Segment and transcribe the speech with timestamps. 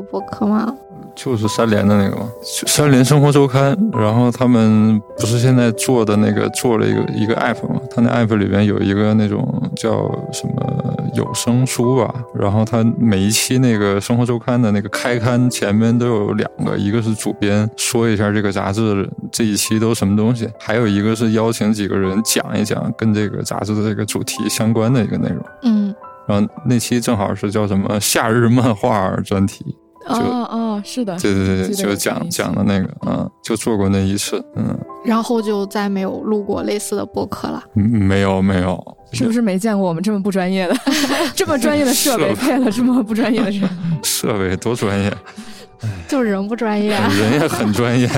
[0.00, 0.74] 过播客吗？
[1.16, 3.76] 就是三联的那个嘛，三联生活周刊。
[3.92, 7.80] 然后他们不是现在做的那个做了一个一个 app 嘛？
[7.90, 12.14] 他那 app 里边有一个那种叫什么有声书吧。
[12.34, 25.44] 然后他每一期那个生活周刊的那个开刊前面都有两个，一个是主编说一下这个杂志这一期都什么东西，还有一个是邀请几个人讲一讲跟这个杂志的这个主题相关的一个内容。
[25.64, 25.94] 嗯，
[26.26, 29.76] 然后那期正好是叫什么夏日漫画专题。
[30.14, 40.74] 哦哦，是的，对对对对，就讲讲的那个，嗯，就做过那一次，嗯，然后就再没有录过类似的播客了，没有没有，是不是没见过我们这么不专业的，
[41.34, 43.68] 这么专业的设备配了这么不专业的人？
[44.02, 45.12] 设备多专业，
[46.08, 48.08] 就人不专业，人也很专业，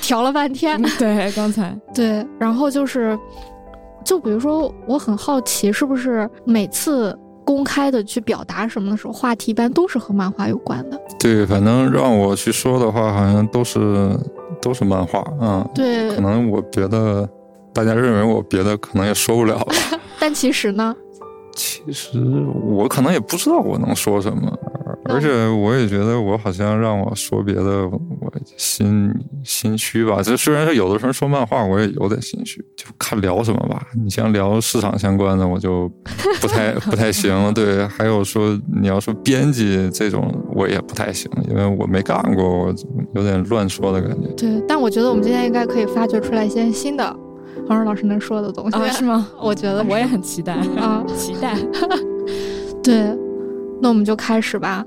[0.00, 3.18] 调了半天，对，刚才对，然后就是，
[4.04, 7.16] 就比如说，我很好奇，是不是每次。
[7.44, 11.00] 公开的去表达什么的时候，话题一般都是和漫画有关的。
[11.18, 14.16] 对，反正让我去说的话，好像都是
[14.60, 17.28] 都是漫画嗯，对，可能我别的，
[17.72, 19.74] 大家认为我别的可能也说不了吧。
[20.18, 20.94] 但其实呢？
[21.54, 22.18] 其实
[22.64, 24.58] 我可能也不知道我能说什么。
[25.12, 29.12] 而且我也觉得，我好像让我说别的，我心
[29.44, 30.20] 心虚吧。
[30.22, 33.86] 这虽然是有的时候说漫画，我也有点心虚，就看聊什么吧。
[34.02, 35.88] 你像聊市场相关的，我就
[36.40, 37.52] 不太 不太行。
[37.54, 42.74] 对，还有说你要说编辑这种，我也不太行，因为我没干过，我
[43.14, 44.28] 有点乱说的感觉。
[44.36, 47.04] 对，但我觉得我们今天应该可以发掘出来一些新的
[47.68, 49.28] 黄蓉老师能说的东西，是吗？
[49.40, 51.56] 我觉得我也很期待啊， 期待。
[52.82, 53.16] 对，
[53.80, 54.84] 那我们就开始吧。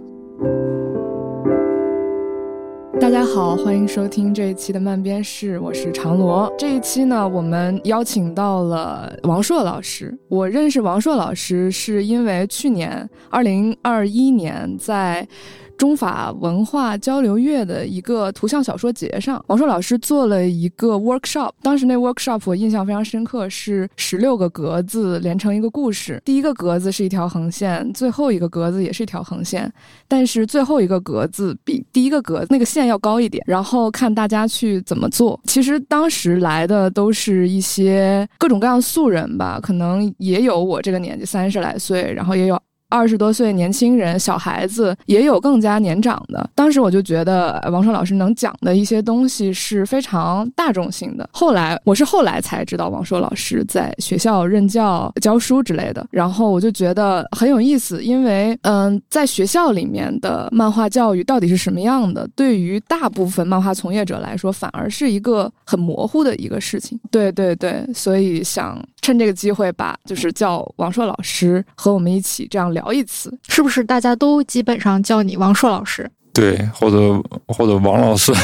[3.00, 6.52] 大家好，欢迎收听这一期的慢编室，我是长罗。
[6.58, 10.18] 这一期呢，我们邀请到了王硕老师。
[10.28, 15.28] 我认识王硕老师是因为去年二零二一年在。
[15.78, 21.52] 中法文化交流月的一个图像小说节上，王硕老师做了一个 workshop。
[21.62, 26.22] 当时那 workshop 我印象非常深刻，是十六个格子连成一个故事。
[26.24, 29.72] 第一个格子是一条横线，最后一个格子也是一条横线，
[30.08, 33.44] 但是最后一个格子比第一个格子那个线要高一点。
[33.46, 35.40] 然后看大家去怎么做。
[35.46, 42.60] 其实当时来的都是一些各种各样素人吧，可能也有我这个年纪三十来岁，然后也有。
[42.96, 46.50] 二十多岁年轻人、小孩子也有更加年长的。
[46.56, 51.30] 当时我就觉得王硕老师能讲的一些东西是非常大众性的。
[51.34, 66.98] 后来我是后来才知道王硕老师在学校任教、教书之类的，然后我就觉得很有意思，因为嗯，在学校里面的漫画教育到底是什么样的，对于大部分漫画从业者来说，反而是一个很模糊的一个事情。
[67.12, 72.85] 对对对，所以想趁这个机会把就是叫王硕老师和我们 一起这样聊。
[72.86, 76.10] 聊一次，是不是大家都基本上叫你王硕老师？
[76.32, 78.32] 对，或者或者王老师。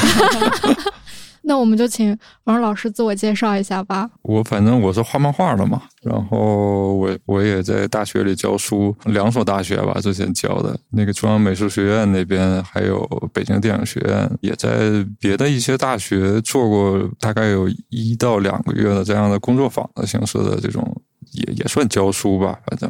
[1.44, 4.08] 那我们就请王老师自我介绍一下吧。
[4.22, 13.04] 我反正我是画漫画的嘛，然后我我也在大学里教书，两所大学吧，之前教的那个中央美术学院那边，还有
[13.34, 20.96] 北京电影学院，也在别的一些大学做过大概有一到两个月的这样的工作坊的形式的这种，
[21.32, 22.90] 也也算教书吧，反正。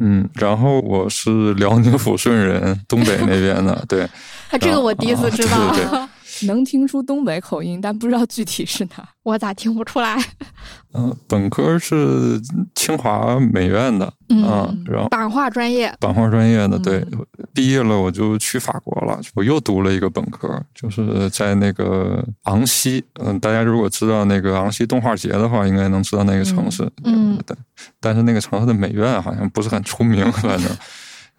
[0.00, 4.08] 嗯，然后我是辽宁抚顺人，东北那边的，对。
[4.60, 6.08] 这个我第一次知道。
[6.46, 9.08] 能听出东北口音，但不知道具体是哪。
[9.24, 10.16] 我咋听不出来？
[10.92, 12.40] 嗯，本科是
[12.74, 17.04] 清华美院的，嗯，然后版画专业，版画专业的，对。
[17.52, 23.02] 毕业了我就去法国了，我又读了一个本科，就是在那个昂西。
[23.20, 26.88] 嗯，大家如果知道那个昂西动画节的话，应该能知道那个城市。
[27.04, 27.56] 嗯，对。
[28.00, 30.68] 但是那个城市的美院好像不是很出名，反正。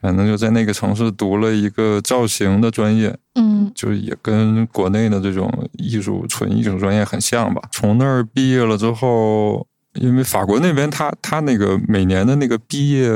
[0.01, 7.61] 反正就在那个城市读了一个造型的专业，嗯，就也跟国内的这种艺术纯艺术专业很像吧。
[7.72, 9.67] 从那儿毕业了之后。
[9.95, 13.09] 因为法国那边，他他那个每年的那个毕业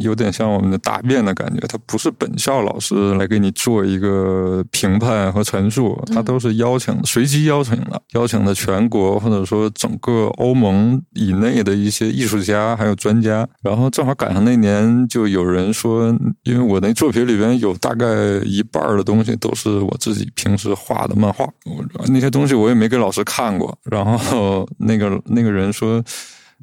[0.00, 13.48] 有点像我们的答辩的感觉，他不是本校老师来给你做一个评判和陈述，他都是邀请随机邀请的，邀请的全国或者说整个欧盟以内的一些艺术家还有专家。
[13.62, 18.06] 然后正好赶上那年，就有人说，因为我那作品里边有大概
[18.44, 23.76] 一半的东西都是我自己平时画的漫画，我那些东西我也没给老师看过。
[23.84, 26.04] 然后那个那个人说。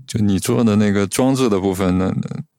[0.07, 2.13] 就你做的那个装置的部分，呢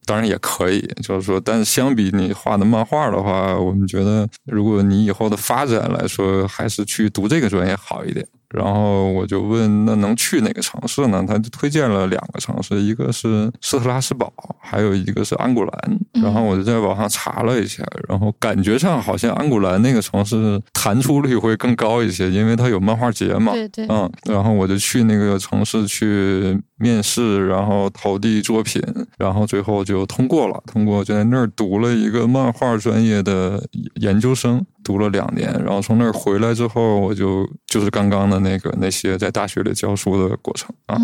[0.04, 0.80] 当然也可以。
[1.02, 8.26] 就是说，但是相比你画的漫画的话，我们觉得，如果你以后的发展来说，还是去读这个专业好一点。
[8.50, 11.24] 然后我就问那能去哪个城市呢？
[11.26, 15.98] 他就推荐了两个城市，一个是斯特拉斯堡，还有一个是安古兰。
[16.22, 23.52] 然后我就在网上查了一下，然后感觉上好像安古兰那个城市弹出率会更高一些，因为它有漫画节嘛。
[23.52, 28.82] 对对，嗯，然后我就去那个城市去面试，然后投递作品，
[29.18, 30.62] 然后最后就通过了。
[30.66, 33.62] 通过就在那儿读了一个漫画专业的
[33.96, 34.64] 研究生。
[34.86, 40.96] 读了两年，然后从那儿回来之后，我就就是刚刚的那个那些在大学里教书的过程啊。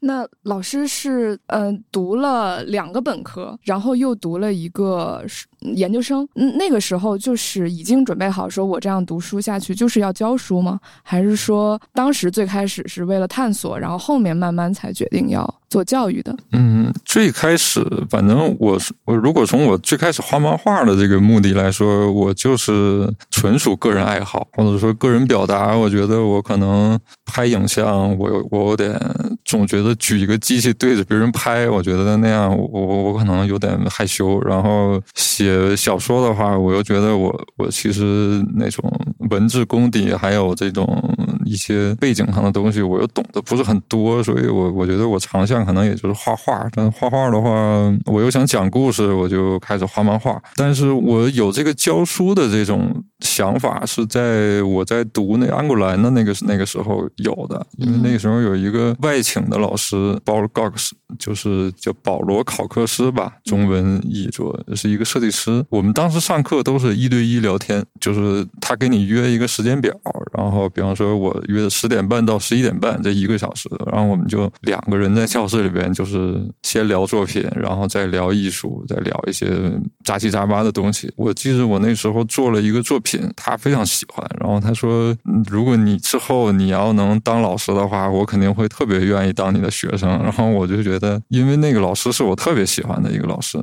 [0.00, 5.24] 那老师是嗯读了两个本科，然后又读了一个
[5.60, 6.28] 研究生。
[6.34, 10.78] 那个时候就是已经准备好说，我这样读书下去就是要教书吗？
[11.02, 15.54] 还是说当时最开始是为了探索，然后后面慢慢才决定要？
[15.68, 25.76] 做教育的，嗯，最开始反正我我如果从我最开始画漫画的这个目的来说，我就是纯属个人爱好，或者说个人表达。
[25.76, 28.98] 我觉得我可能拍影像，我有我有点
[29.44, 34.40] 总觉得举一个机器对着别人拍，我觉得那样我我我可能有点害羞。
[34.42, 38.84] 然后写小说的话，我又觉得我我其实那种
[39.30, 40.86] 文字功底还有这种
[41.44, 45.58] 一些背景上的东西，我又懂得不是很多，所以我我觉得我长项。
[45.68, 47.50] 可能也就是画画，但画画的话，
[48.06, 50.40] 我又想讲故事，我就开始画漫画。
[50.56, 59.77] 但是我有这个教书的这种想法，是在我在读那安古兰的那个那个时候有的，因为那个时候有一个外请的老师
[60.24, 65.64] ，Paul Gox，就是叫保罗考克斯吧，中文译作是一个设计师。
[65.68, 69.92] 我们当时上课都是一对一聊天，就是他给你约一个时间表，
[70.36, 75.48] 然后比方说我约十点半到十一点半这一个小时，然后我们就两个人在教。
[75.48, 79.48] 室里边就是先聊作品，然后再聊艺术，再聊一些
[80.04, 81.10] 杂七杂八的东西。
[81.16, 84.28] 我记得我那时候做了一个作品，他非常喜欢。
[84.38, 85.16] 然后他说
[85.48, 93.58] ：“如果你之后你要能当老师的话，我肯定会特别愿意当你的学生。”然后我就觉得，因为那个老师是我特别喜欢的一个老师，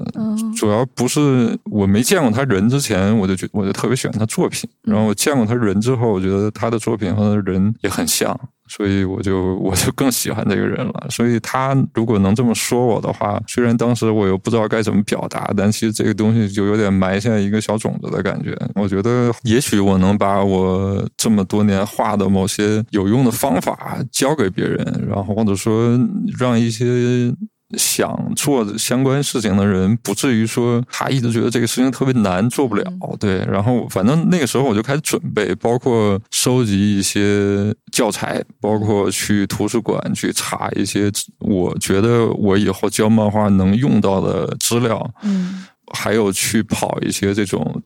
[0.56, 4.70] 主要不是我没见过他人之前，我就觉我就特别喜欢他作品。
[4.84, 8.38] 然后我见过他人之后，我觉得他的作品和人也很像。
[8.68, 11.08] 所以我就我就更喜欢这个人了。
[11.10, 18.58] 所以他如果能这么说我的话，虽然当时我又不知道该怎么表达，但其实这个东西就有点埋下一个小种子的感觉。
[18.76, 26.00] 我觉得也许我能把我这么多年画的某些有用的方法教给别人，然后或者说
[26.40, 27.34] 让一些。
[27.78, 32.84] 想做相关事情的人，不至于说他一直觉得这个事情特别难，做不了。
[33.20, 45.12] 对，然后反正那个时候我就开始准备，包括收集一些教材，包括去图书馆去查一些我觉得我以后教漫画能用到的资料。
[45.24, 47.82] 嗯，还有去跑一些这种，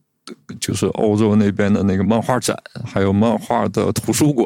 [0.60, 2.56] 就是欧洲那边的那个漫画展，
[2.86, 4.46] 还有漫画的图书馆。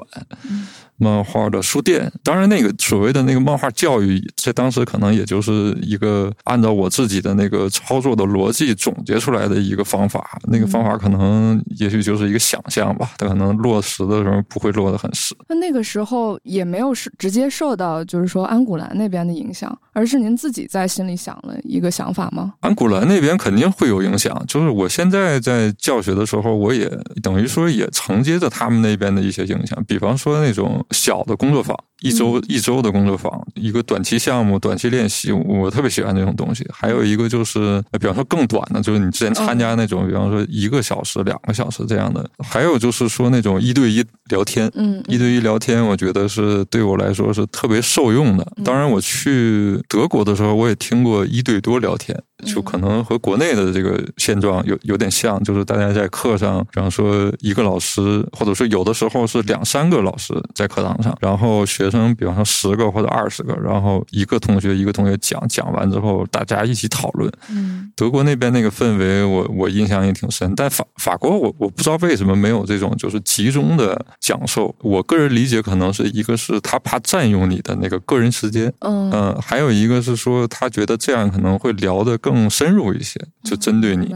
[0.97, 10.39] 漫画的书店，当然那个所谓的那个漫画教育，在当时可能也就是一个按照我自己的那个操作的逻辑总结出来的一个方法。
[10.47, 15.35] 那个方法可能也许就是一个想象吧，它可能落实的时候不会落得很实。
[15.49, 22.53] 那那个时候也没有是直接受到就是说安古兰那边的影响，而是您自己在心里想了一个想法吗？
[22.61, 26.89] 安古兰那边肯定会有影响，就是我现在在教学的时候，我也
[27.21, 30.82] 等于说也承接着他们那边的一些影响，比方说那种。
[30.91, 31.77] 小的工作坊。
[32.03, 36.67] 一周一周的工作坊，一个短期项目、短期练习，我特别喜欢这种东西。
[36.69, 42.29] 还有一个就是，比方说更短的，就是你之前参加那种，比方说一个小时、两个小时这样的。
[42.39, 48.45] 还有就是说那种一对一聊天，嗯，一对一聊天，我觉得是对我来说是特别受用的。
[48.65, 61.89] 当然，我去德国的时候，我也听过一对多聊天，就可能和国内的这个现状有有点像，就是大家在课上，比方说一个老师，或者说有的时候是两三个老师在课堂上，然后学。
[61.93, 67.31] 生，比方说十个或者二十个，然后一个同学一个同学讲，讲完之后大家一起讨论。
[67.49, 70.51] 嗯，德国那边那个氛围，我我印象也挺深。
[70.55, 74.75] 但法法国，我我不知道为什么没有这种就是集中的讲授。
[74.79, 84.13] 我个人理解，可能是一个是他怕占用你的那个个人时间，嗯嗯，还有一个是说他觉得这样可能会聊得更深入一些，就针对你。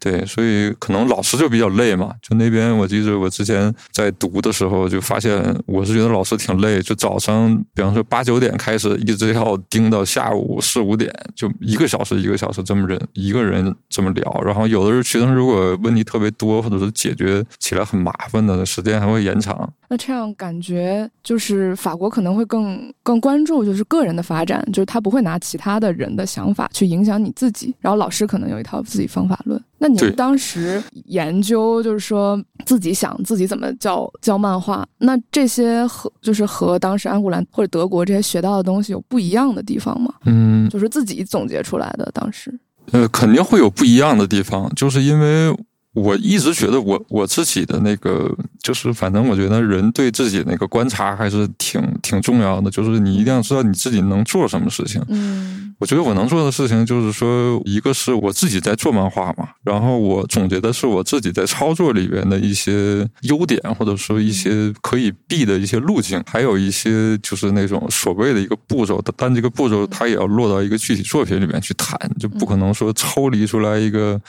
[0.00, 2.12] 对，所以可能老师就比较累嘛。
[2.22, 6.80] 就那边，我记得我之前在读的时候，就发现我是觉得老师挺累。
[6.80, 14.40] 就早上，比方说八九点开始，一直要盯到下午四五点，就一个小时一个小时这么人一个人这么聊。
[14.44, 19.68] 然后有的时候学生如果问题特别多，或者是解决起来很麻烦的，时间还会延长。
[19.88, 27.74] 那这样感觉就是法国可能会更更关注就是个人的发展，就是他不会拿其他的人的想法去影响你自己。
[27.80, 29.58] 然后老师可能有一套自己方法论。
[29.78, 40.12] 那你对当时研究就是说自己想自己怎么教教漫画，那这些和就是和当时安古兰或者德国这些学到的东西有不一样的地方吗？
[40.26, 42.52] 嗯，就是自己总结出来的当时。
[42.90, 45.54] 呃，肯定会有不一样的地方，就是因为
[45.98, 48.30] 我一直觉得我我自己的那个，
[48.62, 55.02] 就是反正我觉得人对自己那个观察还是挺挺重要的，就是你一定要知道你自己能做什么事情。
[55.08, 74.20] 嗯我觉得我能做的事情就是说，一个是我自己在做漫画嘛，然后我总结的是我自己在操作里边的一些优点，或者说一些可以避的一些路径，还有一些就是那种所谓的一个步骤，但这个步骤它也要落到一个具体作品里面去谈，就不可能说抽离出来一个。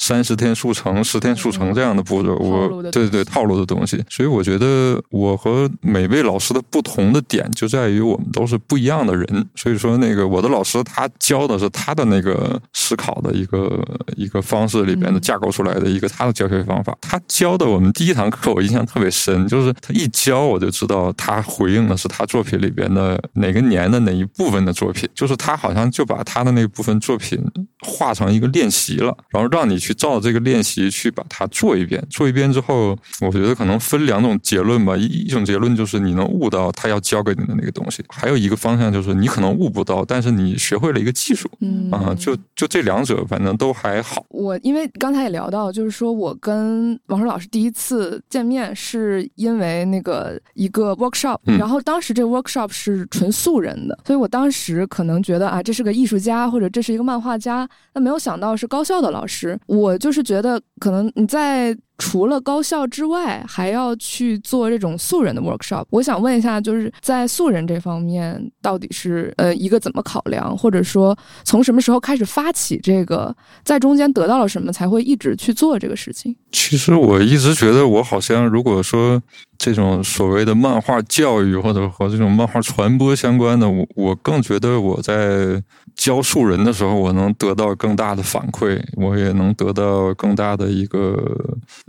[0.00, 9.48] 三十天速成、十天速成这样的步骤，我对对对套路的东西，所以我觉得我和每位老师的不同的点就在于我们都是不一样的人。
[9.54, 13.78] 所以说，那个我的老师他教的是他的那个思考的一个
[14.16, 16.96] 一个方式里边的嗯架构出来的一个他的教学方法。
[17.02, 27.38] 他教的我们第一堂课我印象特别深，就是他一教我就知道他回应的是他作品里边的哪个年的哪一部分的作品，就是他好像就把他的那部分作品
[27.82, 32.04] 画成一个练习了，然后让你去照这个练习去把它做一遍。
[32.10, 34.96] 做一遍之后，我觉得可能分两种结论吧。
[34.96, 44.24] 一一种结论就是你能悟到他要教给你的那个东西，还有一个方向就是你可能悟不到，但是你学会了一个技术嗯啊、就就这两者反正都还好。
[44.30, 59.58] 我因为刚才也聊到，就是说我跟王硕老师第一次见面是因为那个一个 workshop，、嗯然后当时这个 workshop 是纯素人的，所以我当时可能觉得啊，这是个艺术家或者这是一个漫画家，那没有想到是高校的老师。
[59.66, 61.76] 我我就是觉得可能你在。
[62.00, 65.84] 除了高校之外，还要去做这种素人的 workshop。
[65.90, 76.34] 我想问一下，就是在素人这方面，到底是呃一个怎么考量，或者说从什么时候开始发起这个，在中间得到了什么，才会一直去做这个事情？
[76.50, 79.22] 其实我一直觉得，我好像如果说
[79.58, 85.62] 这种所谓的漫画教育或者和这种漫画传播相关的，我我更觉得我在
[85.94, 91.14] 教素人的时候，我能得到更大的反馈，我也能得到更大的一个，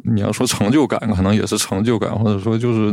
[0.03, 2.91] 你要说成就感，可能也是成就感，或者说就是。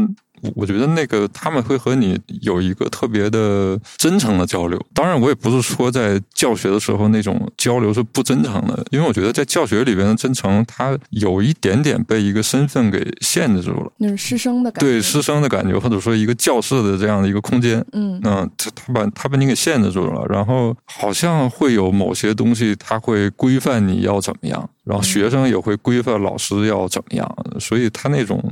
[0.55, 4.81] 我觉得那个他们会和你有一个特别的真诚的交流。
[4.95, 13.93] 当然，我也不是说在教学的时候那种交流是不真诚的，因为我觉得在教学里边的真诚，它有一点点被一个身份给限制住了。
[13.99, 14.87] 那是师生的感觉。
[14.87, 28.43] 对师生的感觉，或者说一个教室的这样的一个空间，嗯嗯，他他把他把你给限制住了，然后好像会有某些东西，他会规范你要怎么样，然后学生也会规范老师要怎么样，所以他那种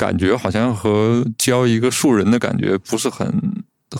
[0.00, 3.28] 感觉好像和教一个素人的感觉不是很。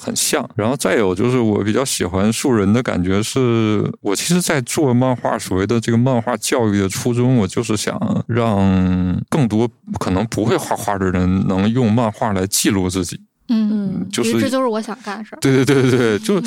[0.01, 13.21] 很像，然后再有就是我比较喜欢素人的感觉是，我其实，在做漫画所谓的这个漫画教育的初衷，我就是想让更多可能不会画画的人能用漫画来记录自己。
[13.49, 15.39] 嗯，就是这就是我想干的事儿。
[15.41, 16.41] 对对对对对，就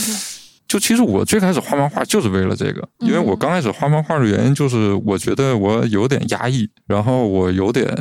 [0.66, 7.94] 就其实我最开始画漫画就是为了这个，因为我刚开始画漫画的原因就是我觉得我有点压抑，然后我有点。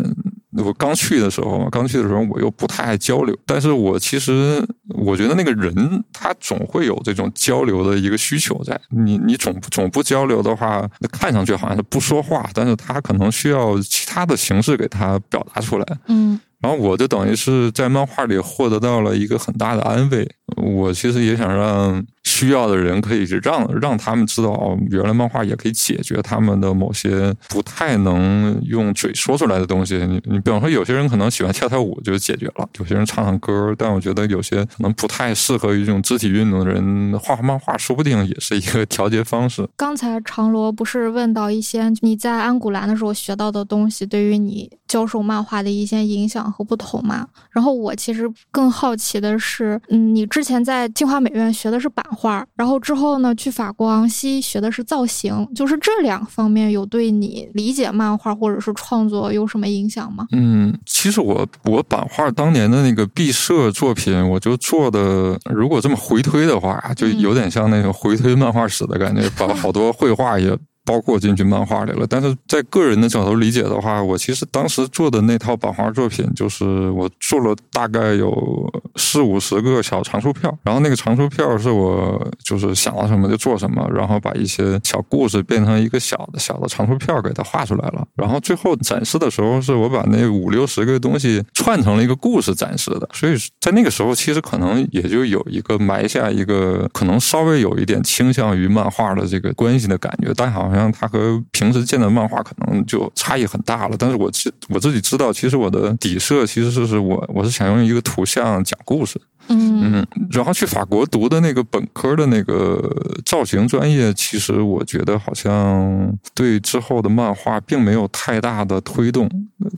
[0.58, 8.78] 我刚去的时候嘛，刚去的时候我又不太爱交流，但是我其实我觉得那个人他总会有这种交流的一个需求在。
[8.90, 15.86] 你你总总不交流的话，那看上去好像是不说话，但是他可能需要其他的形式给他表达出来。
[16.08, 20.30] 嗯然后我就等于是在漫画里获得到了一个很大的安慰。
[20.56, 22.00] 我其实也想让
[22.32, 29.98] 需要的人可以让让他们知道，原来漫画也可以解决他们的某些不太能用嘴说出来的东西。
[29.98, 39.68] 你你比方说，有些人可能喜欢跳跳舞就解决了，有些人唱唱歌，但我觉得有些可能不太适合于这种肢体运动的人，画画漫画说不定也是一个调节方式。
[39.76, 47.26] 刚才长罗不是问到一些你在安古兰的时候学到的东西，对于你教授漫画的一些影响和不同嘛？
[47.50, 52.21] 然后我其实更好奇的是，嗯，你之前在清华美院学的是版画，
[52.54, 60.26] 然后之后呢去法国昂西学的是造型，就是这两方面有对你理解漫画或者是创作有什么影响吗？
[60.32, 72.06] 嗯，其实我我版画当年的那个毕设作品，我就做的，如果这么回推的话，就有点像那个回推漫画史的感觉，把好多绘画也包括进去漫画里了。
[72.08, 88.06] 但是在个人的角度理解的话，我其实当时做的那套版画作品，就是我做了大概有四五十个小长书票，然后那个长书票是我就是想到什么就做什么，然后把一些小故事变成一个小的小的长书票给它画出来了。
[88.14, 93.08] 然后最后展示的时候，是我把那五六十个东西串成了一个故事展示的。
[93.12, 103.96] 所以在那个时候，其实可能也就有一个埋下一个可能稍微有一点倾向于漫画的这个关系的感觉，但好像它和平时见的漫画可能就差异很大了。
[103.98, 109.20] 但是我自我自己知道，其实我的底色其实就是我我是想用一个图像讲故事。
[109.48, 112.80] 嗯，然后去法国读的那个本科的那个
[113.26, 119.28] 造型专业，其实我觉得好像对之后的漫画并没有太大的推动，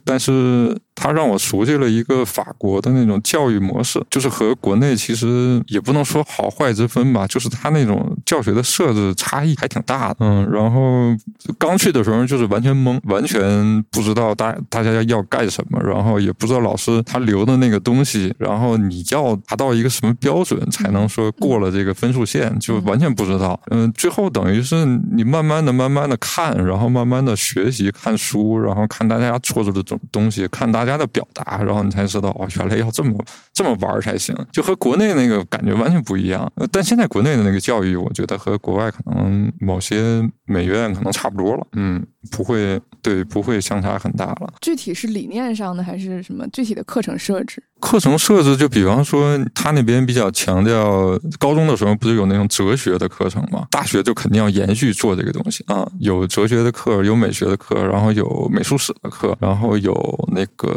[0.05, 10.17] 但是它让我熟悉了一个法国的那种教育模式，就是和国内其实也不能说好坏之分吧，就是它那种教学的设置差异还挺大的。
[10.21, 11.15] 嗯，然后
[11.59, 19.35] 刚去的时候就是完全懵，完全不知道大大家要干什么，然后也不知道老师他留的那个东西，然后你要。
[19.47, 23.61] 达到一个什么标准才能说过了这个分数线，就完全不知道。
[23.71, 33.19] 嗯，最后等于是你慢慢的、慢慢的看，然后慢慢的学习看书，然后看大家做出的东东西，看大大家的表达，然后你才知道哦，原来要这么
[33.55, 36.53] 这么玩才行，就和国内那个感觉完全不一样。
[36.73, 41.67] 但现在国内的那个教育，我觉得和国外可能某些美院可能差不多了。
[41.75, 44.53] 嗯，不会，对，不会相差很大了。
[44.61, 47.63] 具体是理念上的还是什么具体的课程设置？
[47.81, 53.67] 课程设置就比方说，他那边比较强调，高中的时候不是有那种哲学的课程吗？
[53.71, 59.95] 大学就肯定要延续做这个东西啊，有哲学的课，有美学的课，然后有美术史的课，然后有
[60.33, 60.75] 那个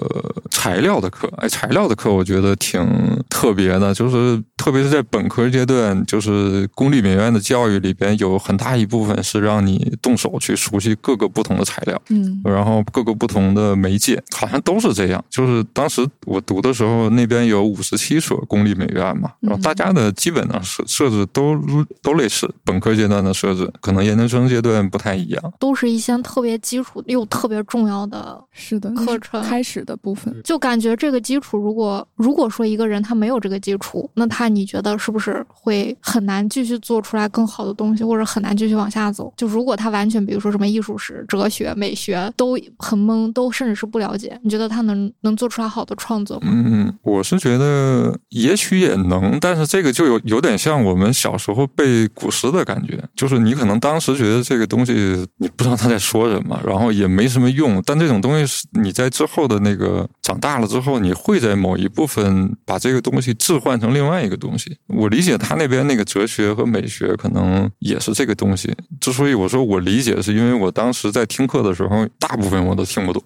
[0.51, 1.31] 材料的课。
[1.37, 15.23] 哎，材料的课我觉得挺特别的，就是特别是在本科阶段，就是公立美院的教育里边有很大一部分是让你动手去熟悉各个不同的材料，嗯，然后各个不同的媒介，好像都是这样。
[15.29, 16.97] 就是当时我读的时候。
[17.17, 21.55] 那边有五十七所公立美院嘛，然后大家的基本上设设置都
[22.01, 39.31] 都类似，本科阶段的设置可能研究生阶段不太一样，都是一些特别基础又特别重要的，是的课程开始的部分，就感觉这个基础，如果如果说说一个人他没有这个基础，那他你觉得是不是会很难继续做出来更好的东西，或者很难继续往下走？
[39.37, 46.47] 就如果他完全比如说什么艺术史、哲学、美学都很懵，都甚至是不了解，你觉得他能能做出来好的创作吗？
[46.51, 46.93] 嗯。
[47.03, 54.93] 我是觉得也许也能，但是这个就有有点像我们小时候背古诗的感觉，就是你可能当时觉得这个东西
[55.37, 64.75] 你不知道他在说什么，然后也没什么用，但这种东西是你在之后的那个长大了之后，你会在某一部分把这个东西置换成另外一个东西。
[64.87, 68.73] 我理解他那边那个哲学和美学可能也是这个东西。
[68.99, 73.21] 之所以我说我理解，是因为我当时在听课的时候，大部分我都听不懂，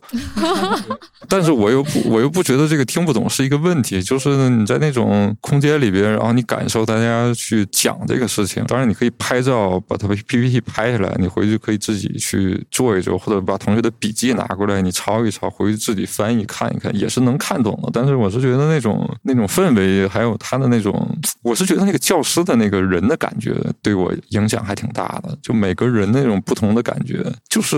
[1.30, 3.62] 但是我又不我又不觉得这个听不懂是一个。
[3.62, 8.66] 问题就是你在那种空间里边，然后你感受大家去讲这个事情。
[8.66, 17.90] 当然，你可以拍照把它 PPT 拍下来，你回去可以自己去做一做，或者把同学的笔记拿过来，你抄一抄，回去自己翻译看一看，也是能看懂的。
[17.94, 20.94] 但是我是觉得那种那种氛围，还有他的那种，
[21.44, 25.38] 我是觉得那个教师的那个人的感觉，对我影响还挺大的。
[25.42, 27.78] 就每个人那种不同的感觉，就是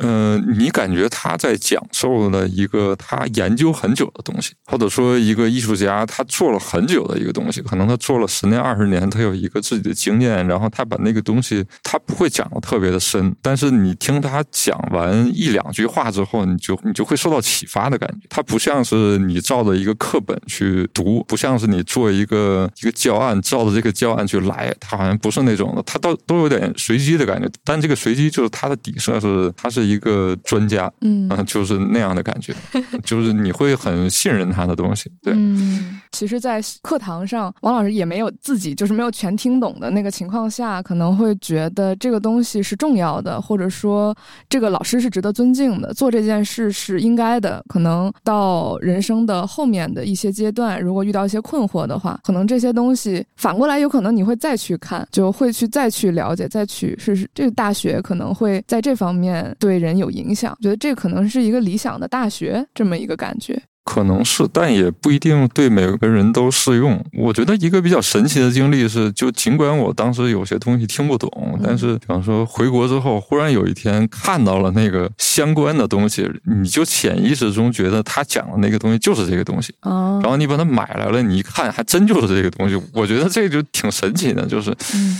[0.00, 5.12] 嗯，你感觉他在讲授了一个他研究很久的东西，或者说。
[5.22, 18.26] 一个艺术家，他做了很久的一个东西，可能他做了十年、二十年，他有一个自己的经验，然后他把那个东西，他不会讲的特别的深，但是你听他讲完一两句话之后，你就你就会受到启发的感觉。
[18.28, 27.48] 他不像是你照着一个课本去读，不像是你做一个一个教案，照着这个教案去来，他好像不是那种的，他都都有点随机的感觉。
[27.64, 32.54] 但这个随机就是他的底色是，他是一个专家，嗯，就是那样的感觉，
[33.04, 35.10] 就是你会很信任他的东西。
[35.22, 44.14] 对，嗯，其实，在课堂上，王老师也没有自己就是没有全听懂的那个情况下，可能会觉得这个东西是重要的，或者说
[44.48, 47.62] 这个老师是值得尊敬的，做这件事是应该的。
[47.68, 60.56] 可能到人生的后面的一些阶段，如果遇到一些困惑的话，可能这些东西反过来有可能你会再去看，就会去再去了解，再去试试这个大学可能会在这方面对人有影响。
[60.60, 63.60] 觉得这可能是一个理想的大学这么一个感觉。
[63.84, 67.04] 可能是，但也不一定对每个人都适用。
[67.12, 82.80] 我觉得一个比较神奇的经历是，就尽管我当时有些东西听不懂，但是比方说回国之后，忽然有一天看到了那个相关的东西，你就潜意识中觉得他讲的那个东西就是这个东西，然后你把它买来了，你一看还真就是这个东西。
[82.92, 84.72] 我觉得这就挺神奇的，就是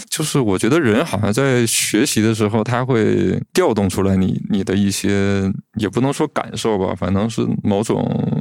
[0.09, 8.41] 就是我觉得人好像在学习的时候，他会调动出来你你的一些，也不能说感受吧，反正是某种。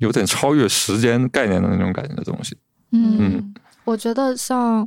[0.00, 2.56] 有点超越时间概念的那种感觉的东西。
[2.90, 4.86] 嗯，我觉得像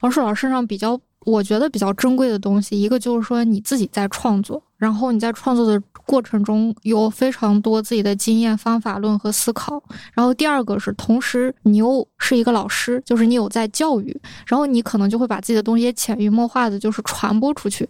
[0.00, 9.82] 王树老师身上比较，我觉得比较珍贵的东西，一个就是说你自己在创作，然后你在创作的过程中有非常多自己的经验、方法论和思考。
[10.12, 17.88] 然后第二个是，同时你又是一个老师，就是你有在教育，然后你可能就会把自己的东西潜移默化的，就是传播出去。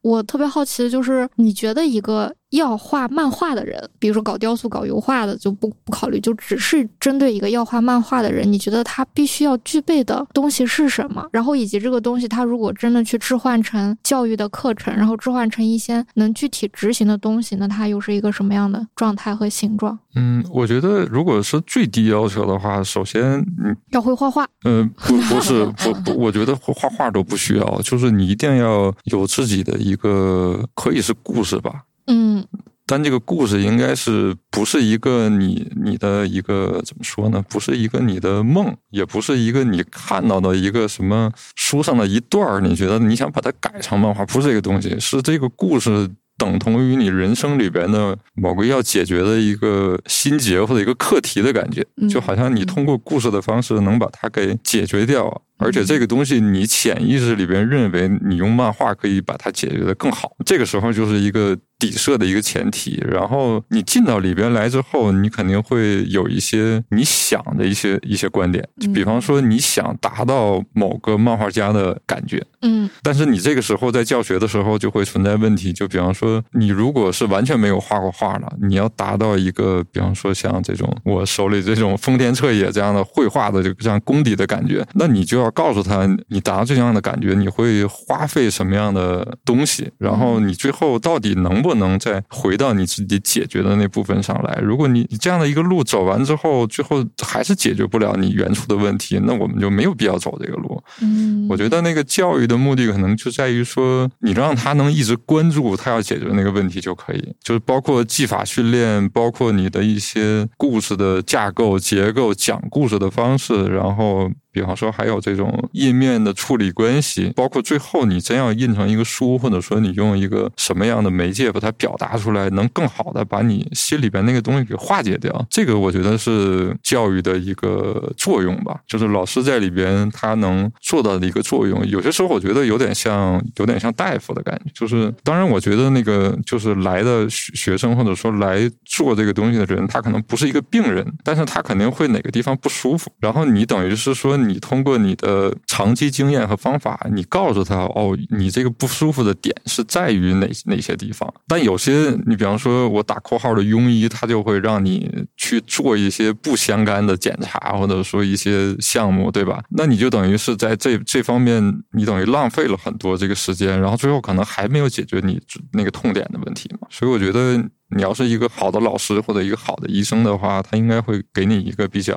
[0.00, 2.34] 我特别好奇的就是，你觉得一个。
[2.50, 11.26] 要画漫画的人，比如说搞雕塑、搞油画的，就不不考虑，就只是针对一个要画漫画的人，你觉得他必须要具备的东西是什么？
[11.32, 19.98] 然后以及这个东西，他如果真的去置换成教育的课程，然后置换成一些能具体执行的东西，那它又是一个什么样的状态和形状？
[20.14, 23.22] 嗯，我觉得如果是最低要求的话，首先
[23.62, 24.46] 嗯要会画画。
[24.64, 31.82] 嗯，不不是不不，我觉得画画都不需要，就是你一定要有自己的一个，可以是故事吧。
[32.08, 32.44] 嗯，
[32.86, 37.44] 但这个故事应该是不是一个你你的一个怎么说呢？
[37.48, 46.10] 不是一个你的梦，也不是一个你看到的一个什么书上的一段你觉得你想把它改成漫画，不是这个东西，是这个故事。
[46.38, 63.02] 等同于你人生里边的某个要解决的一个心结或者一个课题的感觉，就好像你通过故事的方式能把它给解决掉，而且这个东西你潜意识里边认为你用漫画可以把它解决的更好，这个时候就是一个底设的一个前提。
[63.08, 72.44] 然后你进到里边来之后，你肯定会有一些你想的一些一些观点，就比方说你想达到某个漫画家的感觉。
[72.62, 94.58] 嗯，但是你这个时候在教学的时候就会存在问题，就比方说你如果是完全没有画过画的，你要达到一个比方说像这种我手里这种丰田彻野这样的绘画的这样功底的感觉，那你就要告诉他，你达到这样的感觉，你会花费什么样的东西，然后你最后到底能不能再回到你自己解决的那部分上来？
[94.60, 100.82] 如果你你这样的一个路走完之后，最后还是解决不了你原初的问题，那我们就没有必要走这个路。
[101.02, 102.48] 嗯，我觉得那个教育。
[102.48, 114.30] 的目的可能就在于说，你让他能一直关注他要解决那个问题就可以，就是包括技法训练，包括你的一些故事的架构、结构、讲故事的方式，然后。
[114.58, 125.46] 比方说，还有这种印面的处理关系，包括最后你真要印成一个书，或者说你用一个什么样的媒介把它表达出来，能更好的把你心里边那个东西给化解掉。
[125.48, 131.86] 这个我觉得是教育的一个作用吧，就是老师在里边他能做到的一个作用。
[131.86, 134.72] 有些时候我觉得有点像，有点像大夫的感觉。
[134.74, 143.08] 就是当然，我觉得那个就是来的学生或者说来做这个东西的人，他可能不是一个病人，但是他肯定会哪个地方不舒服。
[143.20, 144.36] 然后你等于是说。
[144.38, 151.32] 你你通过你的长期经验和方法，你告诉他哦，你这个不舒服的点是在于哪哪些地方？
[151.46, 159.62] 但有些你比方说，我打括号的庸医，他就会让你去做一些不相干的检查，或者说一些项目，对吧？
[159.70, 165.40] 那你就等于是在这这方面，你等于浪费了很多这个时间，然后最后可能还没有解决你
[165.72, 166.88] 那个痛点的问题嘛。
[166.90, 167.62] 所以我觉得。
[167.96, 172.14] 你要是一个好的老师或者一个好的医生的话，他应该会给你一个比较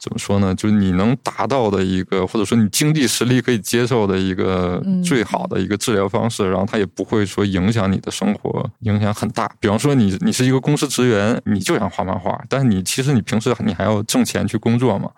[0.00, 0.54] 怎么说呢？
[0.54, 9.50] 就是你能达到的一个，或者说你经济实力可以接受的一个最好的一个治疗方式，然后他也不会说影响你的生活，影响很大。
[9.60, 15.08] 比方说你你是一个公司职员，你就想画漫画，但是你其实你平时你还要挣钱去工作嘛。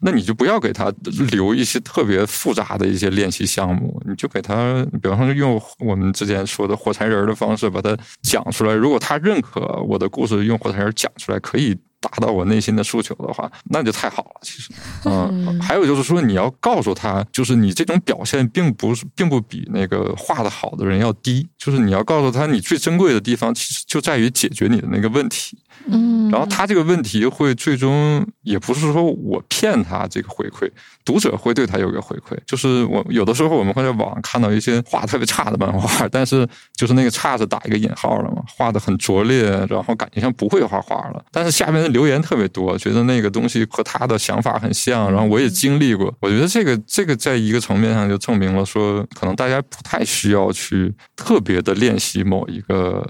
[0.00, 0.92] 那你就不要给他
[1.30, 8.74] 留一些特别复杂的一些练习项目，你就给他，比方说用我们之前说的火柴人的方式把它讲出来。
[8.74, 14.40] 如果他认可我的故事用火柴人讲出来可以达到我内心的诉求的话，那就太好了。
[14.42, 14.70] 其实，
[15.04, 25.58] 嗯， 还有就是说你要告诉他，就是你这种表现并不是并不比那个画的好的人要低，就是你要告诉他，你最珍贵的地方其实就在于解决你的那个问题。
[25.88, 30.68] 嗯，然后他这个问题会最终也不是说我骗他这个回馈，
[31.04, 53.06] 读者会对他有个回馈，就是我有的时候我们会在网上看到一些画特别差的漫画，但是就是那个差是打一个引号了嘛，画的很拙劣，然后感觉像不会画画了，但是下面的留言特别多，觉得那个东西和他的想法很像，然后我也经历过，我觉得这个这个在一个层面上就证明了说，可能大家不太需要去特别的练习某一个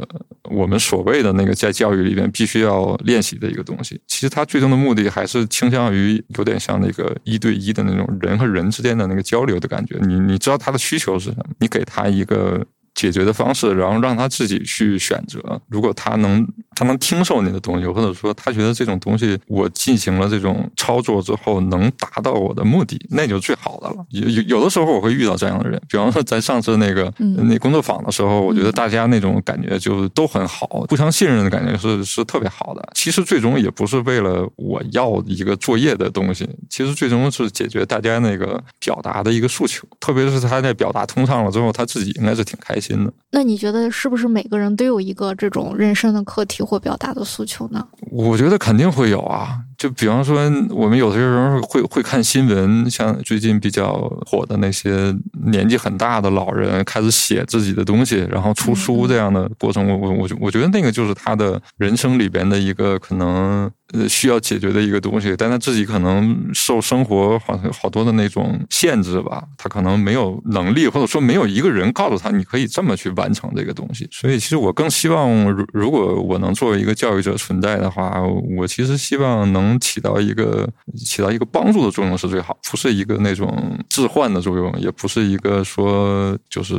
[0.50, 2.55] 我们所谓的那个在教育里边必须。
[2.56, 4.00] 需要练习的一个东西。
[4.06, 9.98] 其实它最终的目的还是倾向于有点像那个一对一的那种人和人之间的那个交流的感觉。
[10.02, 12.64] 你你知道他的需求是什么，你给他一个。
[12.96, 15.60] 解决的方式，然后让他自己去选择。
[15.68, 23.96] 如果他能，他能听受你的东西，或者说他觉得这种东西我进行了这种操作之后能达到我的目的，那就最好的了。
[24.10, 32.86] 有有有的时候我会遇到这样的人，比方说咱上次那个那工作坊的时候，我觉得大家那种感觉就都很好，互相信任的感觉是是特别好的。
[32.94, 39.88] 其实最终也不是为了我要一个作业的东西，其实最终是解决大家那个表达的一个诉求。
[39.98, 43.12] 特别是他在表达通畅了之后，他自己应该是挺开心的。
[43.30, 47.86] 那你觉得是不是每个人都有一个这种人生的课题或表达的诉求呢？
[48.10, 49.58] 我觉得肯定会有啊。
[49.78, 50.36] 就比方说，
[50.70, 53.92] 我们有些人会会看新闻，像最近比较
[54.26, 74.08] 火的那些年纪很大的老人开始写自己的东西，然后出书这样的过程，我我我我觉得那个就是他的人生里边的一个可能呃需要解决的一个东西，但他自己可能受生活好好多的那种限制吧，他可能没有能力，或者说没有一个人告诉他你可以这么去完成这个东西。
[74.10, 78.22] 所以，其实我更希望，如如果我能作为一个教育者存在的话，
[78.56, 79.65] 我其实希望能。
[79.66, 86.76] 能起到一个起到一个帮助的作用是最好，不是一个那种置换的作用，也不是一个说就是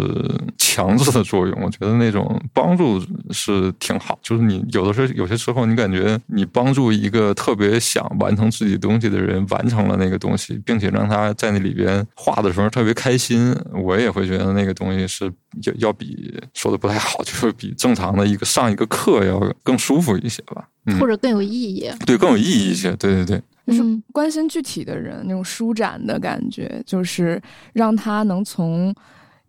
[0.58, 1.62] 强制的作用。
[1.62, 15.26] 我觉得那种帮助是挺好，就是你有的时候有些时候你感觉你帮助一个特别想完成自己东西的人完成了那个东西，并且让他在那里边画的时候特别开心，我也会觉得那个东西是
[15.64, 20.68] 要要比说的不太好，就是比正常的一个上一个课要更舒服一些吧。
[21.00, 27.42] 或者更有意义，对，更有意义一些，对对对，就是关心具体的人那种舒展的感觉，就是
[27.74, 28.94] 让他能从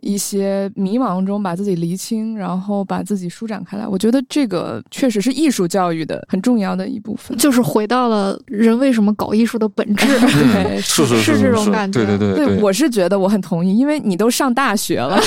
[0.01, 3.87] 一些迷茫中把自己厘清，然后把自己舒展开来。
[3.87, 10.07] 我觉得这个确实是艺术教育的很重要的一部分，就是回到了人为什么搞艺术的本质，
[10.81, 15.21] 是是是这种感觉，对对对，我是觉得我很同意，因为你都上大学了，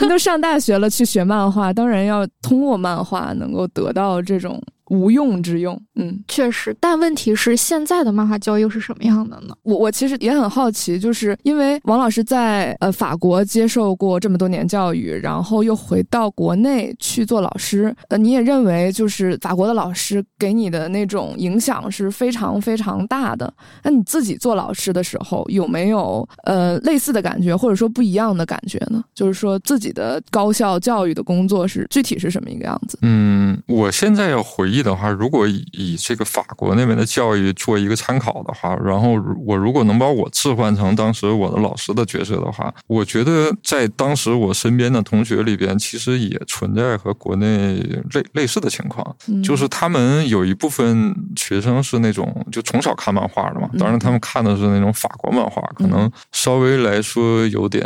[0.00, 4.60] 你都上大学了去学漫画，当然要通过漫画能够得到这种。
[4.92, 9.56] 无用之用，嗯，确实，但问题是现在的漫画教育是什么样的呢？
[9.62, 23.50] 我我其实也很好奇，就是因为王老师在呃法国接受过这么多年教育，然后又回到国内去做老师，呃，你也认为就是法国的老师给你的那种影响是非常非常大的。
[23.82, 29.02] 那你自己做老师的时候有没有呃类似的感觉，或者说不一样的感觉呢？
[29.14, 32.98] 就是说自己的高校教育的工作是具体是什么一个样子？
[33.00, 34.81] 嗯，我现在要回忆。
[34.82, 39.12] 的话，如果以这个法国那边的教育做一个参考的话，然后
[39.44, 47.74] 我如果能把我置换成当时我的老师的角色的话，我觉得在当时我身边的同学里边，其实也存在和国内
[48.12, 57.82] 类类似的情况，就是他们有一部分学生是那种就从小看漫画的嘛，当然他们看的是那种法国漫画，可能稍微来说有点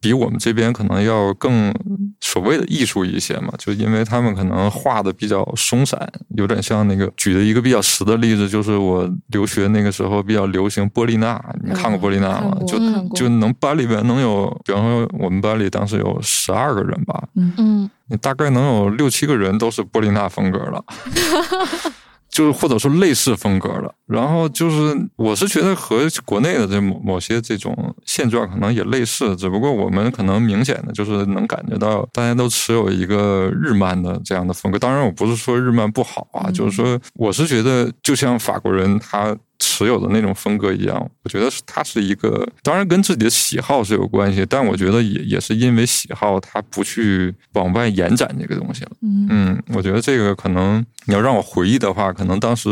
[0.00, 1.72] 比我们这边可能要更
[2.20, 6.10] 所谓的艺术一些嘛，就因为他们可能画的比较松散。
[6.36, 12.56] 有点像那个举的一个比较实的例子，就是我留学那个时候比较流行波丽娜，你看过波丽娜吗？
[12.66, 12.78] 就
[13.14, 20.84] 就能班里边能有，比方说我们班里当时有十二个人吧，嗯，你大概能有六七个人都是波丽娜风格的。
[22.30, 34.78] 就是或者说类似风格的，然后就是我是觉得和国内的这某某些这种现状可能也类似，只不过我们可能明显的就是能感觉到大家都持有一个日漫的这样的风格。
[34.78, 39.36] 当然，我不是说日漫不好啊，就是说我是觉得就像法国人他。
[39.60, 48.90] 持有的那种风格一样，我觉得是它是一个，当然跟自己的喜好是有关系，但我觉得也也是因为喜好，他不去往外延展这个东西了。
[49.02, 52.68] 嗯，我觉得这个可能你要让我回忆的话，可能当时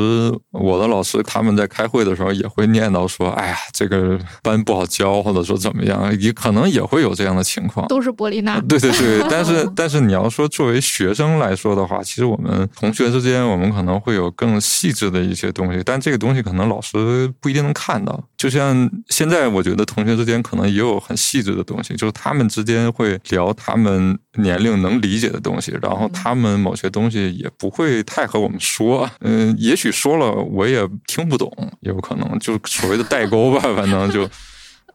[0.51, 8.59] 我的老师他们在开会的时候也会念叨说：“哎呀，这个班不好教，或者说怎么样，也可能也会有这样的情况。”都是玻璃娜。
[8.63, 16.78] 对对对，但是 但是你要说作为学生来说的话，其实我们同学之间，我们可能会有更细致的一些东西，但这个东西可能老。
[16.79, 34.31] 老师不一定能看到，就像现在，我觉得同学之间可能也有很细致的东西，就是他们之间会聊他们年龄能理解的东西，然后他们某些东西也不会太和我们说，嗯，也许说了我也听不懂，也有可能就所谓的代沟吧， 反正就。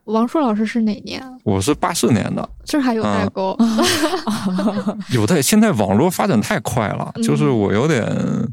[0.06, 1.24] 王硕老师是哪年？
[1.44, 3.58] 我是八四年的，这还有代沟。
[5.14, 8.06] 有代，现在网络发展太快了，就是我有点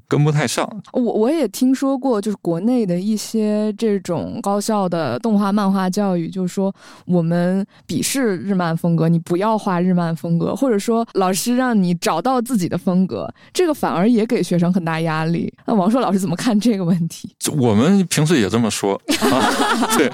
[0.06, 0.68] 跟不太上。
[0.92, 6.72] 我我也听说过，就是国内的一些这种高校的动画漫画教育，就是说
[7.04, 15.52] 我们鄙视日漫风格，你不要画日漫风格，或者说老师让你找到自己的风格，这个反而也给学生很大压力。
[15.66, 17.34] 那王硕老师怎么看这个问题？
[17.56, 19.00] 我们平时也这么说，
[19.98, 20.10] 对。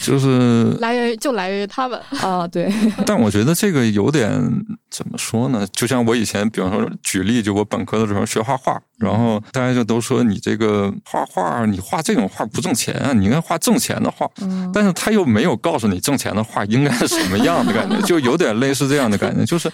[0.00, 2.72] 就是来源于就来源于他们 啊，对。
[3.04, 4.30] 但我觉得这个有点
[4.90, 5.66] 怎么说呢？
[5.72, 14.28] 就像我以前，比方说举例，就我本科的时候学画画，然后大家就都说你这个画画，你画这种画不挣钱啊，你应该画挣钱的画。
[14.72, 19.70] 但是他又没有告诉你挣钱的画应该是什么样的感觉， 就有点类似这样的感觉，就是。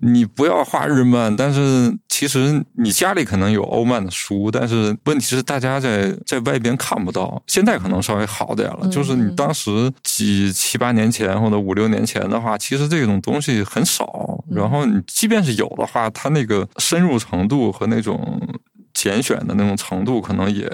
[0.00, 7.40] 你不要画日漫，但是其实你家里可能有欧漫的书，但是问题是大家在在外边看不到。
[7.46, 14.42] 现在可能稍微好点了，就是你当时几七八年前或者五六年前的话，其实这种东西很少。
[14.50, 18.40] 然后你即便是有的话，它那个深入程度和那种
[18.94, 20.68] 拣选的那种程度，可能也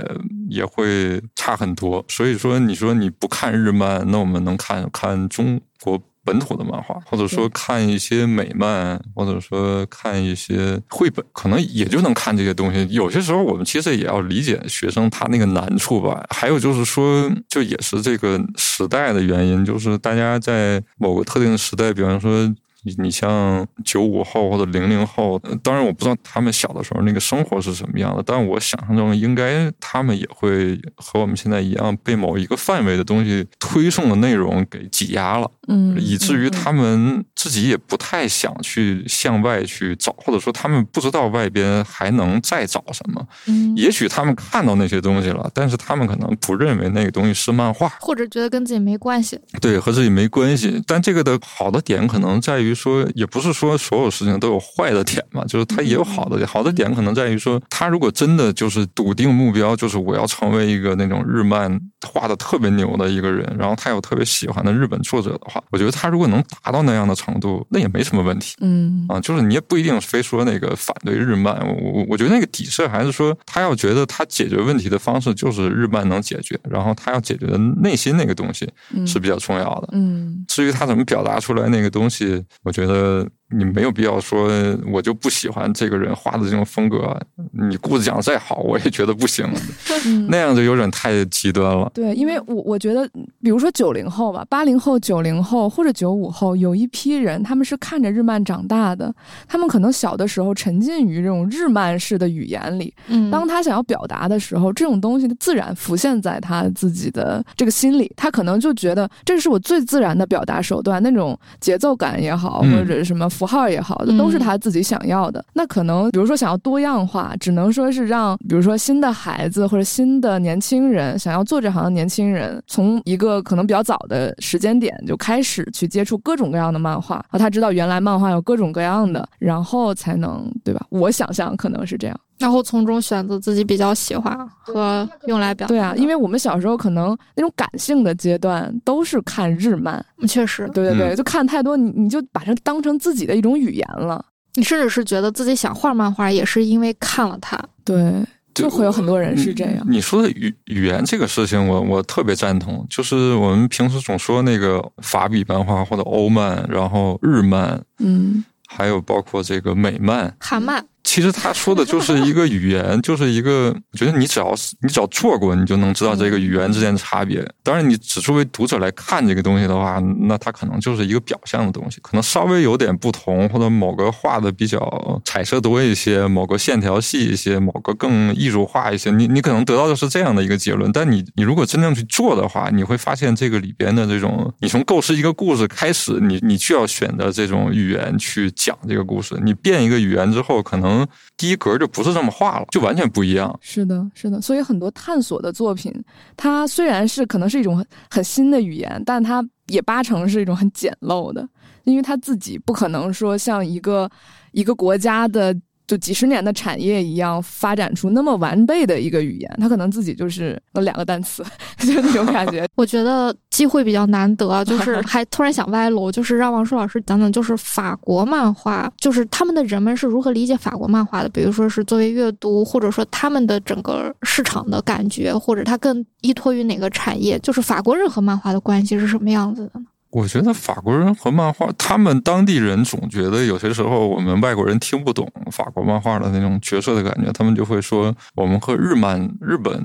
[0.48, 2.02] 也会差很多。
[2.09, 6.00] 所以说，你说你不看日漫，那我们能看看中国。
[6.28, 12.86] 本土的漫画，或者说看一些美漫，或者说看一些绘本，可能也就能看这些东西。
[12.90, 16.22] 有些时候，我们其实也要理解学生他那个难处吧。
[16.28, 22.54] 还有就是说，就也是这个时代的原因，就是大家在某个特定的时代，比方说。
[22.88, 43.27] 你你像九五后或者零零后，当然我不知道他们小的时候那个生活是什么样的，但我想象中应该他们也会和我们现在一样，被某一个范围的东西推送的内容给挤压了，嗯，以至于他们自己也不太想去向外去找，或者说他们不知道外边还能再找什么。
[43.46, 49.38] 嗯，也许他们看到那些东西了，但是他们可能不认为那个东西是漫画，或者觉得跟自己没关系。
[49.61, 50.81] 对，和自己没关系。
[50.87, 52.68] 但这个的好的点可能在于。
[52.78, 56.48] 说也不是说所有事情都有坏的点嘛，就是它也有好的点。
[56.48, 61.68] 好的点可能在于说，他如果真的就是笃定目标，就是我要成为一个那种日漫
[62.06, 68.54] 画的特别牛的一个人，然后他有特别喜欢的日本作者的话，我觉得他如果能达到那样的程度，那也没什么问题。
[68.60, 78.66] 嗯啊，就是你也不一定非说那个反对日漫，我我我觉得那个底色还是说，他要觉得他解决问题的方式就是日漫能解决，然后他要解决的内心那个东西
[79.06, 79.88] 是比较重要的。
[79.92, 82.42] 嗯，至于他怎么表达出来那个东西。
[82.62, 84.50] 我觉得你没有必要说，
[84.92, 87.18] 我就不喜欢这个人画的这种风格。
[87.52, 89.46] 你故事讲的再好，我也觉得不行。
[90.28, 91.90] 那样就有点太极端了。
[91.94, 93.08] 对，因为我我觉得，
[93.42, 99.14] 比如说九零后吧，八零后、九零后或者九五后，有一批人他们是看着日漫长大的，
[99.46, 102.92] 他们可能小的时候沉浸于这种日漫式的语言里。
[103.06, 112.58] 嗯，当他想要表达的时候，这种东西自然浮现在他自己的这个心里，他可能就觉得这是我最自然的表达手段，那种节奏感也好。
[112.58, 115.44] 或者什么符号也好，都是他自己想要的。
[115.53, 130.85] 那可能，比如说想要多样化，只能说是让，比如说新的孩子或者新的年轻人想要做这行的年轻人，从一个可能比较早的时间点就开始去接触各种各样的漫画，啊，他知道原来漫画有各种各样的，然后才能，对吧？
[130.90, 132.20] 我想象可能是这样。
[132.38, 144.24] 然后从中选择自己比较喜欢和用来表达对啊，因为我们小时候可能那种感性的阶段都是看日漫，确实，对对对，就看太多，你你就把它当成自己的一种语言了。
[144.55, 147.57] 你甚至是觉得自己想画漫画，也是因为看了它。
[147.85, 148.12] 对，
[148.55, 149.87] 就会有很多人是这样。
[149.88, 152.85] 你说的语语言这个事情，我我特别赞同。
[152.90, 160.85] 就是我们平时总说那个法比漫画或者欧漫，然后日漫，嗯，还有包括这个美漫、韩漫。
[161.09, 167.42] 其实他说的就是一个语言，就是一个，我觉得你只要是你只要做过，你就能知道这个语言之间的差别。
[167.62, 174.79] 当然，你只作为读者来看这个东西的话，那它可能就是一个表象的东西，可能稍微有点不同，或者某个画的比较
[175.25, 180.92] 彩色多一些，某个线条细一些，某个更艺术化一些，你你可能得到的是这样的一个结论。
[180.92, 189.35] 但你你如果真正去做的话，你会发现这个里边的这种，你从构思一个故事开始，你你就要选择这种语言去讲这个故事。
[189.42, 190.97] 你变一个语言之后，可能。
[191.37, 193.58] 第一格就不是这么画了，就完全不一样。
[193.61, 194.40] 是的，是的。
[194.40, 195.92] 所以很多探索的作品，
[196.37, 201.48] 它虽然是可能是一种很很新的语言，但它也八成是一种很简陋的，
[201.84, 204.11] 因为它自己不可能说像一个
[204.52, 205.54] 一个国家的。
[205.88, 211.42] 就几十年的产业一样，发展出那么完备的一个语言，他可能自己就是两个单词，
[211.81, 212.66] 就那种感觉。
[212.77, 229.87] 我觉得机会比较难得，就是 还突然想歪楼，就是让王硕老师讲讲，就是法国漫画，就是他们的人们是如何理解法国漫画的，比如说是作为阅读，或者说他们的整个市场的感觉，或者他更依托于哪个产业，就是法国人和漫画的关系是什么样子的呢？
[230.11, 239.85] 我觉得法国人和漫画，他们当地人总觉得有些时候我们外国人听不懂法国漫画的那种角色的感觉，他们就会说我们和日漫、日本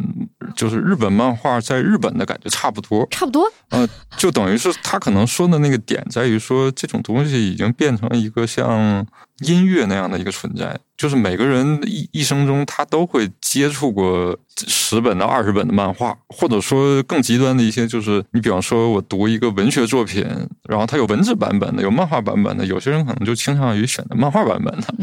[0.56, 3.44] 就是日本漫画在日本的感觉差不多，差不多。
[3.70, 9.06] 呃，就等于是他可能说的那个点在于说，这种东西已经变成一个像
[9.44, 10.80] 音乐那样的一个存在。
[10.96, 20.24] 就是每个人一一生中，他都会接触过十本到二十本的漫画，或者说更极端的一些，就是你比方说，我读一个文学作品，
[20.70, 24.94] 然后它有文字版本的，有漫画版本的，有些人可能就倾向于选择漫画版本的。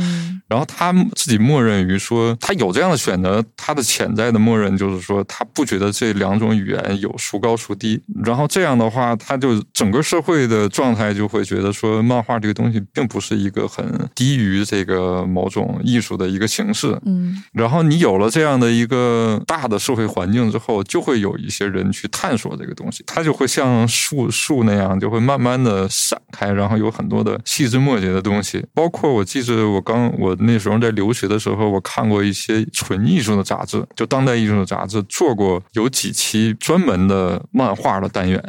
[0.48, 8.00] 然后他自己默认于说，他有这样的选择，他的潜在的默认就是说，他不觉得这两种语言有孰高孰低。
[8.24, 15.78] 然后这样的话，他就整个社会的状态就会觉得说，漫画这个东西并不是一个很低于这个某种。
[15.82, 28.64] 艺术的一个形式，嗯，然后你有了这样的一个大的社会环境之后，就会有一些人去探索这个东西，它就会像树树那样，就会慢慢的散开，然后有很多的细枝末节的东西。
[28.74, 38.42] 包括我记着我刚我那时候在留学的时候，我看过一些纯艺术的杂志，就当代艺术的杂志，做过有几期专门的漫画的单元。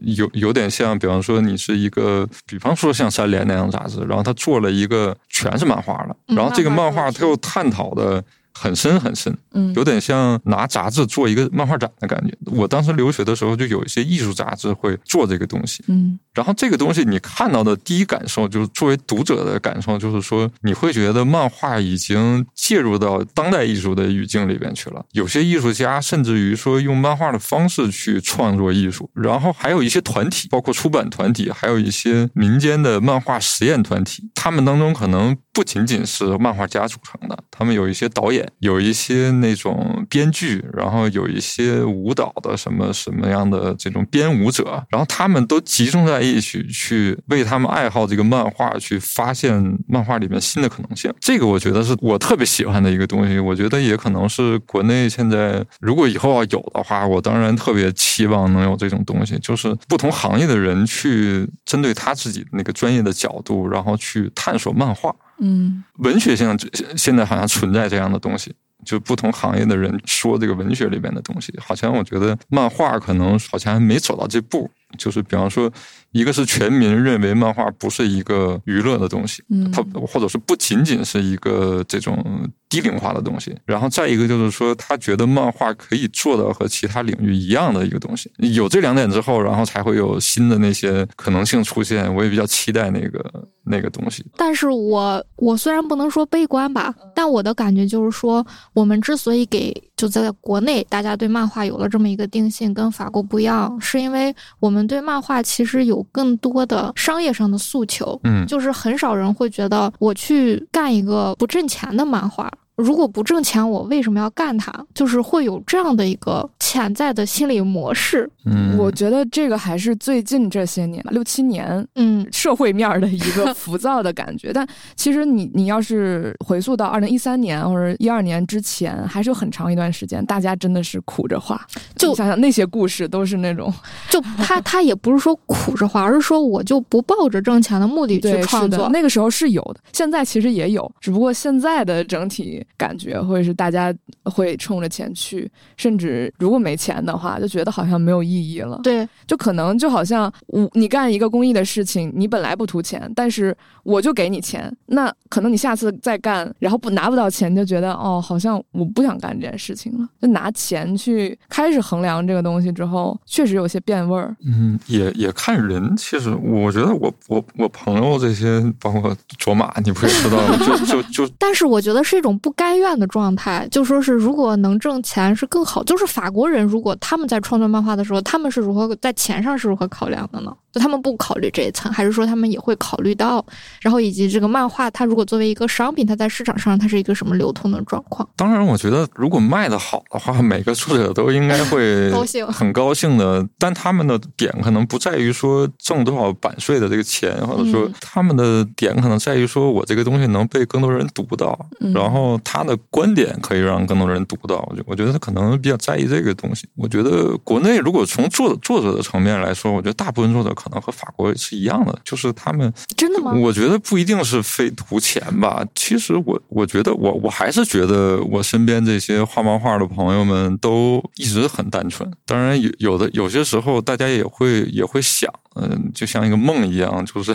[0.00, 8.22] 有有点像，比方说你是一个，比方说像《三联》那样杂志，然后他做了一个全是漫画的，然后这个漫画他又探讨的。
[8.58, 12.34] 很深很深，嗯，有点像拿杂志做一个漫画展的感觉。
[12.46, 25.04] 我当时留学的时候，就有一些艺术杂志会做这个东西，嗯，然后这个东西你看到的第一感受，就是作为读者的感受，就是说你会觉得漫画已经介入到当代艺术的语境里边去了。
[25.12, 38.45] 有些艺术家甚至于说用漫画的方式去创作艺术，然后还有一些团体，包括出版团体，还有一些民间的漫画实验团体，他们当中可能不仅仅是漫画家组成的，他们有一些导演。
[38.58, 51.12] 有一些那种编剧，然后有一些舞蹈的什么什么样的这种编舞者，然后他们都集中在一起去为他们爱好这个漫画去发现漫画里面新的可能性。
[51.20, 53.38] 这个我觉得是我特别喜欢的一个东西。
[53.38, 65.14] 我觉得也可能是国内现在如果以后要有的话，我当然特别期望能有这种东西，就是不同行业的人去针对他自己那个专业的角度，然后去探索漫画。
[65.38, 66.58] 嗯，文学性
[66.96, 74.70] 现在好像存在这样的东西，就不同行业的人说这个文学里边的东西，好像我觉得漫画可能好像还没走到这步。
[74.96, 75.70] 就是比方说，
[76.12, 83.56] 一个是全民认为漫画不是一个娱乐的东西，嗯，它或者是不仅仅是一个这种低龄化的东西。
[83.64, 88.30] 然后再一个就是说，他觉得漫画可以做到和其他领域一样的一个东西。
[88.38, 92.12] 有这两点之后，然后才会有新的那些可能性出现。
[92.14, 94.24] 我也比较期待那个那个东西。
[94.36, 112.50] 但是我我虽然不能说悲观吧，但我的感觉就是说，我们之所以给就在国内大家对漫画有了这么一个定性，跟法国不一样，是因为我们对漫画其实有更多的商业上的诉求，嗯，就是很少人会觉得我去干一个不挣钱的漫画。
[112.76, 114.72] 如果不挣钱，我为什么要干它？
[114.94, 118.28] 就是会有这样的一个潜在的心理模式。
[118.44, 124.52] 嗯，我觉得这个还是最近这些年六七年，嗯，社会面的一个浮躁的感觉。
[124.52, 131.58] 但其实你你要是回溯到二零一三年或者一二年之前，还是有很长一段时间，大家真的是苦着花。
[131.96, 133.72] 就想想那些故事，都是那种，
[134.10, 138.90] 就他他也不是说苦着花，而是说我就不抱着挣钱的目的去创作。
[138.90, 142.62] 那个时候是有的，现在其实也有，只不过现在的整体。
[142.76, 143.94] 感觉，或者是大家
[144.24, 148.80] 会冲着钱去，甚至如果没钱的话，就觉得好像没有意义了。
[148.82, 160.08] 对，就可能就好像我你干一个公益的事情，你本来不图钱，但是我就给你钱，那可能你下次再干，然后不拿不到钱，就觉得哦，好像我不想干这件事情了。
[160.20, 164.36] 就拿钱去开始衡量这个东西之后，确实有些变味儿。
[164.44, 165.94] 嗯，也也看人。
[165.96, 170.56] 其实我觉得我我我朋友这些，包括卓玛，你不也知道吗？
[170.58, 172.86] 就就就， 但是我觉得是一种不甘愿。
[172.96, 175.82] 的状态，就说是如果能挣钱是更好。
[175.82, 180.56] 就是法国人，如果他们在创作漫画的时候，他们是如何在钱上是如何考量的呢？
[180.72, 183.44] 就他们不考虑这一层，还是说他们也会考虑到？
[183.80, 188.28] 然后以及这个漫画，它如果作为一个商品，它在市场上它是一个什么流通的状况？
[188.36, 193.46] 当然，我觉得如果卖的好的话，每个作者都应该会 高兴，很高兴的。
[193.58, 201.58] 但他们的点可能不在于说挣多少版税的这个钱，或者说他们的点可能在于说我这个东西能被更多人读到，
[201.92, 204.64] 然后他的观点可以让更多人读到。
[204.70, 206.68] 我觉我觉得他可能比较在意这个东西。
[206.76, 213.32] 我觉得国内如果从作作者的层面来说，我觉得大部分作者可能和法国是一样的，就是他们真的吗？
[213.32, 215.66] 我觉得不一定是非图钱吧。
[215.74, 222.08] 其实我我觉得我我还是觉得我身边这些画漫画的朋友们都一直很单纯。
[222.24, 227.34] 当然有有的有些时候大家也会也会想，嗯，就像一个梦一样，就是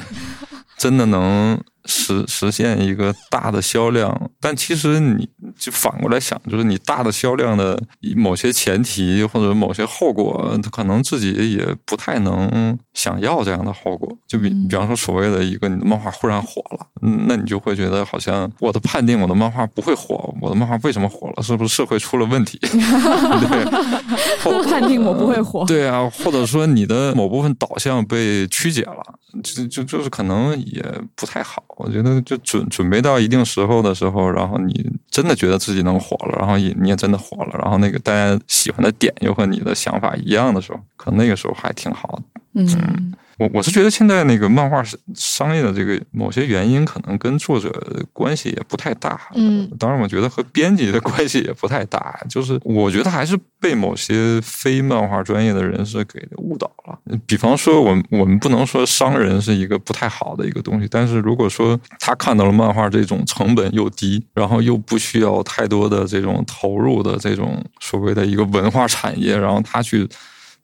[0.77, 1.59] 真的能。
[1.85, 5.27] 实实现一个大的销量，但其实你
[5.57, 7.81] 就反过来想，就是你大的销量的
[8.15, 14.15] 某些前提或者某些后果，他可能自己也不太能想要这样的后果。
[14.27, 16.85] 就比比方说，所谓的一个你的漫画忽然火了，
[17.27, 21.43] 那你就会觉得好像我的判定，我的漫画不会火，我的漫画为什么火了？
[21.43, 22.59] 是不是社会出了问题？
[22.61, 25.65] 对，判定我不会火。
[25.65, 29.03] 对啊，或者说你的某部分导向被曲解了，
[29.43, 30.83] 就就就是可能也
[31.15, 31.63] 不太好。
[31.83, 42.23] 我觉得就准准备到一定时候的时候，然后你真的觉得自己能火了，然后也你也真的火了，然后那个大家喜欢的点又和你的想法一样的时候，可能那个时候还挺好的。
[42.53, 43.13] 嗯。
[43.41, 44.83] 我我是觉得现在那个漫画
[45.15, 47.71] 商业的这个某些原因，可能跟作者
[48.13, 49.19] 关系也不太大。
[49.33, 52.19] 嗯，当然，我觉得和编辑的关系也不太大。
[52.29, 56.99] 就是我觉得还是被某些非漫画专业的人士给误导了。
[57.25, 70.07] 比方说，我我们不能说商人是一个不太好的一个东西，但是如果说他看到了漫画这种成本又低，然后又不需要太多的这种投入的这种所谓的一个文化产业，然后他去。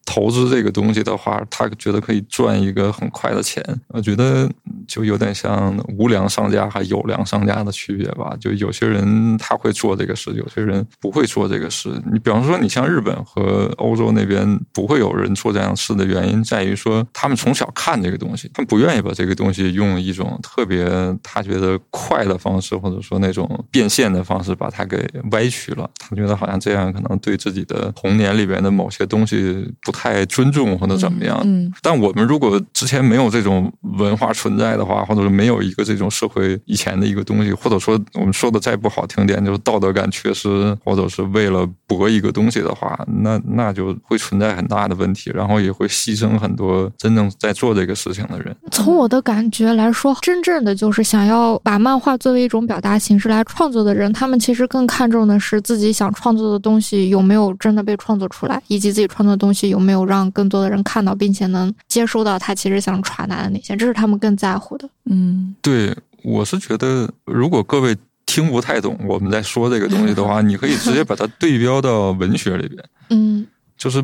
[0.07, 3.61] 投资这个东西的话，他觉得可以赚一个很快的钱。
[3.89, 4.49] 我觉得
[4.87, 8.33] 就有点像无良商家和有良商家的区别吧。
[8.39, 11.89] 就有些人他会做这个事，有些人不会做这个事。
[12.09, 20.87] 你比方说，你像日本和欧洲那边不会有人做这样事的原因，在于说他们从小看这个东西，他们不愿意把这个东西用一种特别
[21.21, 25.89] 他觉得快的方式，或者说那种变现的方式把它给歪曲了。
[25.99, 29.91] 他觉得好像这样可能对自己的童年里边的某些东西不。
[29.97, 31.41] 太尊重或者怎么样？
[31.43, 48.55] 嗯，但我们如果之前没有这种文化存在的话，或者是没有一个这种社会以前的一个东西，或者说我们说的再不好听点，就是道德感缺失，或者是为了博一个东西的话， 那那就会存在很大的问题，然后也会牺牲很多真正在做这个事情的人。
[48.71, 59.86] 从我的感觉来说，真正的就是想要把漫画作为一种表达形式来创作的人，他们其实更看重的是自己想创作的东西有没有真的被创作出来，以及自己创作的东西有。
[59.86, 64.89] 没有让更多的人看到，并且能接收到他其实想传达的那些，这是他们更在乎的。
[65.05, 72.83] 嗯，对，我是觉得，如果各位听不太懂我们在说这个东西的话， 你可以直接把它对标到文学里边。
[73.09, 73.45] 嗯。
[73.77, 74.03] 就是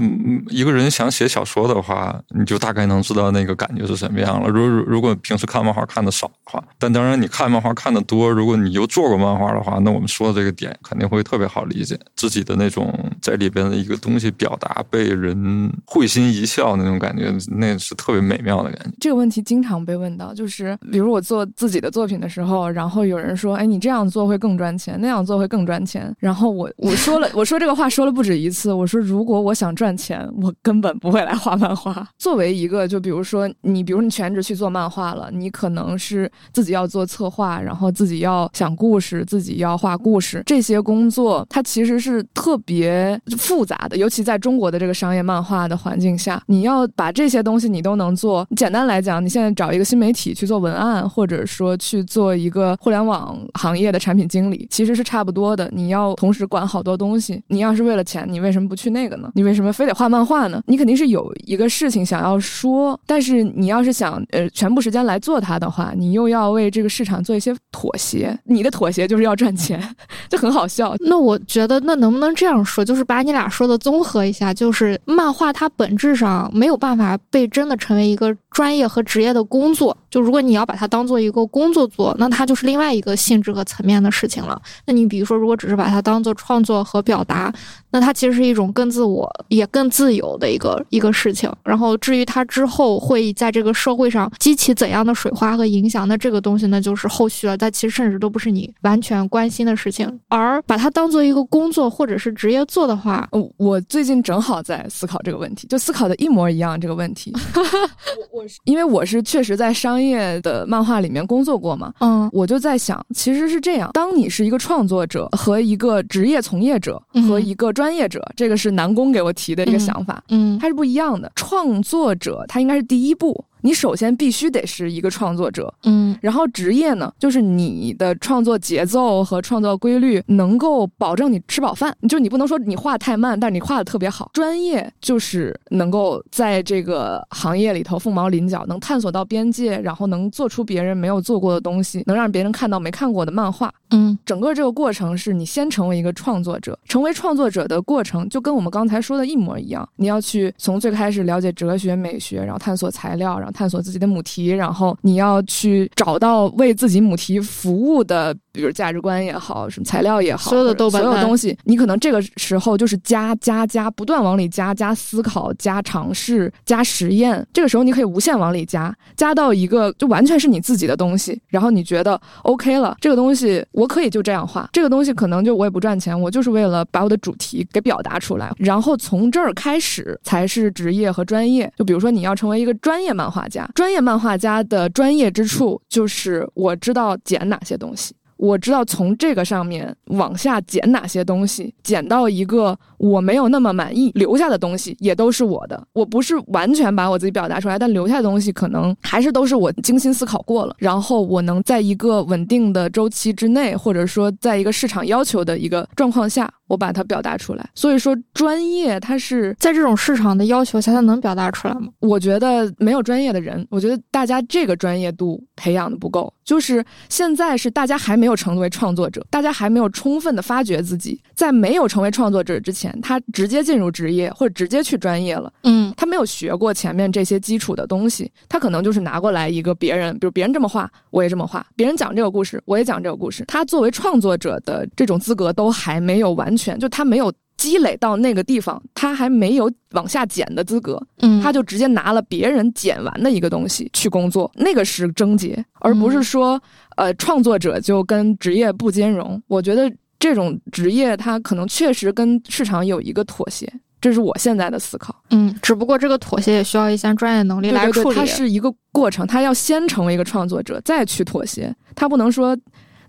[0.50, 4.48] 一个人想写小说的话，你就大概能知道那个感觉是什么样了。
[4.48, 12.00] 如如果平时看漫画看的少的话，但当然你看漫画看的多，如果你又做过漫画的话，那我们说的这个点肯定会特别好理解。
[12.16, 18.96] 自己的那种在里边的一个东西表达，被人会心一笑那种感觉，那是特别美妙的感觉。
[19.00, 28.72] 这个问题经常被问到，就是比如我做自己的作品的时候，然后有人说：“哎，你这样做会更赚钱，那样做会更赚钱。”然后我我说了，我说这个话说了不止一次。
[28.72, 29.63] 我说如果我想。
[29.64, 32.06] 想赚钱，我根本不会来画漫画。
[32.18, 43.96] 作为一个，就比如说你，比如你全职去做漫画了，你可能是自己要做策划，然后自己要想故事，自己要画故事，这些工作它其实是特别复杂的。
[43.96, 48.46] 尤其在中国的这个商业漫画的环境下，你要把这些东西你都能做。
[48.58, 55.70] 简单来讲，你现在找一个新媒体去做文案，或者说去做一个互联网行业的产品经理，其实是差不多的。
[55.72, 57.42] 你要同时管好多东西。
[57.48, 59.32] 你要是为了钱，你为什么不去那个呢？
[59.36, 60.60] 你为为什么非得画漫画呢？
[60.66, 68.36] 你肯定是有一个事情想要说，但是你要是想呃全部时间来做它的话，你又要为这个市场做一些妥协。
[68.46, 69.80] 你的妥协就是要赚钱，
[70.28, 70.96] 就很好笑。
[71.02, 79.96] 那我觉得，那能不能这样说，就是把你俩说的综合一下，就是漫画它本质上没有办法被真的成为一个专业和职业的工作。
[80.14, 84.62] 就如果你要把它当做一个工作做，那它就是另外一个性质和层面的事情了。
[84.86, 87.54] 那你比如说，如果只是把它当做创作和表达，
[87.92, 89.90] 那它其实是一种更自我也更。
[89.94, 97.56] 自由的一个一个事情，然后至于它之后会在这个社会上激起怎样的水花和影响，那这个东西呢就是后续了。
[97.56, 100.20] 但其实甚至都不是你完全关心的事情。
[100.30, 107.32] 而把它当做一个工作或者是职业做的话，我最近正好在思考这个问题，就思考的一模一样这个问题。
[107.54, 110.03] 我我是因为我是确实在商业
[110.42, 119.64] 的漫画里面工作过嘛，嗯，我就在想，其实是这样：当你是一个创作者和一个职业从业者和一个专业者，这个是南宫给我提的。
[119.64, 121.32] 一个想法，嗯，它是不一样的。
[121.36, 123.44] 创作者他应该是第一步。
[123.64, 134.30] 你首先必须得是一个创作者，嗯然后职业呢，就是你的创作节奏和创作规律能够保证你吃饱饭，就你不能说你画太慢，但是你画的特别好。
[134.34, 143.74] 专业就是能够在这个行业里头凤毛麟角，能探索到边界，然后能做出别人没有做过的东西，能让别人看到没看过的漫画。
[143.92, 149.88] 嗯整个这个过程是你先成为一个创作者，成为创作者的过程就跟我们刚才说的一模一样。
[149.96, 167.46] 你要去从最开始了解哲学、美学，然后探索材料，然后探索自己的母题，然后你要去找到为自己母题服务的，比如价值观也好，什么材料也好，所有的豆瓣烂所有东西，你可能这个时候就是加加加，不断往里加，加思考，加尝试，加实验。
[167.52, 181.72] 这个时候你可以无限往里加，加到一个就完全是你自己的东西，然后你觉得 OK 了，这个东西我可以就这样画，这个东西可能就我也不赚钱，我就是为了把我的主题给表达出来，然后从这儿开始才是职业和专业。
[181.76, 188.14] 就比如说你要成为一个专业漫画家，专业漫画家的专业之处就是我知道剪哪些东西。
[188.44, 195.82] 我知道从这个上面往下剪哪些东西，剪到一个我没有那么满意，留下的东西也都是我的。
[195.94, 207.70] 我不是完全把我自己表达出来，但留下的东西可能还是都是我精心思考过了，然后我能在一个稳定的周期之内，或者说在一个市场要求的一个状况下，我把它表达出来。
[207.74, 211.88] 所以说，专业它是在这种市场的要求下，它能表达出来吗？
[212.00, 216.34] 我觉得没有专业的人，我觉得大家这个专业度培养的不够。
[216.44, 225.52] 就是现在是大家还没有成为创作者，大家还没有充分的发掘自己，在没有成为创作者之前，他直接进入职业或者直接去专业了。
[225.64, 233.46] 嗯他没有学过前面这些基础的东西，他可能就是拿过来一个别人，比如别人这么画，我也这么画；别人讲这个故事，我也讲这个故事。
[233.48, 237.32] 他作为创作者的这种资格都还没有完全，就他没有
[237.64, 241.02] 积累到那个地方，他还没有往下减的资格。
[241.22, 246.62] 嗯，他就直接拿了别人减完的一个东西去工作，那个是症结，而不是说，
[246.98, 249.42] 呃，创作者就跟职业不兼容。
[249.48, 249.90] 我觉得
[250.20, 255.16] 这种职业，它可能确实跟市场有一个妥协，这是我现在的思考。
[255.30, 258.16] 嗯，只不过这个妥协也需要一些专业能力对对对，来处理。
[258.18, 262.58] 它是一个过程，他要先成为一个创作者，再去妥协，他不能说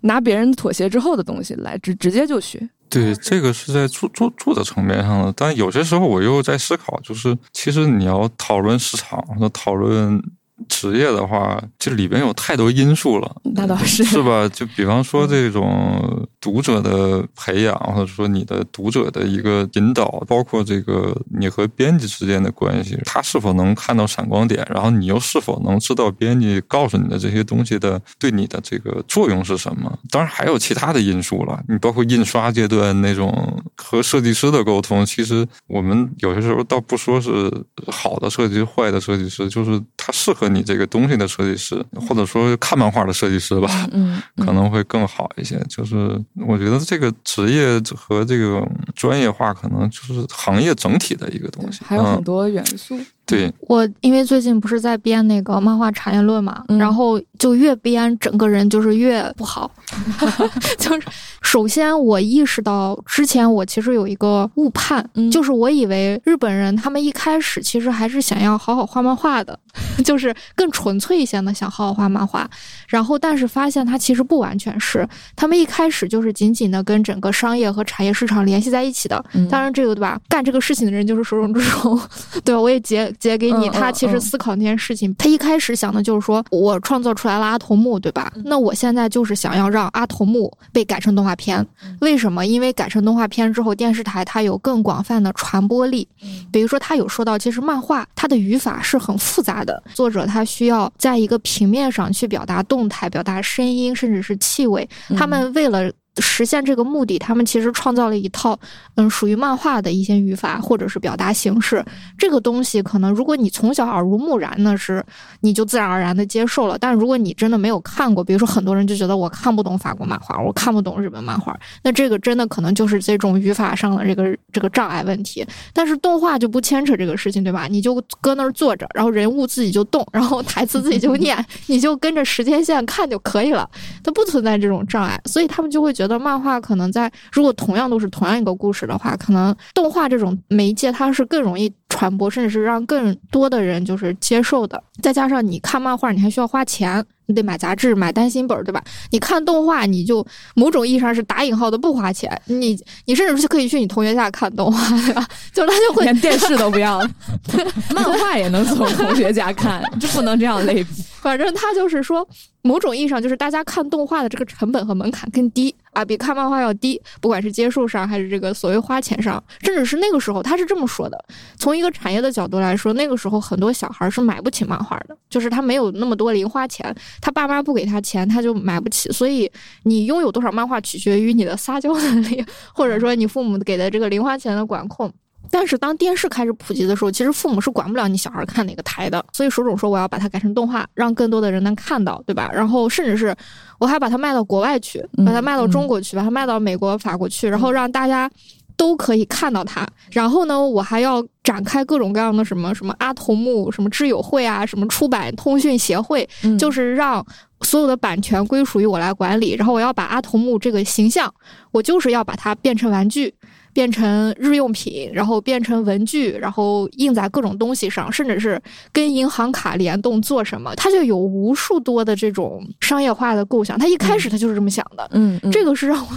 [0.01, 2.69] 拿别人妥协之后的东西来直直接就学。
[2.95, 10.23] 对，这个是在做做做的层面上的，但有些时候我又在思考，就是其实你要讨论市场和讨论
[10.69, 14.03] 职业的话，这里边有太多因素了，那倒是。
[14.03, 14.47] 是吧？
[14.49, 29.91] 就比方说这种读者的培养，或者说你的读者的一个引导，包括这个你和编辑之间的关系，他是否能看到闪光点，然后你又是否能知道编辑告诉你的这些东西的对你的这个作用是什么？
[30.09, 37.51] 当然还有其他的因素了，你包括印刷阶段那种和设计师的沟通，其实我们有些时候倒不说是
[37.87, 43.87] 好的设计师、坏的设计师，就是他适合你这个东西的设计师，或者说看漫画的设计师吧。
[43.91, 45.59] 嗯， 可能会更好一些。
[45.69, 48.65] 就是我觉得这个职业和这个
[48.95, 51.81] 专业化，可能就是行业整体的一个东西。
[51.85, 52.97] 还有很嗯、多元素。
[53.25, 59.69] 对，我因为最近不是在编那个漫画产业论嘛，嗯然后就越编整个人就是越不好。
[60.77, 61.07] 就是
[61.41, 69.57] 首先我意识到，之前我其实有一个误判，嗯就是我以为日本人他们一开始其实还是想要好好画漫画的，
[70.05, 72.49] 就是更纯粹一些的想好好画漫画。
[72.87, 79.23] 然后但是发现他其实不完全是，他们一开始就是紧紧的跟整个商业和产业市场联系在一起的。
[79.33, 80.19] 嗯当然这个对吧？
[80.29, 81.99] 干这个事情的人就是手冢治虫，
[82.43, 82.61] 对吧？
[82.61, 88.31] 我也截截给你，他其实嗯思考那件事情，他一开始想的就是说我创作出来了阿童木，对吧？
[88.43, 91.65] 那我现在就是想要让阿童木被改成动画片，
[92.01, 92.45] 为什么？
[92.45, 96.07] 因为改成动画片之后，电视台它有更广泛的传播力。
[96.51, 104.87] 比如说，他有说到，其实漫画它的语法是很复杂的，作者他需要在一个平面上去表达动态、表达声音，甚至是气味。
[105.17, 108.57] 他们为了实现这个目的，他们其实创造了一套
[108.95, 111.83] 嗯属于漫画的一些语法或者是表达形式。
[112.17, 115.03] 这个东西可能如果你从小耳濡目染，那是
[115.41, 116.77] 你就自然而然的接受了。
[116.79, 125.45] 但如果你真的没有看过，比如说很多人就觉得我看不懂法国漫画，我看不懂日本漫画，那这个真的可能就是这种语法上的这个这个障碍问题。
[125.73, 127.67] 但是动画就不牵扯这个事情，对吧？
[127.69, 133.69] 你就搁那儿坐着，然后人物自己就动，然后台词自己就念， 你就跟着时间线看就可以了。
[134.03, 144.81] 它不存在这种障碍，所以他们就会觉得漫画可能在如果同样都是同样一个故事的话，可能动画这种媒介它是更容易传播，甚至是让更多的人就是接受的。
[145.01, 148.81] 再加上你看漫画，你还需要花钱，你得买杂志、买单行本，对吧？
[149.11, 150.25] 你看动画，你就
[150.55, 155.27] 某种意义上是打引号的不花钱，你你甚至是可以去你同学家看动画，对吧？
[155.53, 157.09] 就他就会连电视都不要了，
[157.93, 160.89] 漫画也能从同学家看，这不能这样类比。
[161.21, 162.27] 反正他就是说，
[162.61, 171.17] 某种意义上就是大家看动画的这个成本和门槛更低啊，比看漫画要低，不管是接受上还是这个所谓花钱上，甚至是那个时候他是这么说的：
[171.57, 179.09] 从一个产业的角度来说，那个时候很多小孩是买不起漫画的，就是他没有那么多零花钱，他爸妈不给他钱，他就买不起。
[179.11, 179.49] 所以
[179.83, 185.09] 你拥有多少漫画取决于你的撒娇能力，或者说你父母给的这个零花钱的管控。
[185.51, 189.23] 但是当电视开始普及的时候，其实父母是管不了你小孩看哪个台的。
[189.33, 192.49] 所以手冢说我要把它改成动画，让更多的人能看到，对吧？
[192.53, 193.35] 然后甚至是
[193.79, 198.29] 我还把它卖到国外去，把它卖到中国去，把它卖到美国、法国去，然后让大家
[198.75, 199.87] 都可以看到它。
[200.11, 206.27] 然后呢，我还要展开各种各样的什么什么阿童木、什么知友会啊、什么出版通讯协会，
[206.59, 207.25] 就是让
[207.61, 209.53] 所有的版权归属于我来管理。
[209.53, 211.33] 然后我要把阿童木这个形象，
[211.71, 213.33] 我就是要把它变成玩具。
[213.75, 218.59] 变成日用品，然后变成文具，然后印在各种东西上，甚至是
[218.93, 223.77] 跟银行卡联动做什么，他就有无数多的这种商业化的构想。
[223.77, 226.07] 他一开始他就是这么想的，嗯，这个是让我。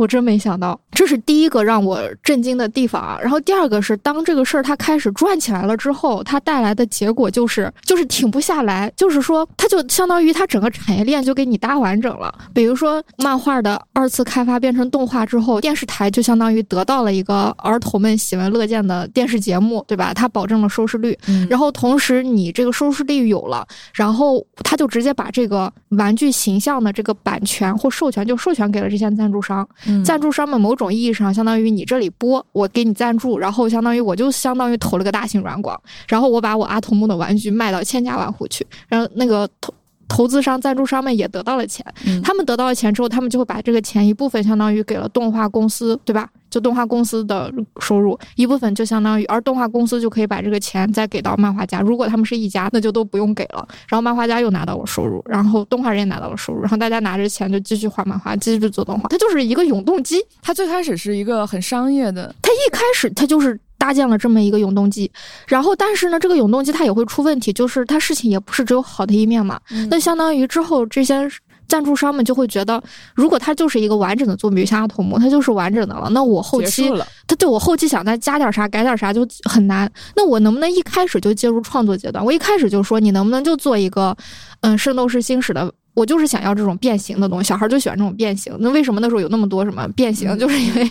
[0.00, 3.18] 我真没想到，这是第一个让我震惊的地方啊。
[3.20, 8.90] 然后第二个是，当这个事儿它开始转起来了之后，它带来的结果就是就是停不下来。
[8.96, 12.34] 就是说，它就相当于它整个产业链就给你搭完整了。
[12.54, 20.14] 比如说，漫画的二次开发变成动画之后，电视台就相当于得到了一个儿童们喜闻乐见的电视节目，对吧？
[20.14, 21.14] 它保证了收视率。
[21.50, 29.68] 然后同时，你这个收视率有了，然后它就直接把这个玩具形象的这个版权或授权就授权给了这些赞助商。
[30.04, 39.72] 赞助商们某种意义上相当于你这里播，我给你赞助，然后相当于我就相当于投了个大型软广，然后我把我阿童木的玩具卖到千家万户去，然后那个投
[40.08, 41.84] 投资商、赞助商们也得到了钱，
[42.22, 46.28] 他们得到了钱之后，他们就会把这个钱一部分相当于给了动画公司，对吧？
[46.50, 51.80] 就动画公司的收入一部分就相当于，而动画公司就可以把这个钱再给到漫画家。
[51.80, 53.66] 如果他们是一家，那就都不用给了。
[53.88, 59.08] 然后漫画家又拿到了收入，然后动画人也拿到了收入，然后大家拿着钱就继续画漫画，继续做动画。
[59.08, 60.20] 它就是一个永动机。
[60.42, 65.10] 它最开始是一个很商业的，它一开始它就是搭建了这么一个永动机。
[65.46, 69.60] 然后但是呢，这个永动机它也会出问题，就是它事情也不是只有好的一面嘛。
[69.88, 71.30] 那相当于之后这些。
[71.70, 72.82] 赞助商们就会觉得，
[73.14, 76.10] 如果它就是一个完整的作品，像阿童木，它就是完整的了。
[76.10, 76.90] 那我后期，
[77.28, 79.90] 他对我后期想再加点啥、改点啥就很难。
[80.16, 82.22] 那我能不能一开始就介入创作阶段？
[82.24, 84.16] 我一开始就说，你能不能就做一个，
[84.62, 87.48] 嗯，《圣斗士星矢》的，我就是想要这种变形的东西。
[87.48, 88.52] 小孩就喜欢这种变形。
[88.58, 90.36] 那为什么那时候有那么多什么变形？
[90.38, 90.90] 就是因为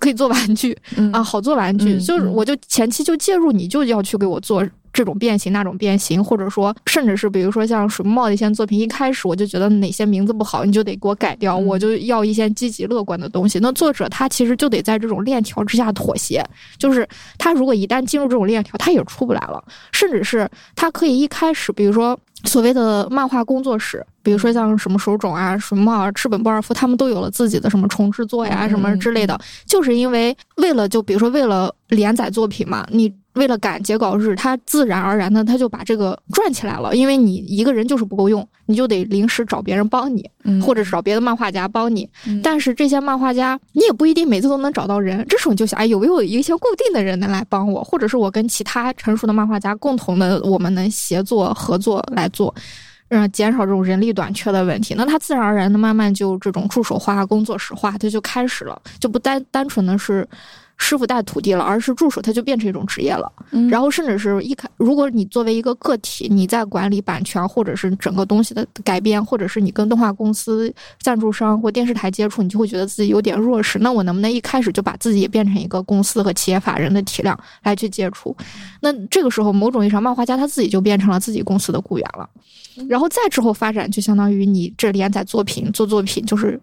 [0.00, 0.76] 可以做玩具
[1.12, 2.00] 啊，好做玩具。
[2.00, 4.66] 就是我就前期就介入，你就要去给我做。
[4.92, 13.58] 这种变形，那种变形，或者说，甚至是比如说像水木茂的一些作品，一开始我就觉得哪些名字不好，你就得给我改掉，我就要一些积极乐观的东西。
[13.58, 16.46] 那作者他其实就得在这种链条之下妥协，
[16.78, 17.04] 就是
[17.38, 19.60] 他如果一旦进入这种链条，他也出不来了。
[19.90, 33.12] 甚至是他可以一开始，比如说所谓的漫画工作室，比如说像什么手冢啊、什么啊、赤本不二夫，他们都有了自己的什么重制作呀、什么之类的，就是因为为了就比如说为了连载作品嘛，你。
[33.34, 36.94] 为了赶截稿日，他自然而然的他就把这个转起来了。
[36.94, 40.28] 因为你一个人就是不够用，你就得临时找别人帮你，
[40.62, 42.08] 或者是找别的漫画家帮你。
[42.42, 45.26] 但是这些漫画家，你也不一定每次都能找到人。
[45.28, 47.82] 这时候你就想，哎，有没有一些固定的人能来帮我？
[47.82, 52.54] 或者是我跟其他成熟的漫画家共同的，我们能协作合作来做，
[53.08, 54.94] 嗯，减少这种人力短缺的问题。
[54.96, 60.24] 那他自然而然的慢慢就这种助手化、工作室化，他就开始了，就不单单纯的是。
[60.76, 63.30] 师傅带徒弟了，而是助手，他就变成一种职业了。
[63.70, 73.78] 然后甚至是一开，如果你作为一个个体，你在管理版权或者是整个东西的改编，或者是你跟动画公司、赞助商或电视台接触，你就会觉得自己有点弱势。
[73.78, 78.36] 那我能不能一开始就把自己也变成一个公司和企业法人的体量来去接触？
[78.80, 82.28] 那这个时候，某种意义上，漫画家他自己就变成了自己公司的雇员了。
[82.88, 86.60] 然后再之后发展，就相当于你这连载作品、做作品，就是。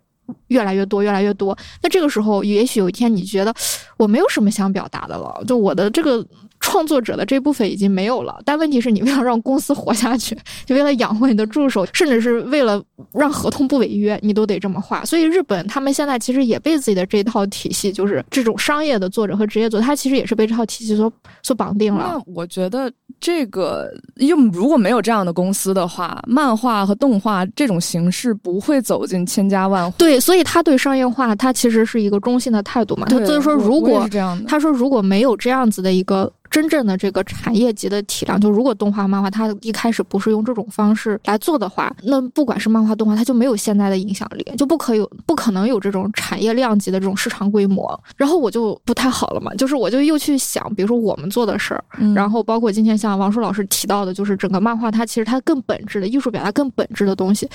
[0.48, 1.58] 越来越多，越来越多。
[1.82, 3.54] 那这个时候，也许有一天，你觉得
[3.98, 6.26] 我没有什么想表达的了，就我的这个。
[6.62, 12.82] 创作者的这部分已经没有了，但问题是你为了让公司活下去，就为了养活你的助手，甚至是为了
[13.12, 15.04] 让合同不违约，你都得这么画。
[15.04, 22.14] 所以日本他们现在其实也被自己的这套体系，就是这种商业的作者和职业作，他其实也是被这套体系所所绑定了。
[22.14, 22.90] 那我觉得
[23.20, 29.98] 这个，又如果没有这样的公司的话，漫画和动画这种形式不会走进千家万户。
[29.98, 33.08] 对，所以他对商业化，他其实是一个中性的态度嘛。
[33.10, 36.32] 他所以说，如果这样的，他说如果没有这样子的一个。
[36.52, 47.98] 真正的这个产业级的体量，就如果动画漫画它一开始不是用这种方式来做的话，那不管是漫画动画，它就没有现在的影响力，就不可有不可能有这种产业量级的这种市场规模。
[48.18, 51.84] 然后我就不太好了嘛，就是我就又去想，比如说我们做的事儿，
[52.14, 57.50] 然后包括今天像王叔老师提到的，就是整个漫画它其实它更本质的艺术表达更本质的东西。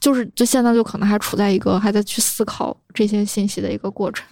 [0.00, 4.26] 就是就现在就可能还处在一个还在去思考这些信息的一个过程。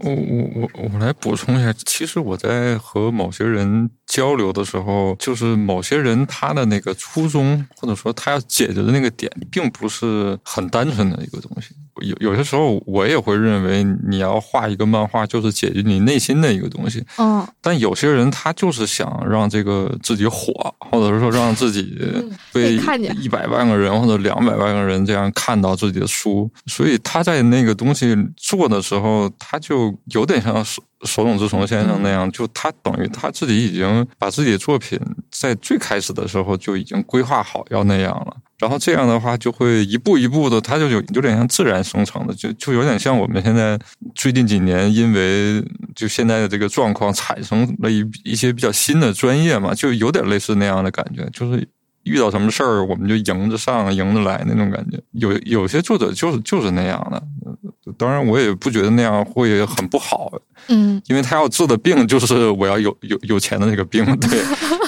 [0.00, 11.68] 我我我我来补充一下，其实我在和某些人交流的时候，就是某些人他的那个初衷或者说他要解决的那个点，并不是很单纯的一个东西。
[12.02, 17.02] 有有些时候我也会认为，你要画一个漫画就是解决你内心的一个东西。
[17.16, 17.46] 嗯。
[17.62, 20.52] 但有些人他就是想让这个自己火，
[20.90, 21.98] 或者是说让自己
[22.52, 22.76] 被
[23.20, 24.92] 一百万个人或者两百万个人。
[25.06, 34.98] 这样看到自己的书，所以他在那个东西做的时候，他就有点像手手冢治虫先生那样，就他等于他自己已经把自己的作品
[35.30, 43.78] 在最开始的时候就已经规划好要那样了，然后这样的话就会一步一步的，他就有有点像自然生成的，就就有点像我们现在
[44.14, 51.68] 最近几年因为就现在的这个状况产生了一一些比较新的专业嘛，就有点类似那样的感觉，就是。
[52.04, 54.98] 遇到什么事儿，我们就迎着上，迎着来那种感觉。
[55.12, 57.22] 有有些作者就是就是那样的，
[57.96, 60.32] 当然我也不觉得那样会很不好。
[60.68, 64.40] 嗯，因为他要治的病就是我要有有有钱的那个病， 对。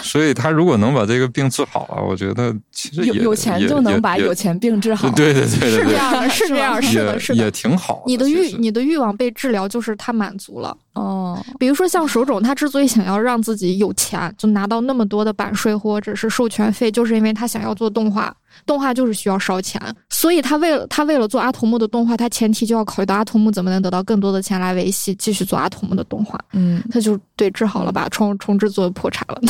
[0.03, 5.11] 所以他如果能把这个病治好啊，我觉得其实有有钱就能把有钱病治好。
[5.11, 8.05] 对对对对，是这样的，是这样，是的，是的，也挺好。
[8.07, 10.77] 你的欲你的欲望被治疗，就是他满足了。
[10.95, 18.33] 哦，比如说像手冢，他之所以想要让自己有钱，就拿到那么多的版税或者是授权费，就是因为他想要做动画，
[18.65, 26.39] 动画就是需要烧钱，所以他为了他为了做阿童木的动画，他前提就要考虑到阿童木怎么能得到更多的钱来维系继续做阿童木的动画。
[26.53, 29.41] 嗯，他就对治好了吧，重重制作破产了。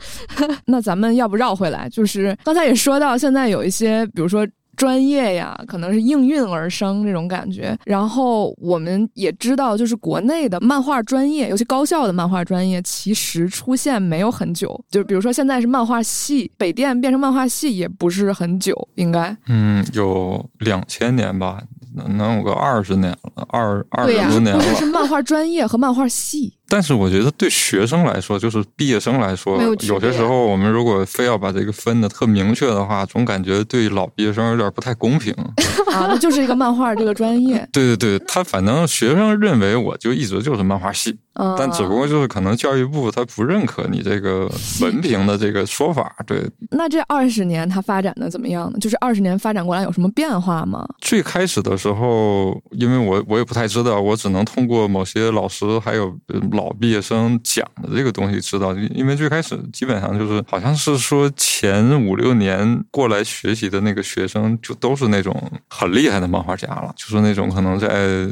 [0.64, 4.46] 那咱们要不绕回来，就是刚才也说到，现在有一些，比如说。
[4.76, 7.76] 专业呀，可能是应运而生这种感觉。
[7.84, 14.78] 然后我们也知道，就是国内的漫画专业，尤其高校的漫画专业，其实出现没有很久。
[14.90, 21.60] 就比如说现在是漫画系，北电变成漫画系也不是很久，应该嗯，有两千年吧，
[21.94, 24.74] 能有个二十年了，二二十多年了。
[24.74, 26.52] 是漫画专业和漫画系。
[26.68, 35.32] 但是我觉得对学生来说，就是毕业生来说，有些时候我们如果非要把这个分的特明确的话，总感觉对老毕业生有点不太公平
[35.92, 36.06] 啊。
[36.08, 37.56] 那就是一个漫画这个专业。
[37.72, 41.16] 对对对，他反正学生认为我就一直就是漫画系，
[41.58, 44.50] 但只不过就是可能教育部他不认可你这个
[44.80, 46.12] 文凭的这个说法。
[46.26, 46.42] 对。
[46.70, 48.78] 那这二十年它发展的怎么样呢？
[48.80, 50.84] 就是二十年发展过来有什么变化吗？
[51.00, 56.12] 最开始的时候，因为我我也不太知道，我只能通过某些老师还有。
[56.56, 65.34] 老毕业生讲的这个东西知道，因为最开始基本上就是好像是说前五六年过来学习的那个学生，就都是那种
[65.68, 68.26] 很厉害的漫画家了，就是那种可能在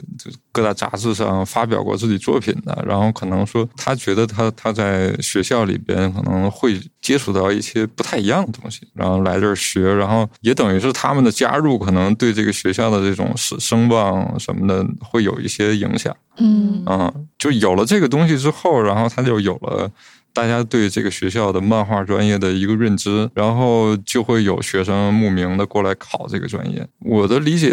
[0.51, 16.17] 各大杂志上发表过自己作品的，然后可能说他觉得他他在学校里边可能会接触到一些不太一样的东西，然后来这儿学，然后也等于是他们的加入可能对这个学校的这种声声望什么的会有一些影响。
[16.39, 19.91] 嗯啊，就有了这个东西之后，然后他就有了
[20.35, 26.85] 大家对这个学校的漫画专业的一个认知，然后就会有学生慕名的过来考这个专业。
[26.99, 27.71] 我的理解，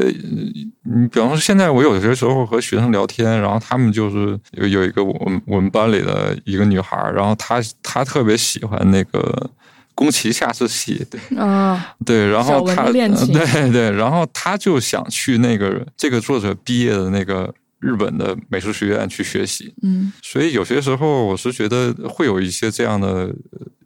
[0.84, 9.50] 你比方说现在我有些时候和学生聊天，然后他们就是有有一个我们我们班里的一个女孩，然后她她特别喜欢那个
[9.96, 17.52] 宫崎下次系，对啊， 对，然后她对对，然后她就想去那个这个作者毕业的那个。
[17.82, 23.34] 日本的美术学院去学习，嗯，所以有些时候我是觉得会有一些这样的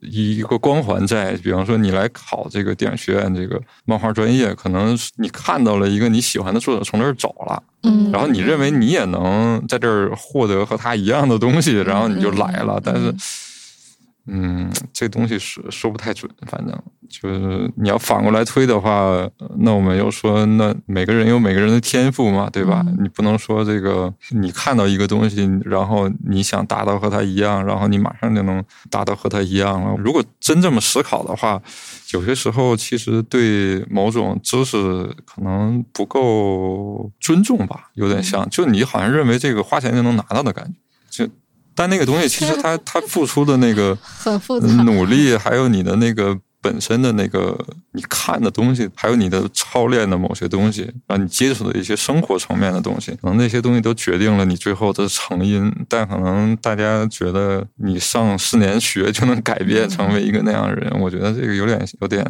[0.02, 13.14] 一个光环在，比方说你来考这个电影学院这个漫画专业，可能你看到了一个你喜欢的作者从这儿走了，嗯，然后你认为你也能在这儿获得和他一样的东西，然后你就来了，但是。
[14.28, 16.76] 嗯，这东西说说不太准，反正
[17.08, 22.84] 就是你要反过来推的话，那我们又说，那每个人有每个人的天赋嘛，对吧？
[23.00, 29.96] 你不能说这个你看到一个东西，然后你想达到和他一样，然后你马上就能达到和他一样了。
[29.98, 31.62] 如果真这么思考的话，
[32.12, 34.78] 有些时候其实对某种知识
[35.24, 40.85] 可能不够尊重吧，有点像，就你好像认为这个花钱就能拿到的感觉，就。
[41.76, 47.56] 但那个东西其实它它付出的那个 很复杂努力，还有你的那个本身的那个
[47.92, 55.72] 你看的东西，还有你的操练的某些东西，让你接触的一些生活层面的东西，可能那些东西都决定了你最后的成因。
[55.88, 62.26] 但可能大家觉得你上四年学就能改变成为一个那样的人，我觉得这个有点有点，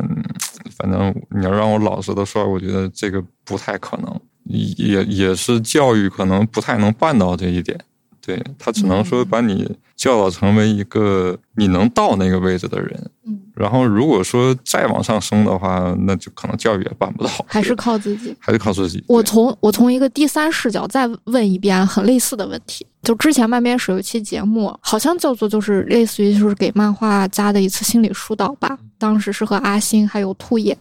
[0.77, 4.19] 反正你要让我老实的说，我觉得这个不太可能，
[4.49, 7.79] 也也是教育可能不太能办到这一点。
[8.25, 19.03] 对他只能说把你教导成为一个你能到那个位置的人，嗯，然后如果说再往上升的话，那就可能教育也办不到，还是靠自己，还是靠自己。
[19.07, 30.75] 我从我从一个第三视角再问一遍很类似的问题，就之前漫边史有一期节目，好像叫做就是类似于就是给漫画家的一次心理疏导吧，当时是和阿星还有兔野。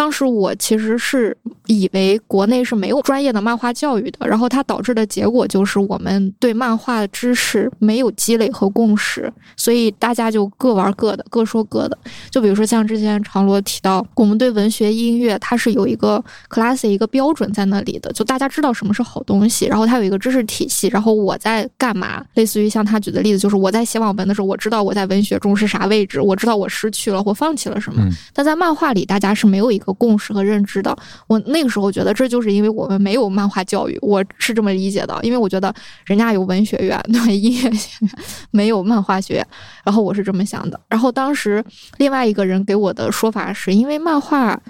[0.00, 1.36] 当时我其实是
[1.66, 11.98] 以为国内是没有专业的漫画教育的，然后它导致的结果就是我们对漫画知识没有积累和共识，所以大家就各玩各的，各说各的。
[12.30, 22.24] 就比如说像之前长罗提到，我们对文学、音乐它是有一个 class 一个标准在那里的，就大家知道什么是好东西，然后它有一个知识体系，然后我在干嘛？
[22.36, 28.02] 类似于像他举的例子，就是我在写网文的时候，我知道我在文学中是啥位置，我知道我失去了或放弃了什么。
[28.32, 30.96] 但在漫画里，大家是没有一个共识和认知的。
[31.26, 35.18] 我那个时候觉得，这就是因为我们没有漫画教育，我是这么理解的。
[35.22, 35.74] 因为我觉得
[36.04, 38.12] 人家有文学院， 对音乐学院，
[38.50, 39.46] 没有漫画学院。
[39.84, 40.78] 然后我是这么想的。
[40.88, 41.64] 然后当时
[41.98, 44.60] 另外一个人给我的说法是，因为漫画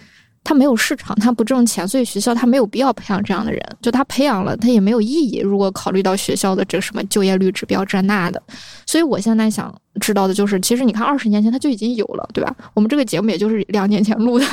[0.43, 3.61] 他没有市场，他不挣钱，所以学校他没有必要培养这样的人。
[3.81, 5.39] 就他培养了，他也没有意义。
[5.39, 8.43] 如果考虑到学校的这个什么就业率指标这那的，
[8.87, 9.75] 所以我现在想。
[10.01, 12.55] 知道的就是，其实你看，二十年前他就已经有了，对吧？
[12.75, 14.47] 我们这个节目也就是两年前录的，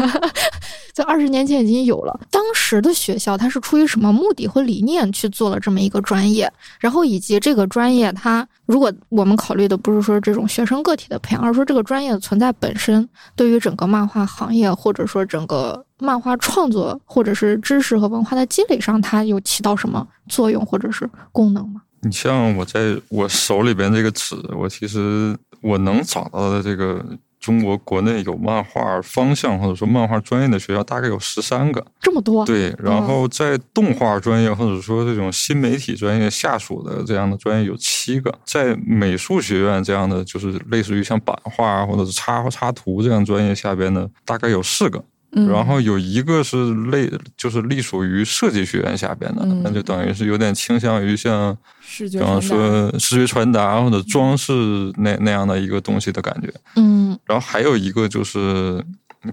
[0.98, 2.20] 在二十年前已经有了。
[2.32, 6.52] 当时的学校它是出于什么目的和理念去做了这么一个专业？
[6.80, 21.84] 然后以及这个专业，它如果我们考虑的不是说这种学生个体的培养，而是说这个专业的存在本身对于整个漫画行业，或者说整个漫画创作，或者是知识和文化的积累上，它有起到什么作用或者是功能吗？
[22.02, 27.06] 你像我在我手里边这个纸，我其实我能找到的这个
[27.40, 32.46] 中国国内有漫画方向或者说漫画专业的学校大概有十三个，这么多。
[32.46, 45.04] 对，然后在动画专业或者说这种新媒体专业下属的这样的专业有七个，在美术学院这样的就是类似于像版画或者是插插图这样专业下边的大概有四个。
[45.32, 51.56] 然后有一个是类，就是隶属于设计学院下边的，那就等于是有点倾向于像，
[52.12, 54.54] 比方说视觉传达或者装饰
[54.98, 56.54] 那那样的一个东西的感觉。
[56.76, 58.84] 嗯，然后还有一个就是。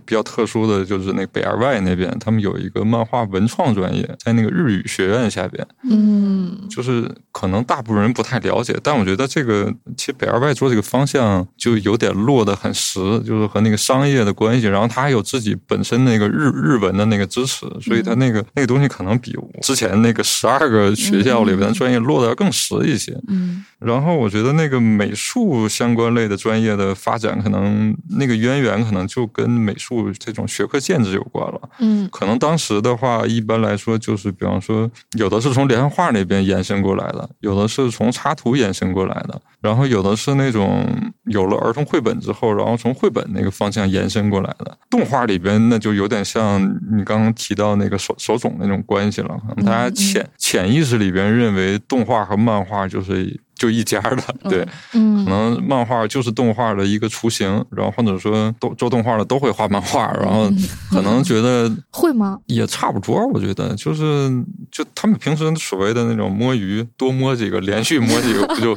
[0.04, 5.66] 比较特殊的就是那北二外那边，他们有一个漫画文创专业，在那个日语学院下边。
[5.88, 14.66] 嗯，就是可能大部分人不太了解，但我觉得这个其实北二外做这个方向就有点落得很实，就是和那个商业的关系。
[14.66, 23.16] 然后他还有自己本身那个日日文的那个支持，所以他那个那个东西可能比之前那个十二个学校里边的专业落得要更实一些。
[23.28, 29.72] 嗯，然后我觉得那个美术相关类的专业的发展，可能那个渊源可能就跟美。
[29.84, 40.86] 术这种学科建制有关了，嗯，可能当时的话，一般来说就是，比方说，有的是从连环画那边延伸过来的，有的是从插图延伸过来的，然后有的是那种
[41.24, 44.78] 有了儿童绘本之后，然后从绘本那个方向延伸过来的。
[44.88, 53.38] 动画里边那就有点像你刚刚提到那个手手冢那种关系了，可能大家潜潜意识里边认为动画和漫画就是。
[53.64, 60.50] 就一家的，对，嗯，可能漫画就是动画的一个雏形，然后或者说都做动画的都会画漫画，然后
[60.90, 62.38] 可能觉得 会吗？
[62.44, 64.30] 也差不多，我觉得就是
[64.70, 68.76] 就他们平时所谓的那种摸鱼，多摸几个，连续摸几个，不就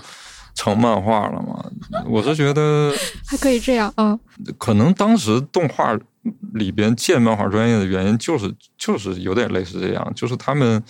[0.56, 1.62] 成漫画了吗？
[2.08, 2.94] 我是觉得
[3.28, 4.18] 还可以这样啊。
[4.58, 6.00] 可能当时动画
[6.54, 10.82] 里边建漫画专业的原因，就是就是有点类似这样，就是他们。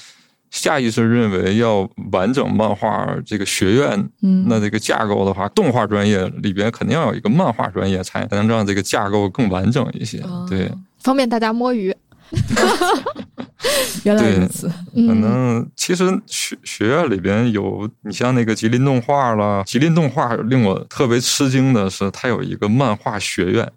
[0.49, 10.23] 下意识认为要完整漫画这个学院，嗯那这个架构的话，动画专业里边肯定要有一个漫画专业，才能让这个架构更完整一些。
[10.49, 11.95] 对，方便大家摸鱼。
[14.03, 14.67] 原来如此。
[14.67, 23.69] 可能其实学学院里边有，你像那个吉林动画了，吉林动画令我特别吃惊的是，它有一个漫画学院。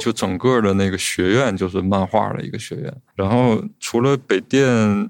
[0.00, 4.66] 就整个的那个学院就是漫画的一个学院，然后除了北电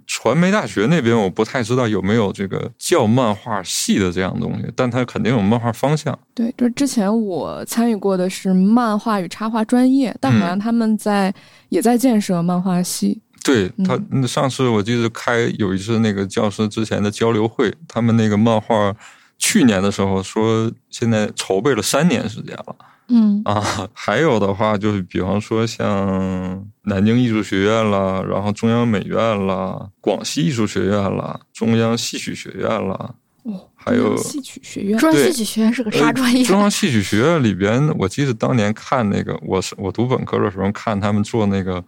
[0.07, 6.17] 传媒大学那边，我不太知道有没有这个叫漫画系的这样东西，但它肯定有漫画方向。
[6.35, 11.35] 对，就是之前我参与过的是漫画与插画专业，但好像他们在
[11.69, 13.21] 也在建设漫画系。
[13.43, 18.95] 对他，上次我记得开有一次那个教师之前的交流会，他们那个漫画
[19.39, 22.77] 去年的时候说现在筹备了三年时间了。
[23.09, 23.89] 嗯啊。
[23.93, 36.45] 还有的话，就是比方说像南京艺术学院啦，然后中央美院啦，广西艺术学院啦，中央戏曲学院啦，哦，还有戏曲学院，中央戏曲学院是个啥专业呃？
[36.47, 41.83] 中央戏曲学院里边，我记得当年看那个，我是我读本科的时候看他们做那个，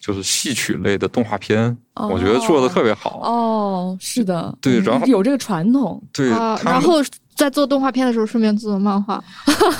[0.00, 3.20] 就是戏曲类的动画片，哦我觉得做的特别好。
[3.22, 7.02] 哦，是的，嗯对然后有这个传统，对，啊，然后
[7.36, 9.22] 在做动画片的时候顺便做漫画，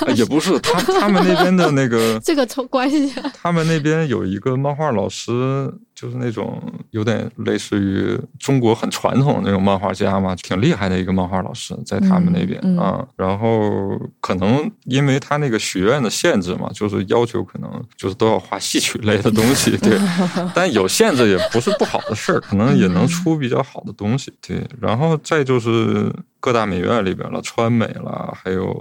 [0.05, 3.11] 呃也不是他他们那边的那个， 这个从关系。
[3.33, 13.07] 他们那边有一个漫画老师，就是那种有点类似于中国很传统的那种漫画家嘛，挺厉害的一个漫画老师，在他们那边嗯嗯啊。
[13.15, 19.97] 然后可能因为他那个学院的限制嘛，就是要求可能就是都要画戏曲类的东西，对。
[20.53, 24.63] 但有限制也不是不好的事儿，可能也能出比较好的东西，对。
[24.79, 28.71] 然后再就是各大美院里边了，川美了，还有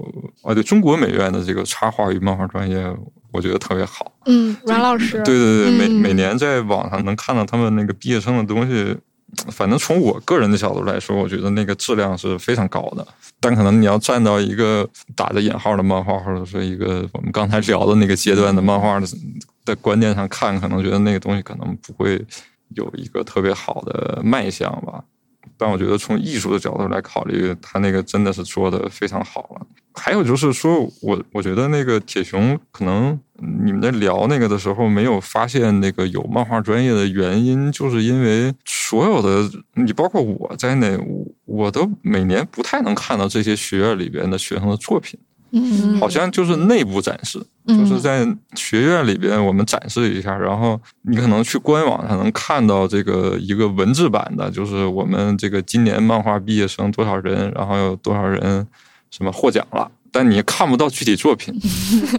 [0.42, 2.76] 啊，对中国美院的这个插画与漫画专业，
[3.36, 4.10] 我觉得特别好。
[4.24, 8.96] 嗯，阮老师，对对对，每嗯每年在网上能看到他们那个毕业生的东西，
[9.52, 13.06] 反正从我个人的角度来说，我觉得那个质量是非常高的。
[13.38, 19.06] 但可能你要站到一个打着引号的漫画，或者说一个我们刚才聊的那个阶段的漫画的
[19.66, 22.24] 的观念上看，可能觉得那个东西可能不会
[22.74, 25.04] 有一个特别好的卖相吧。
[25.58, 29.66] 但我觉得从艺术的角度来考虑，他那个真的是做的非常好了。
[29.96, 33.18] 还有就是说，我我觉得那个铁熊可能
[33.64, 45.18] 你们在聊那个的时候没有发现那个有漫画专业的原因，就是因为所有的你包括我在内，我我都每年不太能看到这些学院里边的学生的作品，
[45.52, 47.78] 嗯，好像就是内部展示，嗯。
[47.78, 58.66] 就是在学院里边我们展示一下，然后你可能去官网上能看到这个一个文字版的，就是我们这个今年漫画毕业生多少人，然后有多少人
[59.16, 59.90] 什么获奖了。
[60.12, 61.52] 但你看不到具体作品，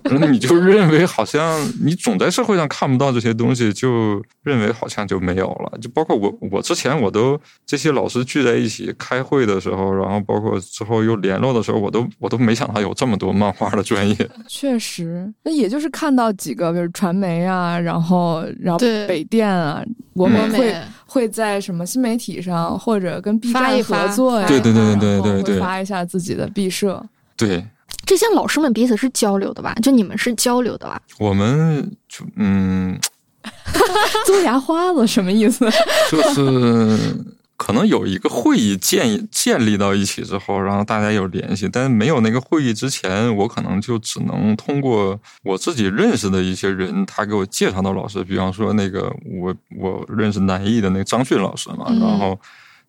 [0.03, 5.79] 然后你就认为好像你总在社会上看不到这些东西，就认为好像就没有了。
[5.81, 14.15] 就包括我，我之前我都这些老师聚在一起开会的时候，然后包括之后又联络的时候，我都我都没想到有这么多漫画的专业。
[14.47, 18.77] 确实，那也就是看到几个，比如传媒啊，然后然后
[19.07, 19.81] 北电啊，
[20.13, 27.03] 国嗯美会、美会在什么新媒体上或者跟 B 站合作呀，对对对对对会对对发一下自己的毕设。
[27.35, 27.65] 对
[28.05, 29.73] 这些老师们彼此是交流的吧？
[29.81, 31.01] 就你们是交流的吧？
[31.19, 32.97] 我们就嗯，
[34.25, 35.65] 做牙花子什么意思？
[36.11, 37.15] 就是
[37.57, 52.39] 可能有一个会议建建立到一起之后，然后大家有联系，但是没有那个会议之前，我可能就只能通过我自己认识的一些人，他给我介绍到老师，比方说那个我我认识南艺的那个张迅老师嘛，嗯然后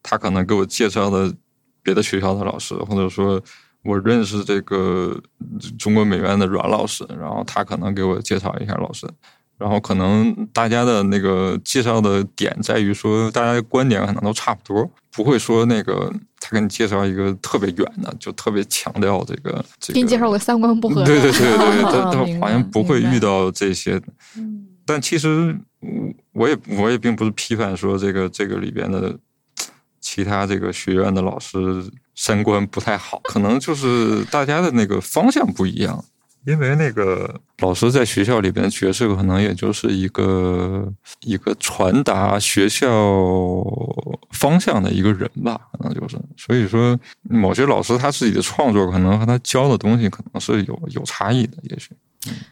[0.03, 1.35] 他可能给我介绍的
[1.83, 3.43] 别的学校的老师，或者说。
[3.85, 5.19] 我认识这个
[5.79, 9.09] 中国美院的阮老师，然后他可能给我介绍一下老师，
[9.59, 19.95] 然后可能大家的那个介绍的点在于说，大家的观点可能都差不多，不会说那个他给你介绍一个特别远的，就特别强调这个这个。
[19.95, 24.01] 给你介绍个三观不合的，对对对对， 啊他他好像不会遇到这些。
[24.37, 25.91] 嗯但其实我
[26.33, 29.15] 我也我也并不是批判说这个这个里边的
[30.01, 31.59] 其他这个学院的老师
[32.15, 36.03] 三观不太好，可能就是大家的那个方向不一样。
[36.49, 40.91] 因为那个老师在学校里边的角色，可能也就是一个
[41.21, 42.89] 一个传达学校
[44.31, 46.19] 方向的一个人吧，可能就是。
[46.39, 51.91] 所以说，某些老师他自己的创作，可能和他教的东西，可能是有有差异的，也许。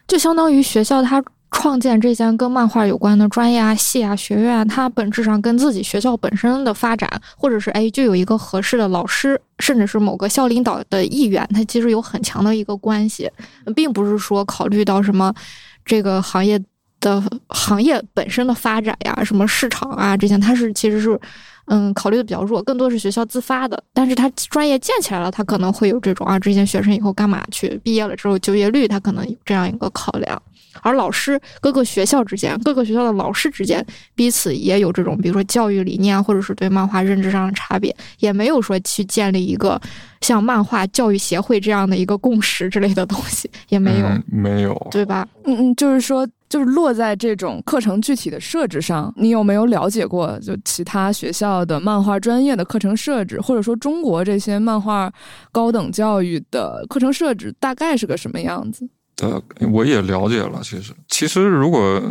[0.06, 13.30] 就相当于学校它创建这些跟漫画有关的专业啊、系啊、学院，它本质上跟自己学校本身的发展，或者是哎，就有一个合适的老师，甚至是某个校领导的意愿，它其实有很强的一个关系，
[13.74, 15.32] 并不是说考虑到什么
[15.84, 16.60] 这个行业
[17.00, 21.18] 的行业本身的发展呀、什么市场啊这些，它是其实是。
[21.66, 23.82] 嗯，考虑的比较弱，更多是学校自发的。
[23.92, 27.78] 但是它专业建起来了，它可能会有这种啊，这些学生以后干嘛去？
[27.82, 30.40] 毕业了之后就业率，他可能有这样一个考量。
[30.82, 39.80] 而老师各个学校之间，各个学校的老师之间彼此也有这种，比如说教育理念啊，或者是对漫画认知上的差别，也没有说去建立一个
[40.20, 45.26] 像漫画教育协会这样的一个共识之类的东西，也没有，嗯、没有，对吧？
[45.44, 55.12] 嗯嗯，就是说，就是落在这种课程具体的设置上，你有没有了解过就其他学校的漫画专业的课程设置，或者说中国这些漫画
[55.50, 58.88] 高等教育的课程设置大概是个什么样子？
[59.22, 59.42] 呃，
[59.72, 60.60] 我也了解了。
[60.62, 62.02] 其实，其实如果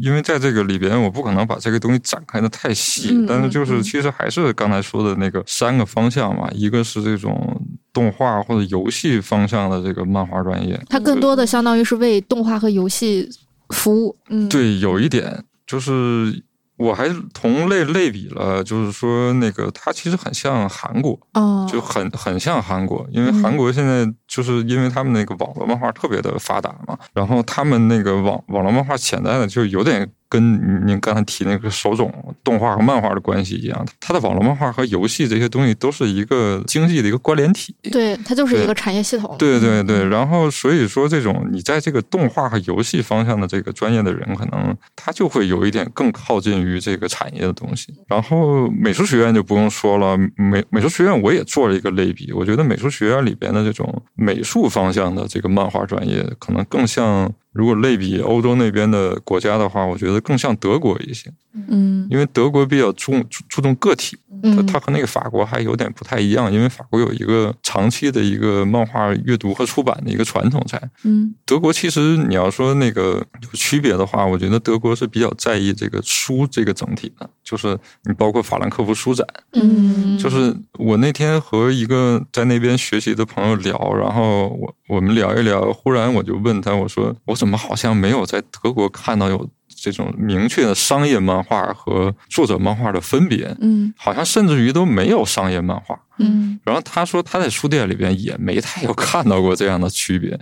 [0.00, 7.60] 因为在这个里边，我不可能把这个东西展开的太细，嗯但是就是其实还是刚才说的那个三个方向嘛，一个是这种
[7.92, 10.80] 动画或者游戏方向的这个漫画专业。
[10.88, 13.28] 它更多的相当于是为动画和游戏
[13.74, 14.16] 服务。
[14.30, 16.42] 嗯，对，有一点就是
[16.76, 30.10] 我还同类类比了，就是说那个它其实很像韩国，哦，就很很像韩国，因为韩国现在就是因为他们那个网络漫画特别的发达嘛，然后他们那个网网络漫画潜在的就有点。
[30.34, 32.12] 跟您刚才提那个手冢
[32.42, 37.72] 动画和漫画的关系一样，它的网络漫画和游戏这些东西都是一个经济的一个关联体。
[37.92, 39.36] 对，它就是一个产业系统。
[39.38, 47.94] 对对对，然后所以说，这种你在这个动画和游戏方向的这个专业的人，可能他就会有一点更靠近于这个产业的东西。
[48.08, 57.32] 然后美术学院就不用说了，美美术学院我也做了一个类比，我觉得美术学院里边的这种美术方向的这个漫画专业，可能更像。
[57.54, 61.32] 如果类比欧洲那边的国家的话，我觉得更像德国一些。
[61.68, 63.12] 嗯，因为德国比较注
[63.48, 66.52] 注重个体，嗯，它和那个法国还有点不太一样。
[66.52, 70.90] 因为法国有一个长期的一个漫画阅读和出版的一个传统在。
[71.04, 89.48] 嗯，德国其实你要说那个有区别的话，我觉得德国是比较在意这个书这个整体的，就是你包括法兰克福书展，嗯，就是我那天和一个在那边学习的朋友聊，然后我我们聊一聊，忽然我就问他，我说我怎么好像没有在德国看到有。
[89.76, 96.58] 这种明确的商业漫画和作者漫画的分别，嗯，好像甚至于都没有商业漫画，嗯。
[96.64, 100.38] 然后他说他在书店里边也没太有看到过这样的区别。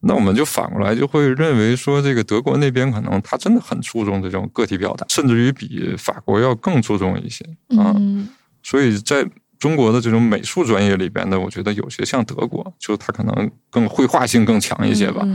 [0.00, 7.44] 那我们就反过来就会认为说，这个德国那边可能他真的很注重这种个体表达，甚至于比法国要更注重一些
[7.76, 7.94] 啊。
[8.62, 9.26] 所以在
[9.58, 15.26] 中国的这种美术专业里边呢，我觉得有些像德国，就是他可能更绘画性更强一些吧。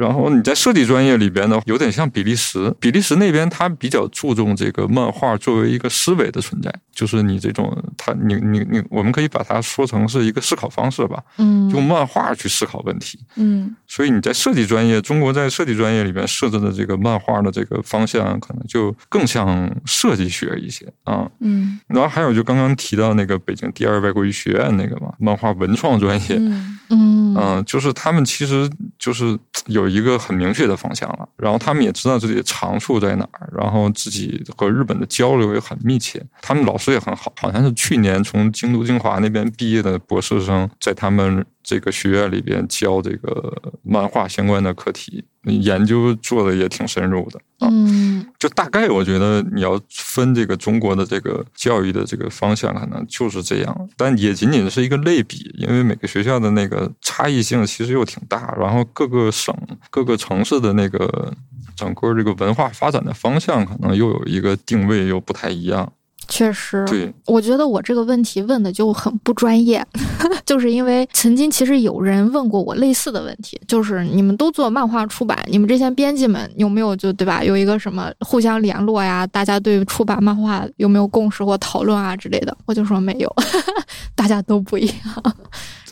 [0.00, 2.74] 然后你在设计专业里边呢，有点像比利时。
[2.80, 11.22] 比利时那边他比较注重这个漫画作为一个思维的存在，就是你这种他你你你，我们可以把它说成是一个思考方式吧。
[11.36, 13.18] 嗯，用漫画去思考问题。
[13.36, 21.30] 嗯，所以你在设计专业，中国在设计专业里边设置的这个漫画的这个方向，可能就更像设计学一些啊。
[21.40, 26.36] 嗯，然后还有就刚刚提到那个北京第二外国语学院那个嘛，漫画文创专业。
[26.38, 28.68] 嗯嗯嗯，就是他们其实
[28.98, 45.24] 就是有一个很明确的方向了，然后他们也知道自己的长处在哪儿，然后自己和日本的交流也很密切，他们老师也很好，好像是去年从京都精华那边毕业的博士生，在他们这个学院里边教这个漫画相关的课题。
[45.44, 59.56] 研究做的也挺深入的，嗯，就大概我觉得你要分这个中国的这个教育的这个方向，可能就是这样，但也仅仅是一个类比，因为每个学校的那个差异性其实又挺大，然后各个省、
[59.88, 61.32] 各个城市的那个
[61.74, 65.90] 整个这个文化发展的方向，可能又有一个定位又不太一样。
[66.30, 69.84] 确实，对，我觉得我这个问题问的就很不专业，
[70.46, 77.42] 就是因为曾经其实有人问过我类似的问题，就是你们都做漫画出版，你们这些编辑们有没有就对吧？
[77.44, 79.26] 有一个什么互相联络呀？
[79.26, 82.56] 大家对出版漫画有没有共识或讨论啊之类的？
[82.64, 83.28] 我就说没有，
[84.14, 85.36] 大家都不一样。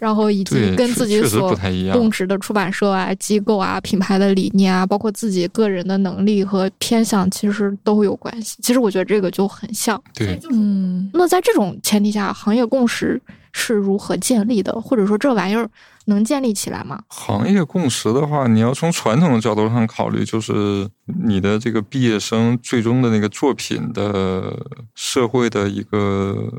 [0.01, 1.57] 然后以及跟自己所
[1.93, 8.57] 供职的出版社啊、机构啊、品牌的理念啊，包括自己个人的能力和偏向，其实都有关系。
[8.63, 10.01] 其实我觉得这个就很像。
[10.15, 11.11] 对，嗯。
[11.13, 13.21] 那在这种前提下，行业共识
[13.53, 14.73] 是如何建立的？
[14.81, 15.69] 或者说这玩意儿？
[16.07, 16.99] 能建立起来吗？
[17.09, 20.89] 行业共识的话，你要从传统的角度上考虑，就是
[21.25, 26.51] 你的这个毕业生最终的那个作品的社会的一个，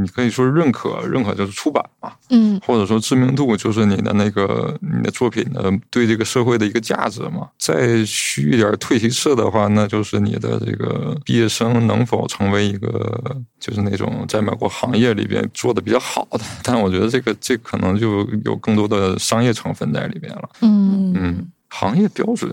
[0.00, 7.48] 你可以说认可，认可就是出版嘛，嗯，或者说知名度就是你的那个你的作品的对这个社会的一个价值嘛。
[7.56, 16.40] 再虚一点退其次的话，那就是你的这个毕业生能否成为一个，就是那种在美国行业里边做的比较好的。
[16.64, 18.72] 但我觉得这个这可能就有更。
[18.72, 20.48] 更多的商业成分在里边了。
[20.62, 22.52] 嗯嗯，行业标准，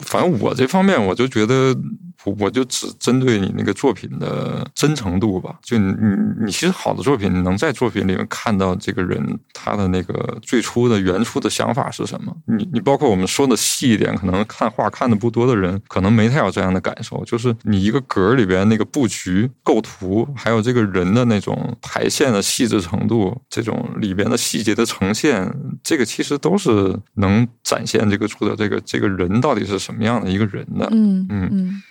[0.00, 1.76] 反正我这方面我就觉得。
[2.24, 5.56] 我我就只针对你那个作品的真诚度吧。
[5.62, 12.36] 就你你你，其实好的作品，你能在作品里面看到这个人他的那个最初的原初的想法是什么。
[12.46, 17.24] 你你包括我们说的细一点，可能看画看的不多的人，可能没太有这样的感受。
[17.24, 25.48] 就是你一个格里边那个布局、构图，还有这个人的那种排线的细致程度，这种里边的细节的呈现，
[25.84, 30.86] 这个其实都是能展现这个作者这个这个人到底是什么样的一个人呢。
[30.92, 31.82] 嗯嗯嗯。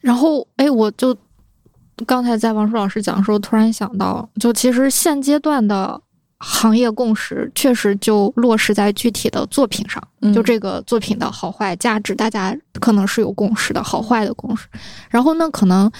[0.00, 1.16] 然后，哎，我就
[2.04, 5.98] 刚才在王舒老师讲的时候，突然想到，就其实现阶段的
[6.38, 10.02] 行业共识，确实就落实在具体的作品上。
[10.34, 14.66] 就这个作品的好坏、价值，大家可能是有共识的，好坏的共识。
[15.08, 15.90] 然后呢，可能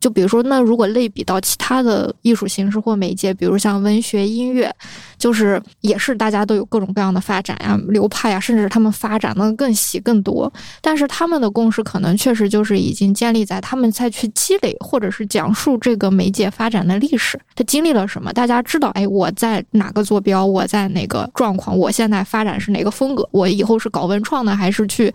[0.00, 4.74] 就比如说，那如果类比到其他的艺术形式或媒介，比如像文学、音乐，
[5.18, 10.50] 就是也是大家都有各种各样的发展呀、流派呀，甚至他们发展的更细更多。
[10.80, 25.12] 但是他们的共识可能确实就是已经建立在他们再去积累或者是讲述这个媒介发展的历史，它经历了什么，大家知道，哎，我在哪个坐标，我在哪个状况，我现在发展是哪个风格，我以后是搞文创呢，还是去。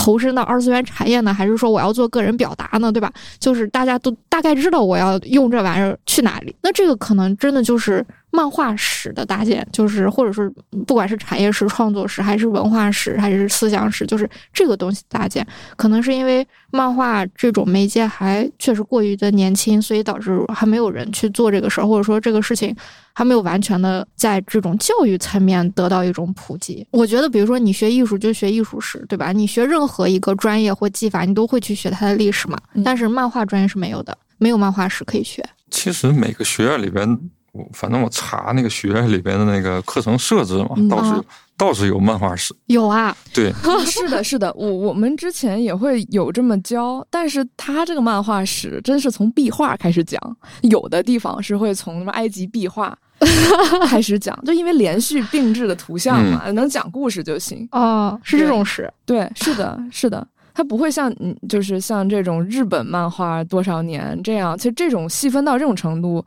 [0.00, 2.90] 投身到二次元产业呢，还是说我要做个人表达呢？
[2.90, 3.12] 对吧？
[3.38, 6.56] 就是大家都大概知道我要用这玩意儿去哪里。
[6.62, 10.52] 那这个可能真的就是漫画史的搭建，就是或者是
[10.86, 15.46] 不管是产业史、创作史，还是文化史，还是思想史，就是这个东西搭建。
[15.76, 22.74] 可能是因为漫画这种媒介还确实过于的年轻，所以导致还没有人去做这个事儿，或者说这个事情。
[23.12, 26.86] 还没有完全的在这种教育层面得到一种普及。
[26.92, 29.30] 我觉得，比如说你学艺术就学艺术史，对吧？
[29.32, 32.56] 你学任何一个专业或技法，你都会去学它的历史嘛。
[32.82, 35.44] 但是漫画专业是没有的，没有漫画史可以学。
[35.70, 37.18] 其实每个学院里边，
[37.52, 41.22] 我反正我查那个学院里边的那个课程设置嘛，倒是
[41.56, 42.54] 倒是有漫画史。
[42.66, 43.52] 有啊， 对，
[43.84, 44.52] 是的，是的。
[44.54, 50.20] 我我们之前也会有这么教，但是他这个漫画史真是从壁画开始讲，
[50.62, 52.96] 有的地方是会从什么埃及壁画。
[53.86, 57.68] 开始讲，就因为连续并置的图像嘛，能讲故事就行。
[57.72, 66.24] 哦，是这种史，对，是的，是的，它不会像嗯，就是像这种日本漫画多少年这样，其实这种细分到这种程度，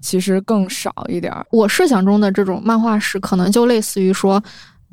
[0.00, 1.46] 其实更少一点儿。
[1.50, 4.42] 我设想中的这种漫画史，可能就类似于说。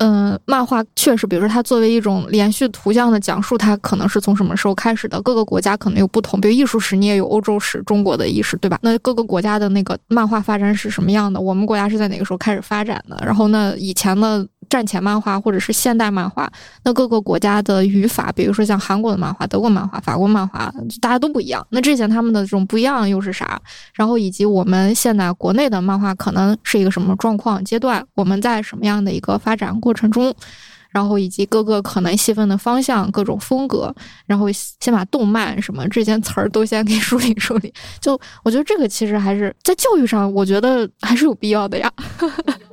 [0.00, 5.20] 嗯，漫画确实，比如说它作为一种连续图像的讲述，它可能是从什么时候开始的？
[5.22, 8.78] 各个国家可能有不同，比如艺术史，你也有欧洲史、中国的意识，对吧？
[8.80, 11.40] 那各个国家的那个漫画发展是什么样的？
[11.40, 13.20] 我们国家是在哪个时候开始发展的？
[13.26, 14.46] 然后那以前的。
[14.68, 16.50] 战前漫画或者是现代漫画，
[16.84, 21.66] 那各个国家的语法，比如说像韩国的漫画、德国漫画、法国漫画，大家都不一样。
[21.70, 23.60] 那之前他们的这种不一样又是啥？
[23.94, 28.04] 然后以及我们现在国内的漫画可能是一个什么状况阶段？
[28.14, 30.34] 我们在什么样的一个发展过程中？
[30.90, 37.72] 然后以及各个可能细分的方向、各种风格，然后先把动漫什么这些词儿都先给梳理梳理。
[38.00, 41.92] 就我觉得这个其实还是在教育上，我觉得还是有必要的呀。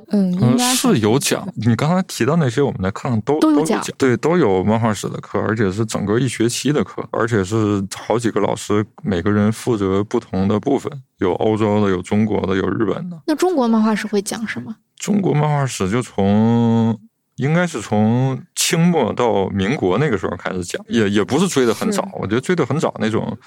[0.08, 1.46] 嗯，应该是有讲。
[1.56, 13.20] 你刚才提到那些，我们在课上都都有讲，对，都有漫画史的课，而且是整个一学期的课，而且是好几个老师，每个人负责不同的部分，有欧洲的，有中国的，有日本的。
[13.26, 14.76] 那中国漫画史会讲什么？
[14.96, 16.98] 中国漫画史就从。
[17.36, 23.38] 应该是从清末到民国那个时候开始讲，也也不是追的很早，我觉得追的很早那种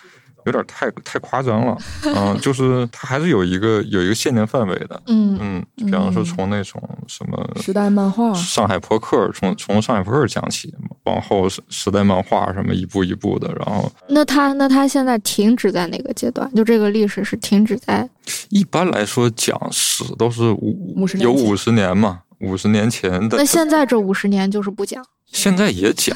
[0.46, 1.78] 有点太太夸张了，
[2.16, 10.74] 嗯，就是它还是有一个有一个限定范围的，嗯嗯，比方说从那种什么时代漫画、上海扑克，从从上海扑克讲起，
[11.04, 16.50] 往后时时代漫画什么一步一步的，然后那他那他现在停止在哪个阶段？
[16.56, 18.10] 就这个历史是停止在？
[18.48, 22.22] 一般来说讲史都是五有五十年嘛。
[22.41, 26.16] 五十年前的，那现在这五十年就是不讲，现在也讲，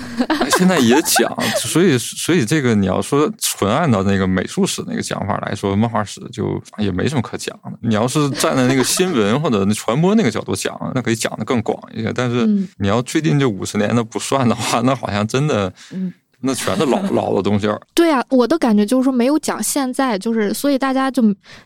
[0.58, 7.72] 现在也讲，所以所以这个你要说纯按照那个美术史那个讲法来说，漫画史就也没什么可讲的。
[7.82, 12.12] 你要是站在那个新闻或者那传播那个角度讲，那可以讲的更广一些。
[12.14, 12.46] 但是
[12.78, 15.72] 你要最近这五十年的不算的话，那好像真的，
[16.40, 17.68] 那全是老 老的东西。
[17.94, 21.22] 对呀，我的感觉就是说没有讲现在，就是所以大家就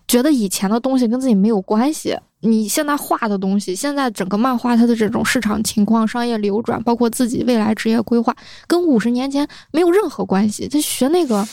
[0.08, 2.18] 觉得以前的东西跟自己没有关系。
[2.42, 8.36] 你现在画的东西，现在整个漫画它的这种市场情况、商业流转，包括自己未来职业规划，
[8.68, 10.68] 跟五十年前没有任何关系。
[10.68, 11.44] 他学那个，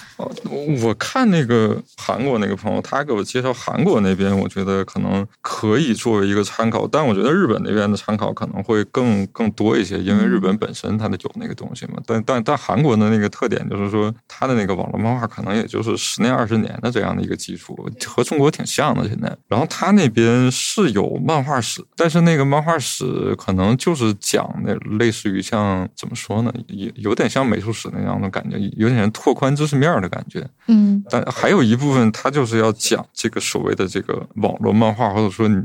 [0.82, 11.94] 我看那个韩国那个朋友，他给我介绍韩国那边，我觉得可能可以作为一个参考，但我觉得日本那边的参考可能会更更多一些，因为日本本身它的有那个东西嘛。
[12.05, 17.74] 但但但韩国的那个特点就是说，它的那个网络漫画可能也就是十年二十年的这样的一个基础，
[18.06, 19.35] 和中国挺像的现在。
[19.48, 20.73] 然后他那边是。
[20.74, 30.44] 是有漫画史，但是那个漫画史可能就是讲那类似于像怎么说呢，有有点像美术史那样的感觉，有点拓宽知识面的感觉。
[30.66, 35.62] 嗯，但还有一部分，它就是要讲这个所谓的这个网络漫画，或者说你。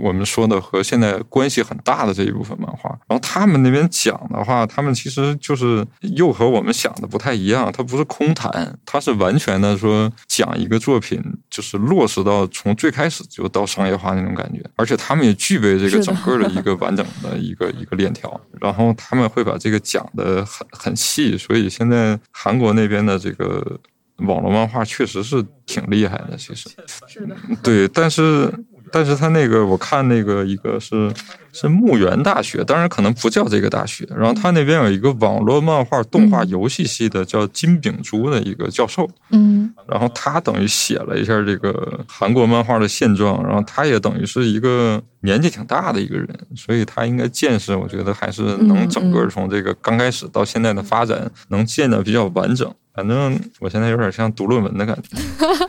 [0.00, 7.70] 我们说的和现在关系很大的这一部分漫画，然后他们那边讲的话，他们其实就是又和我们想的不太一样。
[7.72, 14.62] 它不是空谈，它是完全的说讲一个作品，就是落实到从最开始就到商业化那种感觉。
[14.76, 21.36] 而且他们也具备这个整个的一个完整的一个一个链条，然后他们会把这个讲的很很细。
[21.36, 23.78] 所以现在韩国那边的这个
[24.18, 26.70] 网络漫画确实是挺厉害的，其实
[27.06, 28.52] 是的，对，但是。
[28.92, 31.12] 但是他那个我看那个一个是
[31.52, 34.06] 是墓园大学，当然可能不叫这个大学。
[34.16, 52.72] 然后他那边有一个网络漫画动画游戏系的叫金炳珠的一个教授，嗯然后他等于写了一下这个韩国漫画的现状，然后他也等于是一个年纪挺大的一个人，所以他应该见识，我觉得还是能整个从这个刚开始到现在的发展能见的比较完整。
[52.94, 55.16] 反正我现在有点像读论文的感觉。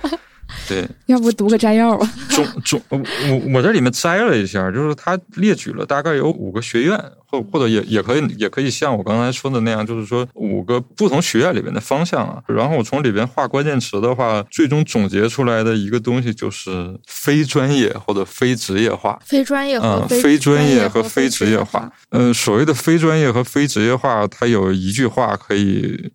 [0.69, 2.07] 对，要不读个摘要吧？
[2.29, 12.43] 中中，我我我这里面摘了一下，就是他列举了大概有五个学院，或或者也也可以也可以像我刚才说的那样，就是说五个不同学院里面的方向啊。
[12.47, 19.19] 然后我从里边画关键词的话，最终总结出来的一个东西就是非专业或者非职业化。
[19.25, 21.91] 非专业和嗯，非非专业和和非职业化。
[22.09, 26.11] 呃，所谓的非专业和非职业化，它有一句话可以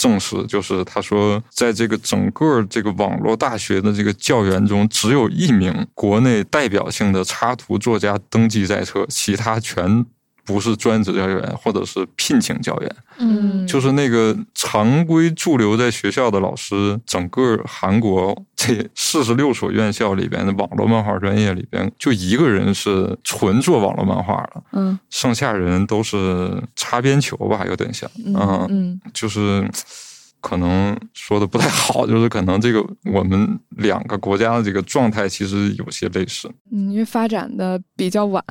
[0.00, 10.06] 证实，就是他说，在这个整个这个网络大学的这个教员中，只有一名国内代表性的插图作家登记在册，其他全
[10.50, 12.96] 不是专职教员或者是聘请教员。
[13.18, 13.66] 嗯。
[13.66, 24.98] 就是那个常规驻留在学校的老师，整个韩国这四十六所院校里边的网络漫画专业里边，就一个人是纯做网络漫画的，嗯。
[25.08, 29.00] 剩下人都是擦边球吧，有点像，嗯嗯，嗯。
[29.14, 29.68] 就是。
[30.42, 32.82] 可能说的不太好，就是可能这个
[33.12, 36.50] 我们两个国家的这个状态其实有些类似。
[36.72, 38.42] 嗯，因为发展的比较晚，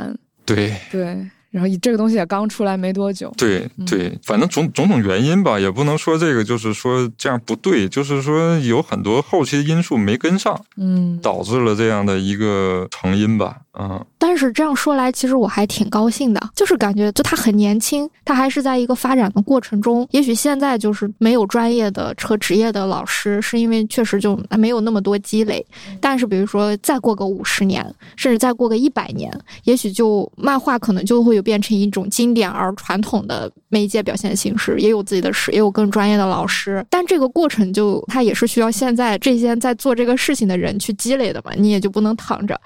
[0.46, 0.72] 对。
[0.92, 11.20] 对，然后这个东西也刚出来没多久，对对，反正种种种原因吧，也不能说这个就是说这样不对，就是说有很多后期因素没跟上，嗯。
[11.22, 13.58] 导致了这样的一个成因吧。
[13.82, 20.06] 嗯，但是这样说来，其实我还挺高兴的，就是感觉就他很年轻，他还是在一个发展的过程中。
[20.12, 25.66] 也许现在就是没有专业的和职业的老师，是因为确实就没有那么多积累。
[26.02, 27.82] 但是比如说再过个五十年，
[28.18, 29.32] 甚至再过个一百年，
[29.64, 36.86] 也许就漫画可能就会有变成一种经典而传统的媒介表现形式，也有自己的史，也有更专业的老师。
[36.90, 42.60] 但这个过程就它也是需要现在这些在做这个事情的人去积累的嘛，你也就不能躺着。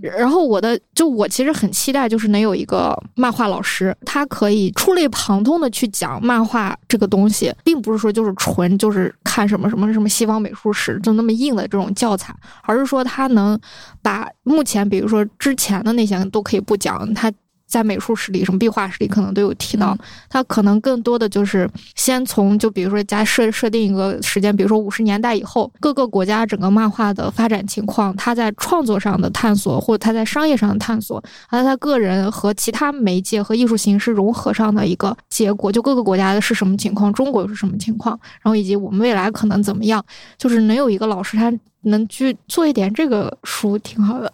[0.00, 13.58] 然后我的就我其实很期待，就是能有一个漫画老师，他可以触类旁通的去讲漫画这个东西，并不是说就是纯就是看什么什么什么西方美术史就那么硬的这种教材，而是说他能
[14.02, 17.32] 把目前比如说之前的那些都可以不讲，他。
[17.66, 19.96] 在美术史里，什么壁画史里可能都有提到，
[20.28, 40.04] 他可能更多的就是先从就比如说加设设定一个时间，比如说五十年代以后，各个国家整个漫画的发展情况，他在创作上的探索，或者他在商业上的探索，还有他个人和其他媒介和艺术形式融合上的一个结果，就各个国家的是什么情况，中国是什么情况，然后以及我们未来可能怎么样，
[40.38, 41.52] 就是能有一个老师他
[41.86, 44.32] 能去做一点这个书，挺好的。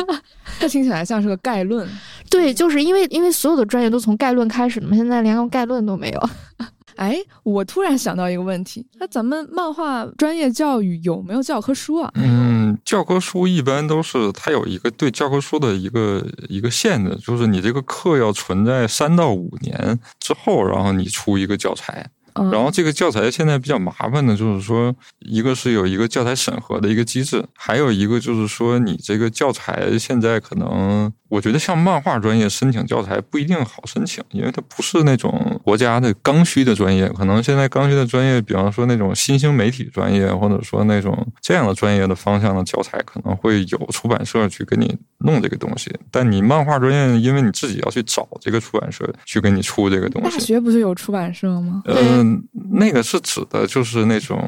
[0.60, 1.88] 这听起来像是个概论。
[2.30, 6.28] 对，就是因为因为所有的专业都从概论开始的嘛，现在连个概论都没有。
[6.96, 12.08] 哎，我突然想到一个问题，那咱们漫画专业教育有没有教科书啊？
[12.14, 22.08] 嗯，教科书一般都是它有一个对教科书的一个一个限制，就是你这个课要存在三到五年之后，然后你出一个教材。
[22.34, 51.82] 然后这个教材现在比较麻烦的，就是说，一个是有一个教材审核的一个机制，还有一个就是说，你这个教材现在可能，我觉得像漫画专业申请教材不一定好申请，因为它不是那种国家的刚需的专业，可能现在刚需的专业，比方说那种新兴媒体专业，或者说那种这样的专业的方向的教材，可能会有出版社去给你弄这个东西，但你漫画专业，因为你自己要去找这个出版社去给你出这个东西大西，学不是有出版社吗？
[51.86, 52.40] 嗯，
[52.70, 54.38] 那个是指的就是那种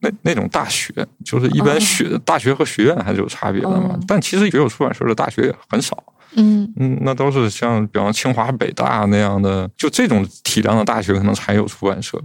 [0.00, 0.92] 那那种大学，
[1.24, 3.90] 就是一般学、大学和学院还是有差别的嘛。
[3.92, 6.02] 哦但其实也有出版社的大学也很少，
[6.34, 12.20] 嗯嗯，那都是像比方清华、北大那样的，就这种体量的大学可能才有出版社。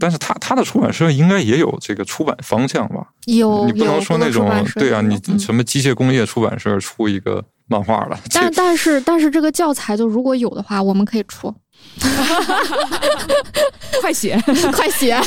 [0.00, 3.06] 但是他他的出版社应该也有这个出版方向吧？
[3.26, 11.52] 有你不能说那种对啊，你嗯什么机械工业出版社出一个漫画了，这但但是但是这个教材就如果有的话，我们可以出，
[14.00, 14.40] 快写！
[14.72, 15.16] 快写。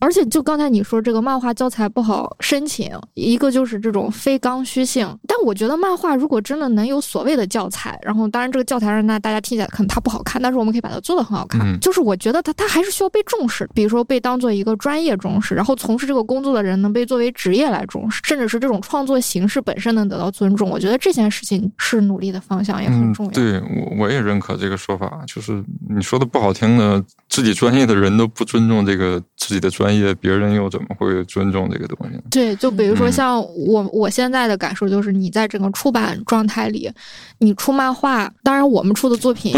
[0.00, 5.06] 而且就刚才你说这个漫画教材不好申请，一个就是这种非刚需性。
[5.26, 11.62] 但我觉得漫画如果真的能有所谓的教材，然后当然这个教材让大大家听起来可能它不好看，但是我们可以把它做的很好看。
[11.62, 20.68] 嗯就是我觉得它它还是需要被重视，比如说被当做一个专业重视，然后从事这个工作的人能被作为职业来重视，甚至是这种创作形式本身能得到尊重。
[20.68, 32.22] 我觉得这件事情是努力的方向，也很嗯重要。，对我我也认可这个说法，就是就是你说的不好听的，自己专业的人都不尊重这个自己的专业，别人又怎么会尊重这个东西呢？
[32.30, 36.90] 对，就比如说像我我现在的感受就是，你在整个出版状态里，
[37.38, 39.54] 你出漫画，当然我们出的作品，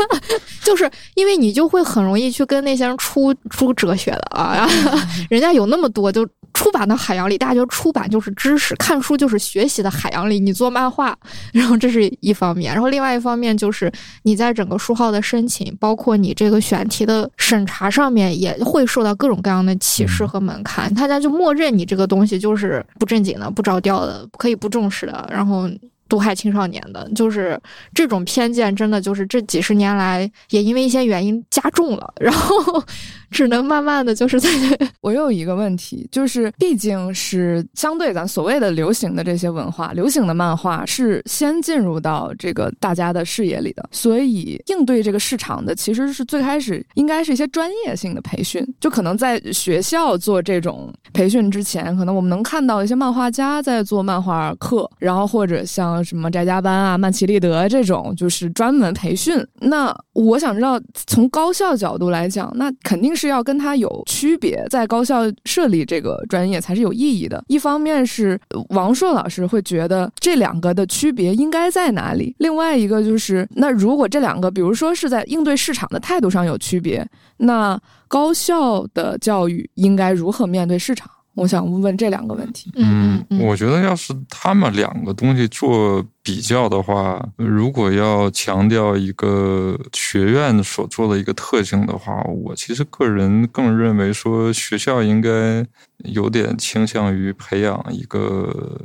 [0.62, 4.68] 就是因为你就会很容易去跟那些人出出哲学的啊，
[5.30, 6.28] 人家有那么多就。
[6.52, 11.16] 出版的海洋里，大家觉得出版就是知识，看书就是学习的海洋里，你做漫画，
[11.52, 13.90] 然后这是一方面，然后另外一方面就是
[14.22, 25.68] 你在整个书号的申请，包括你这个选题的审查上面，也会受到各种各样的歧视和门槛，大家就默认你这个东西就是不正经的、不着调的、可以不重视的，然后。
[26.10, 27.56] 毒害青少年的，就是
[27.94, 32.82] 这种偏见，真的就是这几十年来也因为一些原因加重了，然后
[33.30, 34.48] 只能慢慢的就是在。
[35.00, 56.04] 我有一个问题，就是毕竟是相对咱所谓的流行的这些文化，流行的漫画是先进入到这个大家的视野里的，所以应对这个市场的其实是最开始应该是一些专业性的培训，就可能在学校做这种培训之前，可能我们能看到一些漫画家在做漫画课，然后或者像。
[56.10, 59.36] 什么宅家班啊、曼奇利德这种，就是专门培训。
[59.60, 67.44] 那我想知道，从高校角度来讲，那肯定是是要跟它有区别，在高校设立这个专业才是有意义的。
[67.48, 68.40] 一方面是
[68.70, 77.06] 王硕老师会觉得这两个的区别应该在哪里，另外一个就是，那如果这两个，比如说是在应对市场的态度上有区别，
[77.36, 77.78] 那
[78.08, 81.10] 高校的教育应该如何面对市场？
[81.40, 82.70] 我想问问这两个问题。
[82.76, 95.66] 嗯，我觉得要是他们两个东西做比较的话，如果要强调一个学院所做的一个特性的话，我其实个人更认为说学校应该
[96.04, 98.78] 有点倾向于培养一个。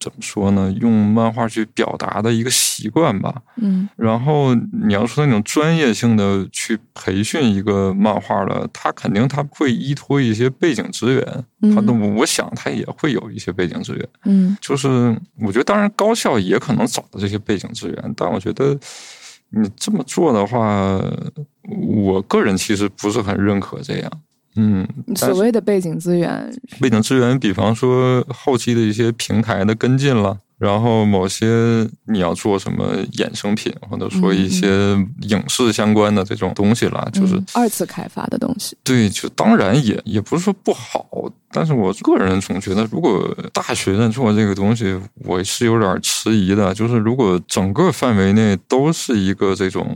[0.00, 0.72] 怎么说呢？
[0.80, 3.34] 用漫画去表达的一个习惯吧。
[3.56, 11.44] 嗯，然后你要说那种专业性的去培训一个漫画的，他肯定他会依托一些背景资源。
[11.74, 14.08] 他的我想他也会有一些背景资源。
[14.24, 14.88] 嗯，就是
[15.40, 18.78] 我觉得，当然高校也可能找到这些背景资源，但我觉得
[19.50, 21.00] 你这么做的话，
[22.04, 24.12] 我个人其实不是很认可这样。
[24.60, 30.36] 嗯，所谓的背景资源，背景资源，比方说后期的一些平台的跟进了。
[30.58, 34.66] 然后某些你要做什么衍生品，或者说一些
[35.20, 38.76] 影视相关的这种东西了，就是二次开发的东西。
[38.82, 41.06] 对，就当然也也不是说不好，
[41.52, 46.74] 但是我个人总觉得，如果大学在做这个东西，我是有点迟疑的。
[46.74, 49.88] 就是如果整个范围内都是一个这种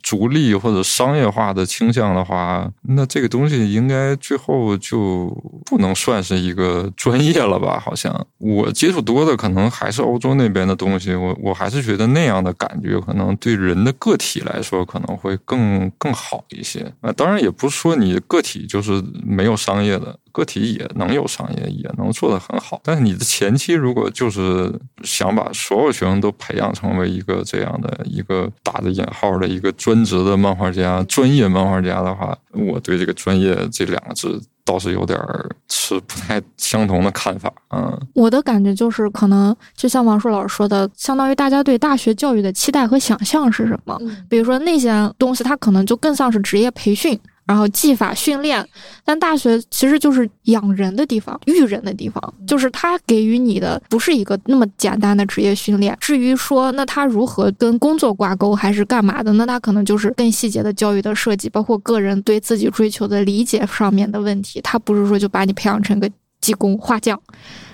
[0.00, 5.26] 逐利或者商业化的倾向的话，那这个东西应该最后就
[5.66, 7.80] 不能算是一个专业了吧？
[7.80, 10.04] 好像我接触多的可能还是。
[10.04, 17.10] 欧洲那边的东西，我我还是觉得那样的感觉，可能对人的个体来说可能会更更好一些啊。
[17.12, 22.80] 当然，也不是说你个体就是没有商业的，个体也能有商业，也能做得很好。
[22.82, 24.70] 但是你的前期如果就是
[25.04, 34.42] 想把所有学生都培养成为一个这样的一个打着引号的一个专职的漫画家、专业漫画家的话，我对这个“专业”这两个字。
[34.66, 35.20] 倒是有点
[35.68, 44.00] 持不太相同的看法，嗯，我的感觉就是，可能就像王硕老师说的，相当于大家对大学教育的期待和想象是什么？
[44.26, 47.20] 比如说那些东西，它可能就更像是职业培训。
[47.46, 48.66] 然后技法训练，
[49.04, 55.94] 但大学其实就是养人的地方、育人的地方，就是他给予你的不是一个那么简单的职业训练。
[56.00, 64.58] 至于说那他如何跟工作挂钩，还是干嘛的，那他可能就是更细节的教育的设计，包括个人对自己追求的理解上面的问题。
[64.62, 66.10] 他不是说就把你培养成个
[66.40, 67.20] 技工、画匠。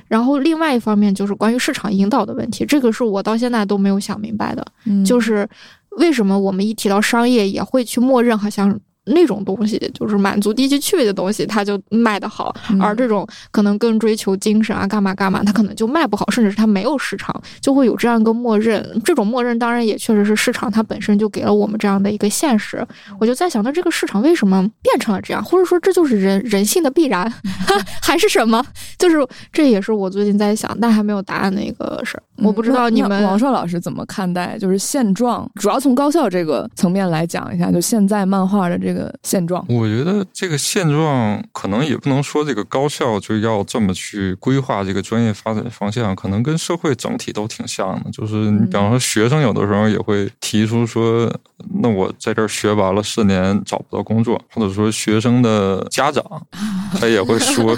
[0.09, 4.67] 然后另外一方面就是关于市场引导的问题，这个是我到现在都没有想明白的，
[5.07, 5.49] 就是
[5.99, 8.77] 为什么我们一提到商业也会去默认好像。
[9.11, 18.85] 那种东西就是满足低级趣味的东西，它就卖得好；而这种可能更追求精神啊，干嘛干嘛，它可能就卖不好，甚至是它没有市场，就会有这样一个默认。
[19.05, 22.87] 这种默认当然也确实是市场它本身就给了我们这样的一个现实。
[23.19, 25.45] 我就在想，那这个市场为什么变成了这样？
[25.45, 27.33] 或者说这就是人人性的必然，
[28.03, 28.65] 还是什么？
[28.99, 29.17] 就是
[29.53, 32.23] 这也是我最近在想，但还没有答案的一个事儿。
[32.43, 39.65] 我不知道你们王硕老师怎么看待，就是现状，主要从高校这个层面来讲一下，就现在漫画的这个现状。
[39.69, 48.11] 我觉得这个现状可能也不能说这个高校就要这么去规划这个专业发展方向，可能跟社会整体都挺像的。
[48.11, 51.33] 就是你比方说学生有的时候也会提出说，
[51.81, 56.25] 那我在这儿学完了四年找不到工作，或者说学生的家长
[56.99, 57.77] 他也会说，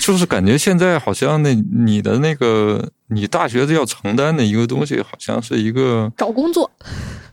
[0.00, 2.88] 就是感觉现在好像那你的那个。
[3.08, 6.68] 你大学要承担的一个东西，好像是一个找工作。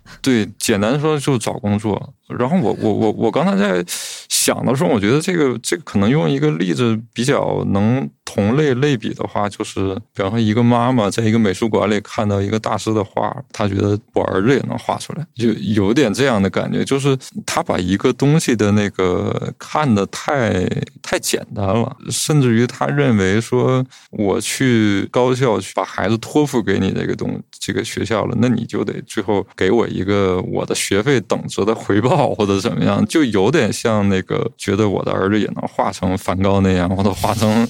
[0.21, 2.13] 对，简单说就是找工作。
[2.27, 3.83] 然后我我我我刚才在
[4.29, 20.65] 想的时候，我觉得这个这个可能用一个例子比较能同类类比的话，就是比方说一个妈妈在一个美术馆里看到一个大师的画，她觉得我儿子也能画出来，就有点这样的感觉，就是他把一个东西的那个看的太
[21.01, 32.33] 太简单了，甚至于他认为说我去高校去把孩子托付给你这个东这个学校了，那你就得最后给我一个我的学费等值的回报。
[32.33, 37.67] 或者怎么样，就有点像那个觉得我的儿子也能画成梵高那样，或者画成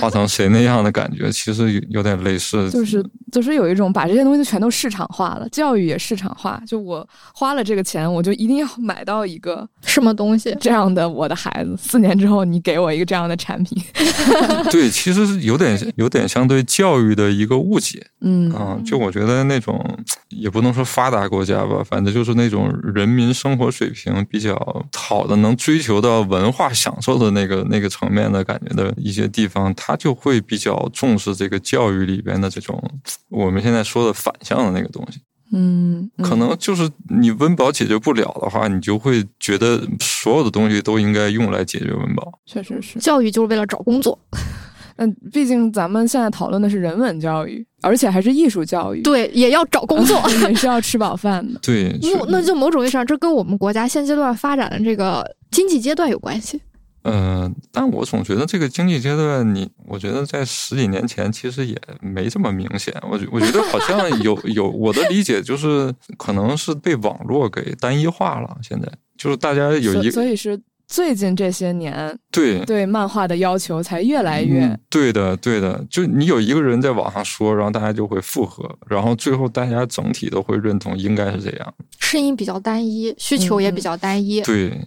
[0.00, 2.70] 画成谁那样的感觉，其实有有点类似。
[2.70, 6.60] 就是就是有一种把这些东西全都市场化了，教育也市场化。
[6.66, 11.76] 就我花了这个钱，我就一定要买到一个什么东西这样的我的孩子。
[11.78, 13.82] 四年之后，你给我一个这样的产品。
[14.70, 18.06] 对，其实是有点有点相对教育的一个误解。
[18.20, 19.78] 嗯啊，就我觉得那种
[20.30, 24.54] 也不能说发达国家吧，反正就是那种人民生活水平比较
[24.94, 32.82] 好的，能追求到文化享受的那个那个层面的感觉的一些地方，他就会比较重视这个教育里边的这种
[33.28, 35.20] 我们现在说的反向的那个东西。
[35.52, 36.90] 嗯，可能就是
[37.20, 42.32] 你温饱解决不了的话，你就会觉得所有的东西都应该用来解决温饱。
[42.46, 44.18] 确实是，教育就是为了找工作。
[44.96, 49.02] 嗯，毕竟咱们现在讨论的是人文教育，而且还是艺术教育。
[49.02, 51.60] 对，也要找工作， 也是要吃饱饭的。
[51.60, 51.94] 对，
[52.28, 56.60] 那就某种意义上，这跟我们国家现阶段发展的这个经济阶段有关系。
[57.04, 62.94] 嗯，但我总觉得这个经济阶段，你我觉得在十几年前其实也没这么明显。
[63.02, 68.56] 我我觉得好像有有我的理解就是，可能是被网络给单一化了。
[68.62, 70.60] 现在就是大家有一，所以是。
[70.86, 75.82] 最近这些年，对对漫画的要求才越来越对的，对的。
[75.88, 81.74] 就你有一个人在网上说，然后大家就会附和，然后最后大家整体都会认同，应该是这样。
[81.98, 84.42] 声音比较单一，需求也比较单一。
[84.42, 84.78] 对。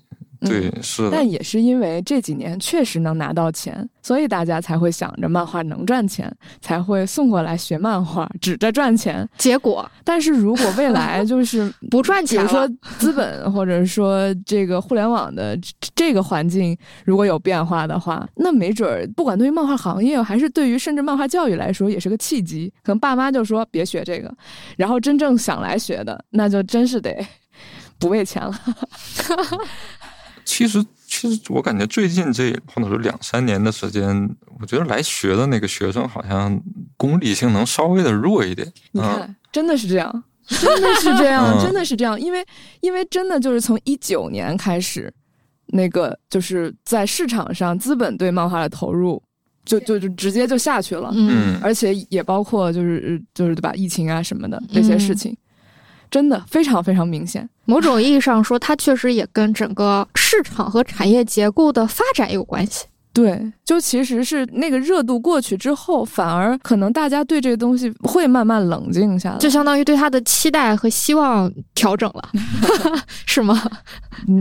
[0.42, 6.32] 对，是，但也是因为这几年确实能拿到钱，所以大家才会想着漫画能赚钱，
[6.62, 9.28] 才会送过来学漫画，指着赚钱。
[9.38, 12.68] 结果，但是如果未来就是 不赚钱，比如说
[13.00, 15.58] 资本或者说这个互联网的
[15.96, 22.72] 这个环境如果有变化的话，那没准儿不管对于漫画行业还是对于甚至漫画教育来说，也是个契机。
[22.84, 24.34] 可能爸妈就说别学这个，
[24.78, 27.26] 然后真正想来学的，那就真是得
[28.00, 28.54] 不为钱了。
[30.48, 34.07] 其实，其实我感觉最近这或者说两三年的时间，
[34.60, 36.60] 我觉得来学的那个学生好像
[36.95, 38.65] 功利性能稍微的弱一点。
[38.94, 42.19] 你看， 真的是这样，真的是这样，真的是这样。
[42.19, 42.45] 因为，
[42.80, 45.14] 因为真的就是从一九年开始，
[45.68, 49.22] 那个就是在市场上资本对漫画的投入，
[49.65, 51.11] 就就就直接就下去了。
[51.14, 55.36] 嗯，而且也包括就是就是对吧，疫情啊什么的这些事情。
[56.10, 62.85] 真的非常非常明显，某种意义上说，它确实也跟整个市场和产业结构的发展有关系。
[63.18, 72.30] 对，就其实是那个热度过去之后，反而可能大家对这个东西会慢慢冷静下来，就相当于对他的期待和希望调整了，
[73.26, 73.60] 是吗？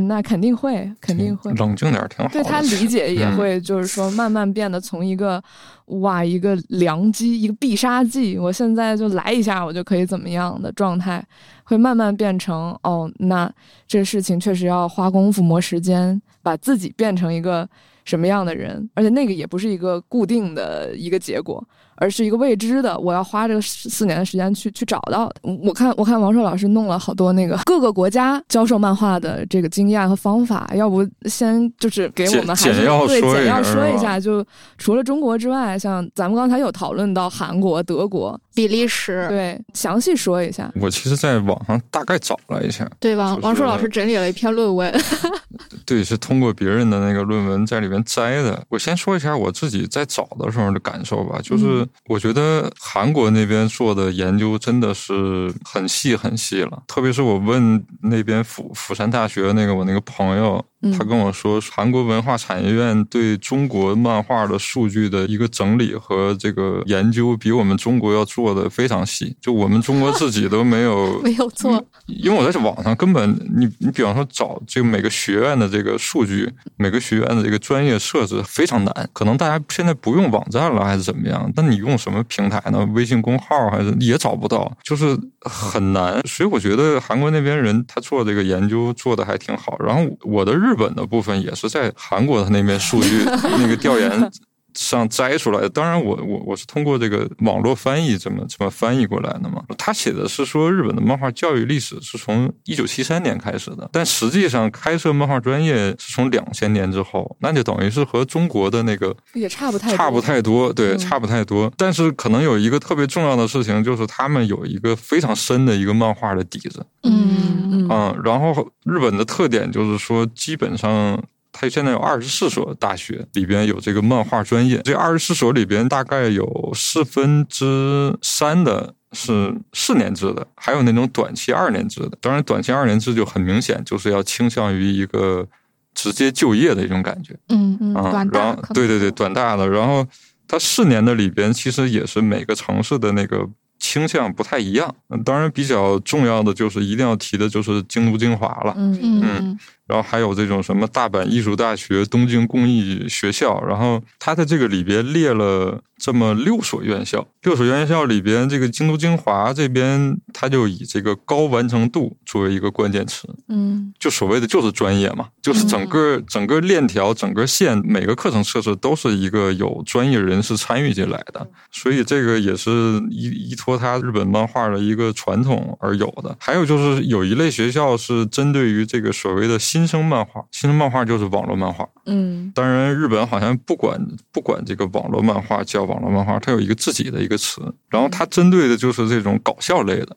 [0.08, 2.30] 那肯定会，肯定会冷静点挺好。
[2.30, 5.42] 对他理解也会，就是说慢慢变得从一个
[5.86, 11.24] 哇一个良机，一个必杀技，我现在就来一下，我就可以怎么样的状态，
[11.64, 13.50] 会慢慢变成哦，那
[13.88, 17.66] 这事情确实要花功夫磨时间，把自己变成一个。
[18.06, 21.62] 什么样的人，而且那个也不是一个固定的一个结果。
[21.98, 25.32] 而是一个未知的，我要花这个四年的时间去去找到。
[25.64, 34.44] 我看我看王硕老师弄了好多那个各个国家教授漫画的这个经验和方法，要不先就是给我们还是对简要说一下，就
[34.76, 40.72] 除了中国之外，像咱们刚才有讨论到韩国、德国、比利时，对，详细说一下。
[40.80, 43.38] 我其实在网上大概找了一下，对王？
[43.42, 44.92] 王硕老师整理了一篇论文，
[45.84, 48.64] 对，是通过别人的那个论文在里面摘的。
[48.70, 51.86] 我先说一下我自己在找的时候的感受吧，就是。
[52.08, 60.64] 我觉得韩国那边做的研究真的是很细很细了，特别是我问那边釜釜山大学那个我那个朋友。
[60.92, 69.34] 他跟我说，韩国文化产业院对中国漫画的数据的一个整理和这个研究，比我们中国要做的非常细。
[69.40, 79.10] 就我们中国自己都没有 没有做，因为我在网上根本你你比方说找这个每个学院的这个数据，每个学院的这个专业设置非常难。
[79.14, 81.50] 可能大家现在不用网站了，还是怎么样？
[81.56, 82.86] 那你用什么平台呢？
[82.94, 86.20] 微信公号还是也找不到，就是很难。
[86.26, 89.76] 所以我觉得韩国那边人他做这个研究做的还挺好。
[89.80, 90.65] 然后我的日。
[90.74, 93.22] 本的部分也是在韩国的那边数据
[93.58, 94.30] 那个调研
[94.74, 95.68] 上摘出来的。
[95.70, 99.62] 当然我，我我是通过这个网络翻译这么这么翻译过来的嘛。
[99.78, 111.72] 他写的是说，日本的漫画教育历史是从一九七三年开始的，但实际上开设漫画专业是从两千年之后，那就等于是和中国的那个也差不太差不太多，对，嗯差不太多。
[111.78, 116.84] 但是可能有一个特别重要的事情，就是他们有一个非常深的一个漫画的底子。
[117.04, 121.22] 嗯嗯嗯，然后日本的特点就是说，基本上
[121.52, 124.80] 它现在有二十四所大学，里边有这个漫画专业。
[124.84, 132.18] 这二十四所里边大概有四分之三的是四年制的，还有那种短期二年制的。
[132.20, 135.46] 当然，短期二年制就很明显就是要倾向于一个
[135.94, 137.34] 直接就业的一种感觉。
[137.48, 140.06] 嗯嗯啊，短大然后对对对，短大的，然后
[140.46, 144.94] 它四年的里边其实也是每个城市的那个倾向不太一样。
[145.08, 163.92] 嗯当然，比较重要的就是一定要提的就是京都精华了，嗯嗯嗯然后还有这种什么大阪艺术大学、东京工艺学校，然后它在这个里边列了这么六所院校，六所院校里边，这个京都精华这边，它就以这个高完成度作为一个关键词，嗯。
[163.98, 172.70] 就所谓的就是专业嘛，就是整个、整个链条、整个线每个课程设置都是一个有专业人士参与进来的，所以这个也是
[173.10, 176.36] 依依托它日本漫画的一个传统而有的。
[176.38, 181.86] 还有就是有一类学校是针对于这个所谓的新生漫画，新生漫画就是网络漫画。
[182.06, 184.00] 嗯当然，日本好像不管
[184.32, 190.16] 不管这个网络漫画叫网络漫画，它有一个自己的一个词，然后它针对的就是这种搞笑类的。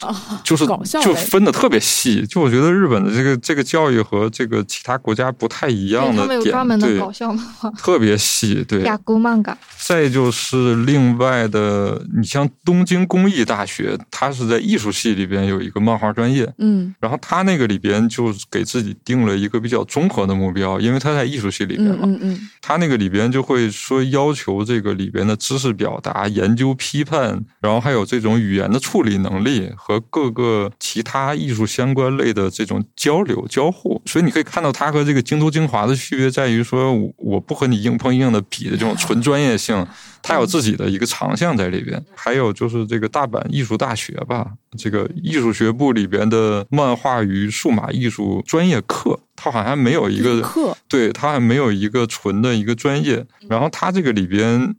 [0.00, 8.82] 啊，就是搞笑就分的特别细，就我觉得日本的这个这个教育和这个其他国家不太一样对他们有的点，专门的对，搞笑漫画，特别细，对。
[8.82, 9.56] 雅古漫画。
[9.86, 34.00] 再就是另外的，你像东京工艺大学，它是在艺术系里边有一个漫画专业，嗯然后它那个里边就给自己定了一个比较综合的目标，因为它在艺术系里边嘛，嗯嗯它那个里边就会说要求这个里边的知识表达、研究批判，然后还有这种语言的处理能力和各个其他艺术相关类的这种交流交互。
[34.06, 39.86] 所以你可以看到它和这个京都精华的区别在于说，我不和你硬碰硬的比的这种纯专业性，
[40.22, 42.02] 它有自己的一个长项在里边。
[42.14, 44.46] 还有就是这个大阪艺术大学吧，
[44.78, 53.24] 这个艺术学部里边的漫画与数码艺术专业课，它好像没有一个，课对，它还没有一个纯的一个专业。
[53.48, 54.74] 然后它这个里边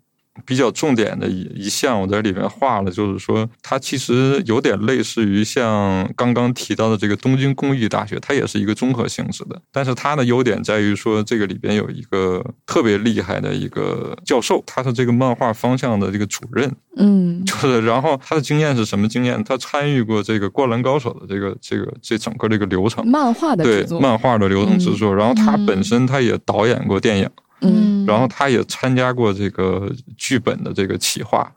[0.45, 9.61] 比较重点的一一项，我在里面画了，就是说它其实有点类似于像刚刚提到的这个东京工艺大学，它也是一个综合性质的。
[9.71, 19.43] 但是它的优点在于说，这个里边有一个特别厉害的一个教授，他是这个漫画方向的这个主任，嗯就是然后他的经验是什么经验？
[19.43, 23.05] 他参与过这个《灌篮高手》的这个这个这整个这个流程。
[23.07, 27.31] 漫画的对漫画的流程制作，然后他嗯本身他也导演过电影，嗯
[28.07, 31.51] 然后他也参加过这个剧本的这个企划、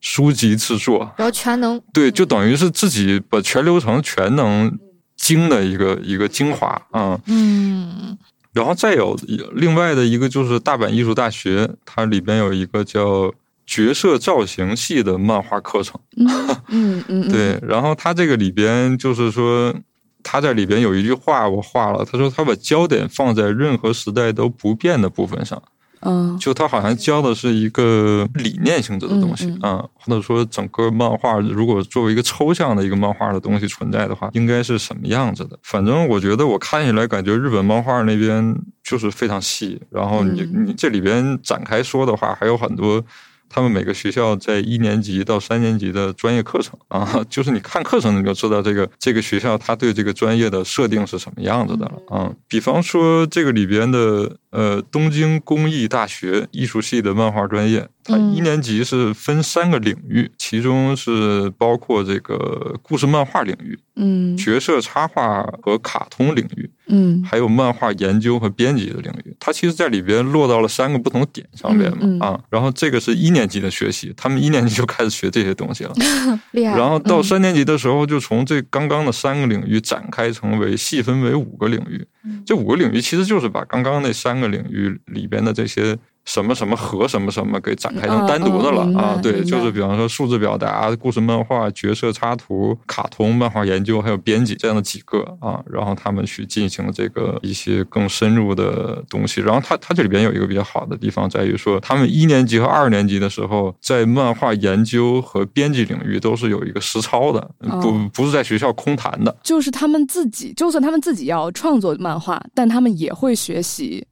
[0.00, 4.78] 书籍制作，然后全能，对，就等于是自己把全流程全能
[5.16, 8.16] 精的一个一个精华啊、嗯。
[8.52, 9.16] 然后再有
[9.52, 13.32] 另外的一个就是大阪艺术大学，它里边有一个叫
[13.64, 16.00] 角色造型系的漫画课程。
[16.16, 16.26] 嗯
[16.66, 19.72] 嗯嗯， 对，然后它这个里边就是说，
[20.22, 25.62] 他在里边有一句话我画了，他说他把焦点放在任何时代都不变的部分上，
[26.00, 35.58] 嗯就他好像教的是一个理念性质的东西嗯啊、或者说整个漫画如果作为一个抽象的一个漫画的东西存在的话，应该是什么样子的？
[35.62, 43.04] 反正我觉得我看起来感觉日本漫画那边就是非常细，然后你、嗯你这里边展开说的话，还有很多。
[43.52, 52.32] 他们每个学校在一年级到三年级的专业课程啊， 就是你看课程你就知道这个这个学校它对这个专业的设定是什么样子的了啊。
[52.48, 72.40] 比方说这个里边的呃东京工艺大学艺术系的漫画专业，它嗯一年级是分三个领域，其中是包括这个故事漫画领域、嗯角色插画和卡通领域，嗯还有漫画研究和编辑的领域，它其实在里边落到了三个不同点上面嘛、嗯嗯啊。
[72.48, 75.92] 然后这个是一年级的学习，他们一年级就开始学这些东西了。
[76.52, 76.76] 厉害。
[76.76, 82.06] 然后到三年级的时候，就从这刚刚的三个领域展开成为细分为五个领域。
[82.44, 89.18] 这五个领域其实就是把刚刚那三个领域里边的这些什么什么和什么什么给展开成单独的了啊。
[89.22, 99.40] 对，就是比方说数字表达、故事漫画、角色插图、卡通、漫画研究还有编辑这样的几个啊，然后他们去进行这个一些更深入的东西。
[99.40, 109.34] 然后他他这里边有一个比较好的地方在于说，他们一年级和二年级的时候，在漫画研究和编辑领域都是有一个实操的，不哦不是在学校空谈的。
[109.42, 114.06] 就是他们自己，就算他们自己要创作漫画，但他们也会学习，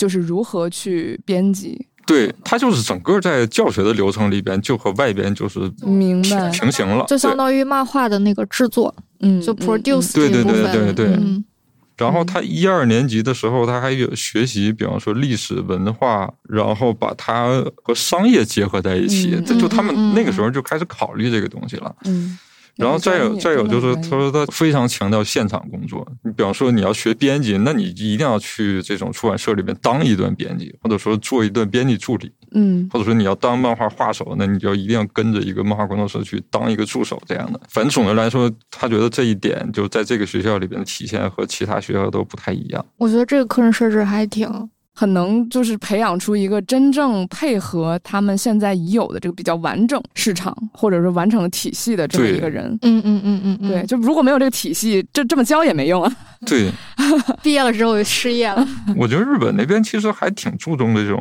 [0.00, 1.86] 就是如何去编辑。
[2.06, 11.44] 对，它就是整个在教学的流程里边，就和外边就是明白，平行了，就相当于漫画的那个制作，嗯，就嗯 produce 对对对对对嗯
[11.98, 19.34] 然后他一二年级的时候，他还有学习，比方说历史文化，然后把它和商业结合在一起。
[19.34, 21.94] 嗯这就他们那个时候就开始考虑这个东西了。
[22.06, 22.38] 嗯，
[22.76, 26.06] 然后再有再有就是，他他说他非常强调现场工作。
[26.24, 37.60] 你比方说你要学编辑，那你一定要去这种出版社里面当一段编辑，或者说做一段编辑助理，嗯或者说你要当漫画画手，那你就一定要跟着一个漫画工作室去当一个助手这样的。
[37.68, 42.84] 反正总的来说，他觉得这一点就在这个学校里边的体现和其他学校都不太一样。
[42.96, 44.48] 我觉得这个课程设置还挺
[45.00, 52.66] 很能就是培养出一个真正配合他们现在已有的这个比较完整市场或者是完整的体系的这么一个人。
[52.82, 56.16] 嗯嗯嗯嗯嗯，对，就如果没有这个体系，这这么教也没用啊。
[56.44, 56.70] 对，
[57.42, 58.62] 毕业了之后就失业了，
[58.94, 61.18] 我觉得日本那边其实还挺注重这种，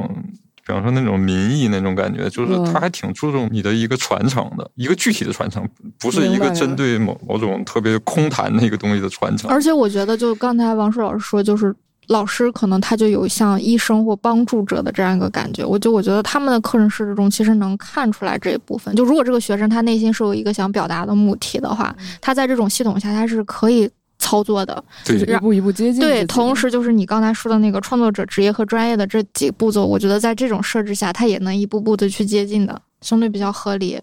[0.67, 5.65] 比方说那种民意那种感觉，就是嗯他还挺注重你的一个传承的，一个具体的传承，
[5.97, 9.49] 不是一个针对某某种特别空谈的一个东西的传承。
[9.49, 11.73] 而且我觉得就刚才王硕老师说，就是。
[12.09, 18.93] 老师可能他就有像医生或帮助者的这样一个感觉，我就我觉得他们的课程设置中其实能看出来这一部分。
[18.95, 23.87] 就如果这个学生他内心是有一个想表达的目的的话，他在这种系统下他是可以
[24.17, 24.83] 操作的。
[25.05, 26.01] 对一步一步接近。
[26.01, 33.99] 对，同时就是你刚才说的那个创作者职业和专业的这几步骤，我觉得在这种设置下，他也能一步步的去接近的，相对比较合理。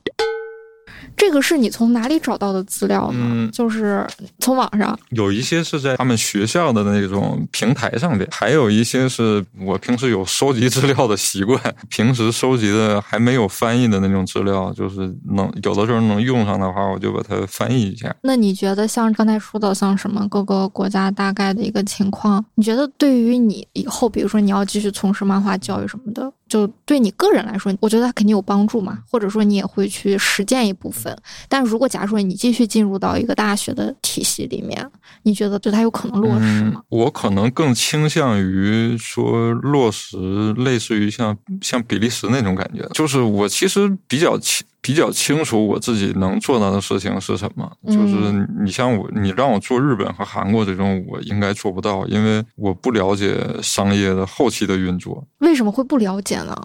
[1.16, 3.18] 这个是你从哪里找到的资料呢？
[3.20, 4.06] 嗯就是
[4.38, 4.98] 从网上。
[5.10, 18.14] 有一些是在他们学校的那种平台上边，还有一些是我平时有收集资料的习惯，平时收集的还没有翻译的那种资料，就是能有的时候能用上的话，我就把它翻译一下。
[18.22, 31.16] 那你觉得像刚才说的，像什么各个国家大概的一个情况，你觉得对于你以后，比如说你要继续从事漫画教育什么的，就对你个人来说，我觉得它肯定有帮助嘛，或者说你也会去实践一部分。
[31.48, 34.89] 但如果假如说你继续进入到一个大学的体系里面，
[35.23, 36.74] 你觉得对它有可能落实吗？
[36.77, 36.82] 嗯？
[36.89, 47.68] 我可能更倾向于说落实类似于像像比利时那种感觉，就是我其实比较清比较清楚我自己能做到的事情是什么。
[47.82, 55.26] 嗯就是你像我，你让我做日本和韩国这种，我应该做不到，因为我不了解商业的后期的运作。
[55.38, 56.56] 为什么会不了解呢？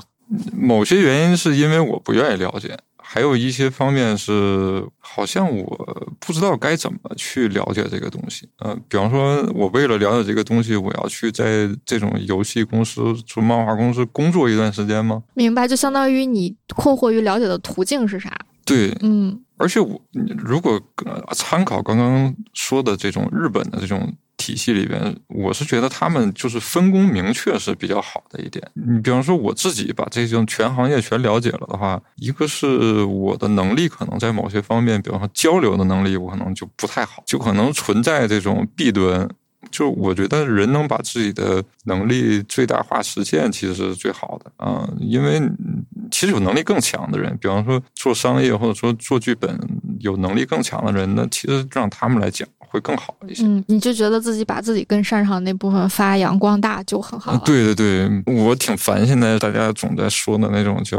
[0.56, 2.78] 某些原因是因为我不愿意了解，
[3.14, 8.48] 还有一些方面是好像我不知道该怎么去了解这个东西。
[8.60, 15.22] 呃，比方说，我为了了解这个东西，我要去在这种游戏公司、做漫画公司工作一段时间吗？
[15.34, 18.34] 明白，就相当于你困惑于了解的途径是啥？
[18.64, 20.02] 对，嗯而且我
[20.38, 28.68] 如果呃参考刚刚说的这种日本的这种体系里边，我是觉得他们就是分工明确是比较好的一点。
[28.74, 39.30] 你比方说我自己把这种全行业全了解了的话，一个是我的能力可能在某些方面，比方说交流的能力，我可能就不太好，就可能存在这种弊端。
[39.70, 49.58] 就我觉得人能把自己的能力最大化实现，其实是最好的啊、因为嗯其实有能力更强的人，比方说做商业或者说做剧本
[50.00, 53.46] 有能力更强的人，那其实让他们来讲会更好一些。
[53.46, 60.98] 嗯，你就觉得自己把自己更擅长的那部分发扬光大就很好对对对，我挺烦现在大家总在说的那种叫，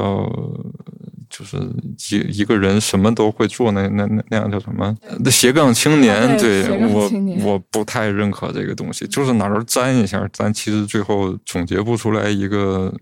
[1.35, 1.57] 就是
[2.11, 4.95] 一一个人什么都会做那那那那样叫什么？
[5.25, 6.15] 呃斜杠青年。
[6.15, 7.11] 啊对我
[7.43, 12.93] 我不太认可这个东西，就是哪儿沾一下，咱其实最后总结不出来一个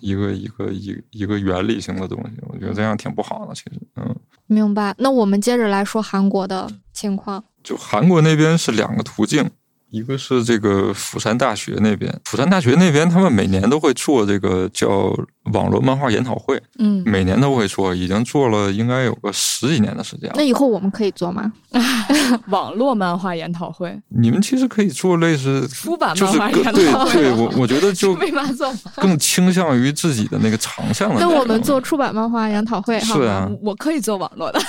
[0.00, 3.54] 一个一个一个一个原理性的东西，我觉得这样挺不好的。
[3.54, 4.16] 其实，嗯。
[4.48, 4.94] 明白。
[4.98, 7.42] 那我们接着来说韩国的情况。
[7.62, 9.50] 就韩国那边是两个途径，
[9.90, 15.14] 一个是这个釜山大学那边，釜山大学那边他们每年都会做这个叫
[15.52, 20.42] 网络漫画研讨会，嗯，每年都会做，已经做了应该有个十几年的时间了那。
[20.42, 21.52] 以后我们可以做吗？
[22.48, 28.74] 网络漫画研讨会、你们其实可以做类似，出版漫画研讨会，对，我 我觉得就为嘛做？
[28.96, 31.28] 更倾向于自己的那个长项的那。
[31.28, 34.60] 我们做出版漫画研讨会，是啊，我可以做网络的，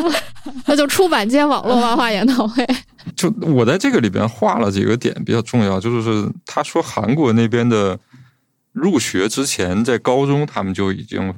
[0.66, 2.66] 那就出版兼网络漫画研讨会。
[3.16, 7.98] 就我在这个里边画了几个点比较重要，就是他说韩国那边的
[8.72, 11.34] 入学之前，在高中他们就已经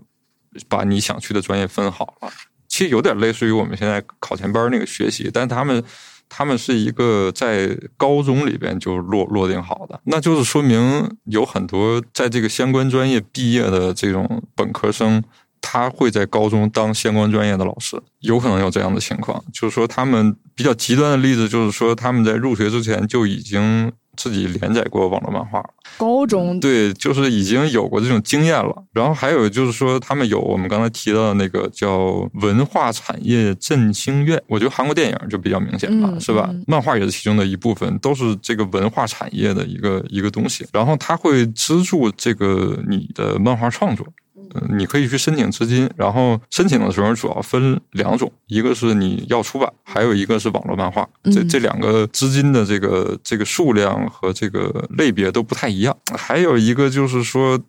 [0.68, 2.30] 把你想去的专业分好了，
[2.68, 5.82] 其实有点类似于我们现在考前班那个学习，但他们
[6.28, 15.22] 他们是一个在高中里边就落落定好的，那就是说明有很多在这个相关专业毕业的这种本科生。
[15.60, 25.64] 他会在高中当相关专业的老师，有可能有这样的情况，就是说他们比较极端的例子，就是说他们在入学之前就已经自己连载过网络漫画，
[25.96, 28.84] 高中对，就是已经有过这种经验了。
[28.92, 36.48] 然后还有就是说，他们有我们刚才提到的那个叫文化产业振兴院，我觉得韩国电影就比较明显了，嗯是吧？
[36.50, 40.66] 嗯漫画也是其中的一部分，都是这个文化产业的一个一个东西。
[40.72, 44.06] 然后他会资助这个你的漫画创作。
[44.54, 51.08] 呃你可以去申请资金，然后申请的时候主要分两种，一个是你要出版，还有一个是网络漫画。
[51.24, 55.96] 这嗯这两个资金的这个这个数量和这个类别都不太一样。
[56.16, 57.60] 还有一个就是说。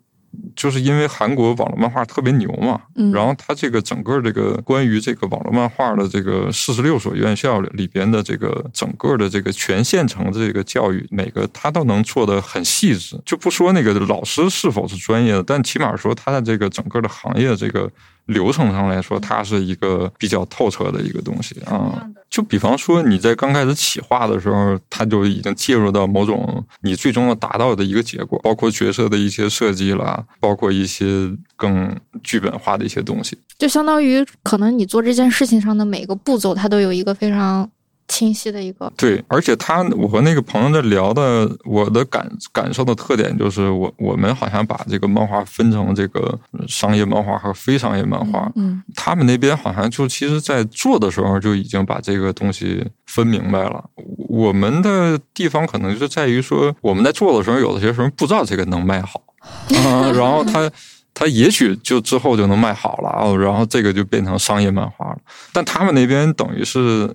[0.56, 13.20] 就是因为韩国网络漫画特别牛嘛，嗯然后它这个整个这个关于这个网络漫画的这个四十六所院校里里边的这个整个的这个全县城的这个教育，每个它都能做的很细致。
[13.24, 17.90] 就不说那个老师是否是专业的，但起码说它的这个整个的行业这个
[18.26, 22.06] 流程上来说，它是一个比较透彻的一个东西啊。
[22.30, 33.36] 就比方说你在刚开始企划的时候，它就已经介入到某种你最终要达到的一个结果，包括角色的一些设计啦，包括一些更剧本化的一些东西。
[33.58, 37.68] 就相当于可能你做这件事情上的每个步骤，它都有一个非常
[38.12, 38.92] 清晰的一个。
[38.96, 48.52] 对，而且他，我和那个朋友在聊的，我的感感受的特点就是我，我们好像把这个漫画分成这个商业漫画和非商业漫画。
[48.56, 53.82] 嗯他们那边好像就其实，在做的时候就已经把这个东西分明白了。
[54.28, 59.22] 我们的地方可能就是在于说，我们在做的时候，有的些时候不知道这个能卖好，
[59.76, 60.70] 啊、然后他
[61.14, 65.18] 他也许就之后就能卖好了啊，然后这个就变成商业漫画了。
[65.52, 67.14] 但他们那边等于是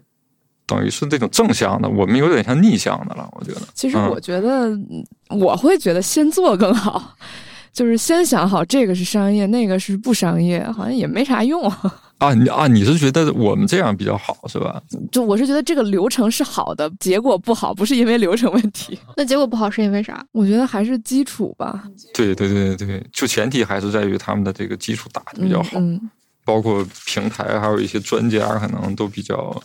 [0.68, 3.62] 等于是这种正向的，我们有点像逆向的了，我觉得。
[3.74, 4.78] 其实嗯我觉得，
[5.30, 7.16] 我会觉得先做更好，
[7.74, 11.72] 就是先想好这个是商业，那个是不商业，好像也没啥用。
[12.18, 14.82] 啊，你啊，你是觉得我们这样比较好是吧？
[15.12, 18.98] 就我是觉得这个流程是好的，结果不好，不是因为流程问题。
[19.16, 20.26] 那结果不好是因为啥？
[20.32, 21.84] 我觉得还是基础吧，
[22.16, 26.10] 对对对对对，就前提还是在于他们的这个基础打的比较好，嗯
[26.44, 29.56] 包括平台还有一些专家可能都比较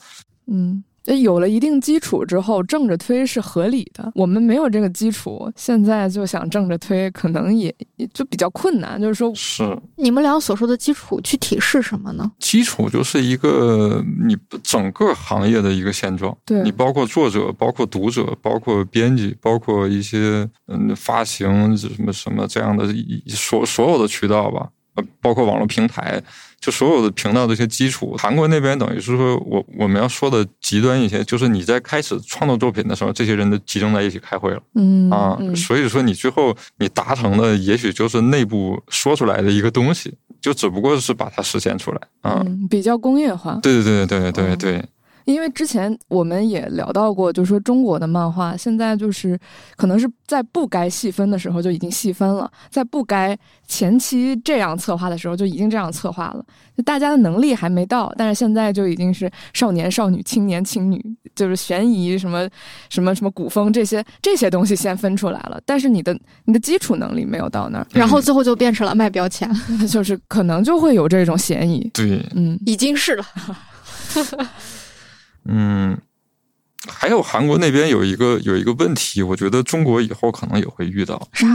[0.47, 0.85] 嗯。
[1.07, 4.11] 嗯有了一定基础之后，正着推是合理的。
[4.15, 9.01] 我们没有这个基础，现在就想正着推，可能也也就比较困难。
[9.01, 12.31] 就是说，是你们俩所说的基础具体是什么呢？
[12.39, 16.37] 基础，就是一个你整个行业的一个现状。
[16.45, 26.23] 对你包括作者，包括读者，包括编辑，包括一些嗯发行什么什么这样的一所所有的渠道吧，呃，包括网络平台，
[26.61, 28.15] 就所有的频道的一些基础。
[28.19, 34.63] 韩国那边等于是说我我们要说的极端一些，就是你在开始创作作品的时候，这些人都集中在一起开会了。
[34.75, 42.43] 嗯啊，嗯所以说你最后你达成的也许就是内部说出来的一个东西，就只不过是把它实现出来啊。
[42.45, 43.59] 嗯，比较工业化。
[43.63, 44.85] 对对对对对对对，
[45.25, 49.39] 因为之前我们也聊到过，就是说中国的漫画现在就是
[49.77, 53.37] 可能是在不该细分的时候就已经细分了，在不该
[53.67, 56.45] 前期这样策划的时候就已经这样策划了，
[56.77, 61.03] 就大家的能力还没到，但是现在就已经是少年少女、青年青女，
[61.35, 62.49] 就是悬疑什么
[62.89, 69.51] 什么什么古风这些这些东西先分出来了，但是你的你的基础能力没有到那儿，然后最后就变成了卖标签，
[69.89, 71.89] 就是可能就会有这种嫌疑。
[71.95, 73.25] 对，嗯已经是了。
[75.45, 75.99] 嗯，
[76.89, 81.47] 还有韩国那边有一个有一个问题，我觉得中国以后可能也会遇到，啥？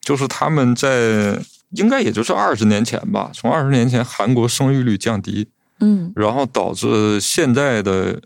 [0.00, 1.38] 就是他们在
[1.70, 5.48] 应该也就是二十年前吧，从二十年前韩国生育率降低，
[5.80, 6.12] 嗯。
[6.16, 8.20] 然后导致现在的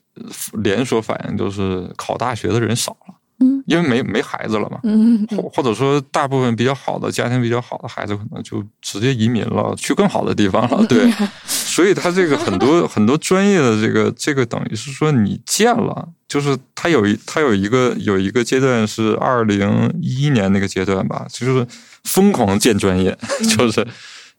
[0.63, 4.79] 连锁反应就是考大学的人少了，嗯因为没没孩子了嘛。
[4.85, 10.87] 嗯或或者说，大部分比较好的家庭比较好的孩子，可能就直接移民了，去更好的地方了。
[10.87, 11.11] 对，
[11.45, 21.67] 所以他这个很多 很多专业的这个这个等于是说你建了，就是他有一他有一个有一个阶段是二零一一年那个阶段吧，就是
[22.05, 23.17] 疯狂建专业，
[23.57, 23.87] 就是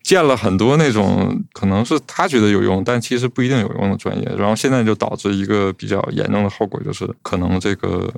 [0.03, 8.13] 建了很多那种可能是他觉得有用，但其实不一定有用的专业，然后现在就导致一个比较严重的后果，就是可能这个。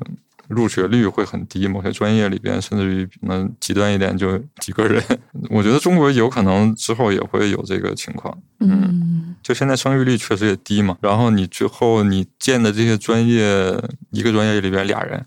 [0.47, 5.03] 入学率会很低，某些专业里边甚至于可能极端一点就几个人。
[5.49, 8.37] 我觉得中国有可能之后也会有这个情况。
[8.59, 13.77] 嗯就现在生育率确实也低嘛，然后你最后你建的这些专业，
[14.11, 15.25] 一个专业里边俩人，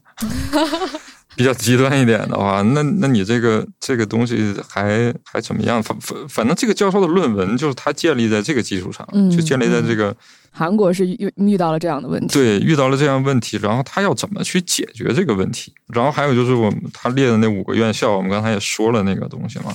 [1.36, 5.82] 比较极端一点的话，那那你这个这个东西还还怎么样？
[5.82, 10.14] 反反反正这个教授的论文就是他建立在这个基础上，嗯就建立在这个。
[10.50, 12.34] 韩国是遇遇到了这样的问题。
[12.34, 15.72] 对，遇到了这样问题，然后他要怎么去解决这个问题？
[15.88, 19.72] 然后还有就是我们他列的那五个院校，我们刚才也说了那个东西嘛。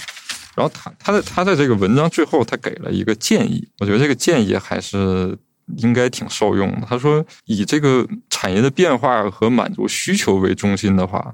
[0.55, 5.37] 然后他他在他在这个文章最后他给了一个建议，我觉得这个建议还是
[5.77, 6.87] 应该挺受用的。
[6.87, 11.33] 他说，以这个产业的变化和满足需求为中心的话，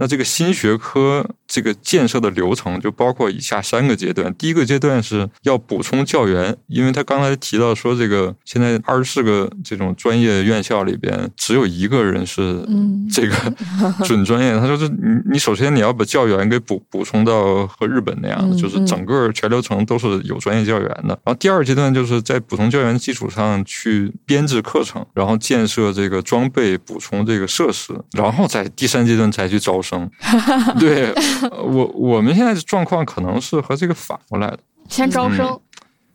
[0.00, 4.34] 那这个新学科这个建设的流程就包括以下三个阶段。
[4.36, 12.66] 第一个阶段是要补充教员，因为他刚才提到说，这个现在二十四个这种专业院校里边，只有一个人是
[13.12, 13.34] 这个
[14.06, 14.58] 准专业。
[14.58, 14.94] 他说：“这你
[15.32, 21.08] 你首先你要把教员给补补充到和日本那样的，就是整个全流程都是有专业教员的。
[21.08, 30.10] 然后第二阶段就是在补充教员基础上去编制课程，然后建设这个装备，补充这个设施，然后在第三阶段才去招生。”生，
[30.78, 31.12] 对
[31.52, 34.58] 我我们现在的状况可能是和这个反过来的，
[34.88, 35.60] 先招生，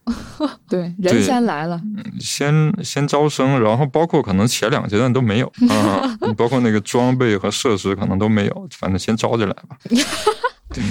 [0.69, 1.81] 对人先来了，
[2.19, 9.77] 先先招生，然后包括可能前两个阶段都没有 啊，包括那个装备和设施可能都没有，反正先招进来吧。
[10.73, 10.83] 对。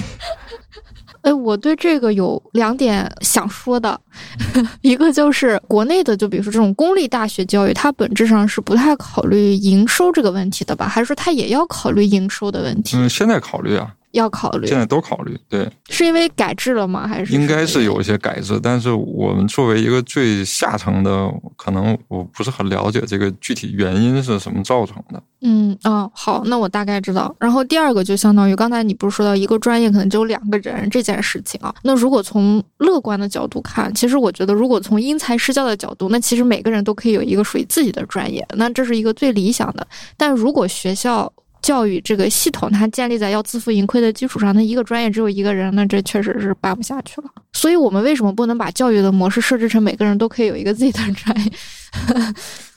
[1.25, 3.99] 哎，我对这个有两点想说的，
[4.81, 10.87] 一个就是国内的，就比如说这种公立大学教育，它本质上是不太考虑营收这个问题的吧？
[10.87, 12.95] 还是说它也要考虑营收的问题？
[12.95, 13.91] 嗯，现在考虑啊。
[14.15, 17.05] 要考虑，现在都考虑，对，是因为改制了吗？
[17.07, 25.21] 还是应该是有一些改制，但是我们作为一个最下层的，可能我不是很了解这个具体原因是什么造成的。
[25.41, 27.35] 嗯，哦，好，那我大概知道。
[27.39, 31.75] 然后第二个就相当于刚才你不是说到一个专业可能只有两个人这件事情啊？
[31.83, 39.85] 那如果从乐观的角度看，其实我觉得，如果从因材施教的角度，那其实每个人都可以有一个属于自己的专业，那这是一个最理想的。
[40.17, 41.31] 但如果学校，
[41.65, 47.27] 教育这个系统，它建立在要自负盈亏的基础上，那一个专业只有一个人，那这确实是办不下去了。
[47.53, 51.51] 所以，我们为什么不能把教育的模式设置成每个人都可以有一个自己的专业？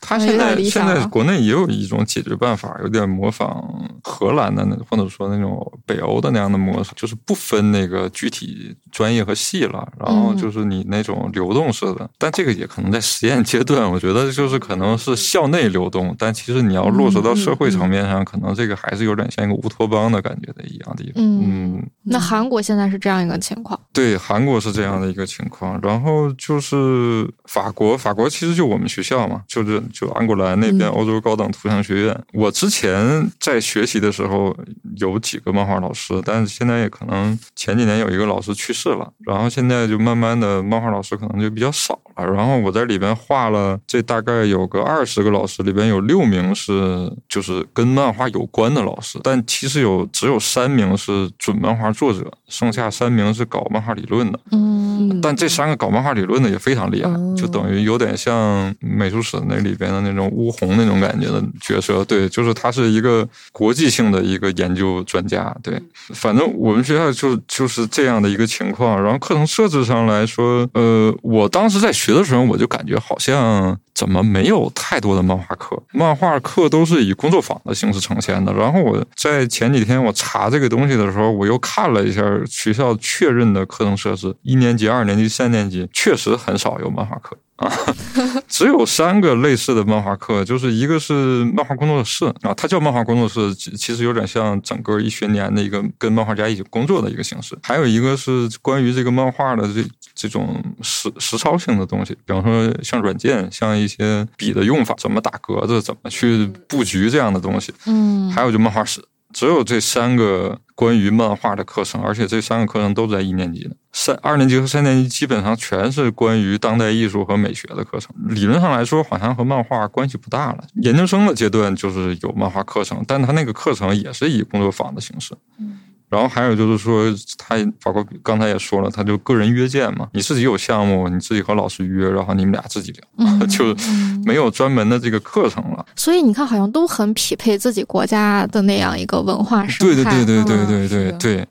[0.09, 3.63] 他现在现在国内也有一种解决办法，有点模仿
[4.03, 12.09] 荷兰的那或者说那种北欧的那样的模式，就是不分那个具体专业和系了，然后就是你那种流动式的。
[12.17, 21.05] 但这个也可能在实验阶段，我觉得就是可能是校内流动，但其实你要落实到社会层面上，可能这个还是有点像一个乌托邦的感觉的一样的。
[21.17, 23.79] 嗯，那韩国现在是这样一个情况？
[23.93, 25.81] 对，韩国是这样的一个情况。
[25.83, 29.83] 然后就是法国，法国其实就我们学校嘛，就是。
[29.93, 34.57] 就安古兰那边欧洲高等图像学院，我之前在学习的时候
[34.97, 42.25] 有几个漫画老师，但是现在也可能前几年有一个老师去世了，然后现在就慢慢的漫画老师可能就比较少了。
[42.33, 54.41] 然后我在里边画了，这大概有个二十个老师，里边有六名是就是跟漫画有关的老师，但其实有只有三名是准漫画作者，剩下三名是搞漫画理论的。
[54.53, 62.03] 嗯，但这三个搞漫画理论的也非常厉害，就等于有点像美术史那里边的那种乌红那种感觉的角色。
[62.05, 65.55] 对，就是他是一个国际性的一个研究专家。
[65.63, 65.79] 对，
[66.15, 69.03] 反正我们学校就就是这样的一个情况。
[69.03, 71.93] 然后课程设置上来说，呃，我当时在。
[71.99, 78.53] 学的时候我就感觉好像怎么没有太多的漫画课，漫画课都是以工作坊的形式呈现的。
[78.53, 87.37] 然后我在前几天我查这个东西的时候，我又看了一下学校确认的课程设置，一年级、二年级、三年级确实很少有漫画课。
[87.59, 87.71] 啊，
[88.49, 97.59] 只有三个类似的漫画课，就是一个是漫画工作室啊，它叫漫画工作室，其实有点像整个一学年的一个跟漫画家一起工作的一个形式。
[97.63, 107.75] 还有一个是关于这个漫画的这这种实实操性的东西，比方说像软件，像一些笔的用法，怎么打格子，怎么去布局这样的东西。
[107.87, 109.03] 嗯，还有就漫画史。
[109.33, 113.77] 只有这三个关于漫画的课程，而且这三个课程都在一年级的。
[113.93, 118.15] 三二年级和三年级基本上全是关于当代艺术和美学的课程。
[118.29, 120.65] 理论上来说，好像和漫画关系不大了。
[120.83, 125.35] 研究生的阶段就是有漫画课程，但他那个课程也是以工作坊的形式。
[125.59, 125.79] 嗯。
[126.11, 127.05] 然后还有就是说，
[127.37, 133.77] 他法国刚才也说了，他就个人约见嘛，你自己有项目，你自己和老师约，然后你们俩自己聊， 就
[134.25, 135.85] 没有专门的这个课程了。
[135.97, 139.95] 所以你看，好像都很匹配自己国家的那样一个文化生态。
[139.95, 141.47] 对对对对对对对对。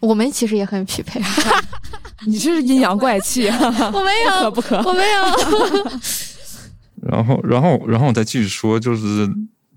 [0.00, 1.22] 我们其实也很匹配。
[2.26, 4.10] 你这是阴阳怪气，我没
[4.42, 6.00] 有， 不可不可，我没有。
[7.02, 9.30] 然后，然后，然后我再继续说，就是。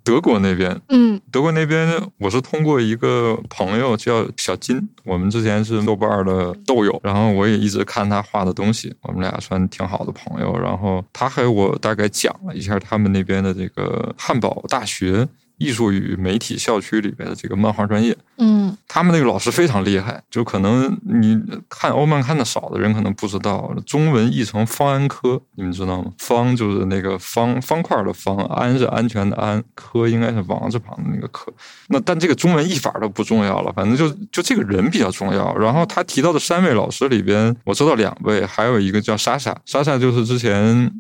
[0.06, 10.56] 德国那边，嗯，德国那边，我是通过一个朋友叫小金，我们之前是豆瓣的豆友，然后我也一直看他画的东西，我们俩算挺好的朋友。
[10.58, 15.28] 然后他还我大概讲了一下他们那边的这个汉堡大学。
[15.58, 26.12] 艺术与媒体校区里边的这个漫画专业，嗯，他们那个老师非常厉害，就可能你看欧漫看的少的人可能不知道，中文译成方安科，你们知道吗？
[26.18, 31.54] 方就是那个方方块的方，安是安全的安，科应该是王字旁的那个科。
[31.88, 35.56] 那但这个中文译法都不重要了，反正就就这个人比较重要。
[35.56, 40.92] 然后他提到的三位老师里边，我知道两位，还有一个叫莎莎，莎莎就是之前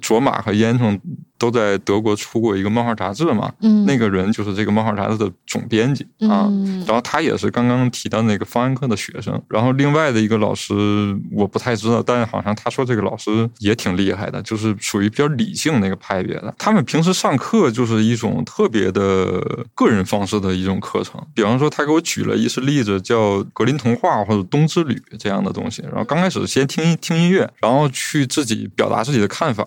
[0.00, 0.98] 卓玛和烟囱。
[1.40, 6.46] 都在德国出过一个漫画杂志嘛，嗯，那个人就是这个漫画杂志的总编辑啊。
[6.48, 10.74] 嗯然后他也是刚刚提到那个方案课的学生，然后另外的一个老师
[11.30, 16.52] 我不太知道，但是好像他说这个老师也挺厉害的，就是属于比较理性那个派别的。
[16.58, 19.40] 他们平时上课就是一种特别的
[19.74, 25.82] 个人方式的一种课程，比方说他给我举了一次例子，叫格林童话或者冬之旅这样的东西。
[25.82, 29.64] 然后刚开始先听听音乐，然后去自己表达自己的看法，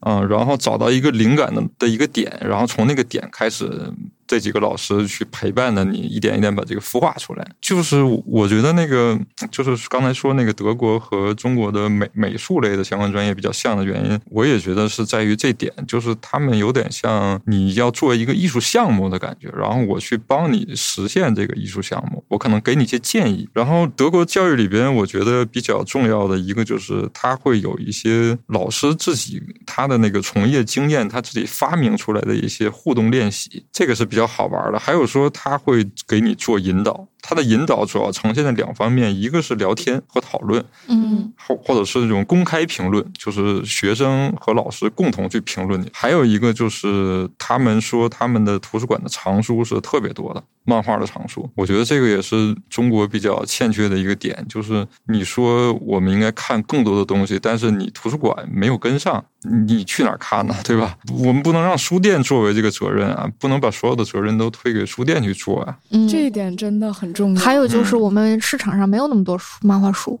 [0.00, 3.92] 嗯，然后找到一个灵感的的一个点，然后从那个点开始，
[4.26, 7.46] 这几个老师去陪伴着你，一点一点把这个孵化出来。
[7.60, 9.18] 就是我觉得那个，
[9.50, 23.48] 就是刚才说那个德国和中国的美美术类的相关专业比较像的原因，我也觉得是在于这点，就是他们有点像你要做一个艺术项目的感觉，然后我去帮你实现这个艺术项目，我可能给你一些建议。
[23.52, 34.78] 然后德国教育里边，我觉得比较重要的一个就是他会有一些老师自己他的那个从业经验，他自己发明出来的一些互动练习，这个是比比较好玩的。
[34.78, 45.88] 还有说他会给你做引导，他的引导主要呈现在两方面，一个是聊天和讨论，嗯或或者是这种公开评论，就是学生和老师共同去评论你。
[45.92, 51.48] 还有一个就是他们说他们的图书馆的藏书是特别多的，漫画的藏书。
[51.54, 59.24] 我觉得这个也是中国比较欠缺的一个点，就是你说我们应该看更多的东西，但是你图书馆没有跟上，
[59.66, 60.54] 你去哪儿看呢？
[60.64, 60.96] 对吧？
[61.10, 65.76] 我们不能让书店作为这个责任啊，不能把所有的责任都推给书店去做啊。
[65.90, 67.40] 嗯，这一点真的很重要。
[67.40, 70.20] 还有就是我们市场上没有那么多书漫画书，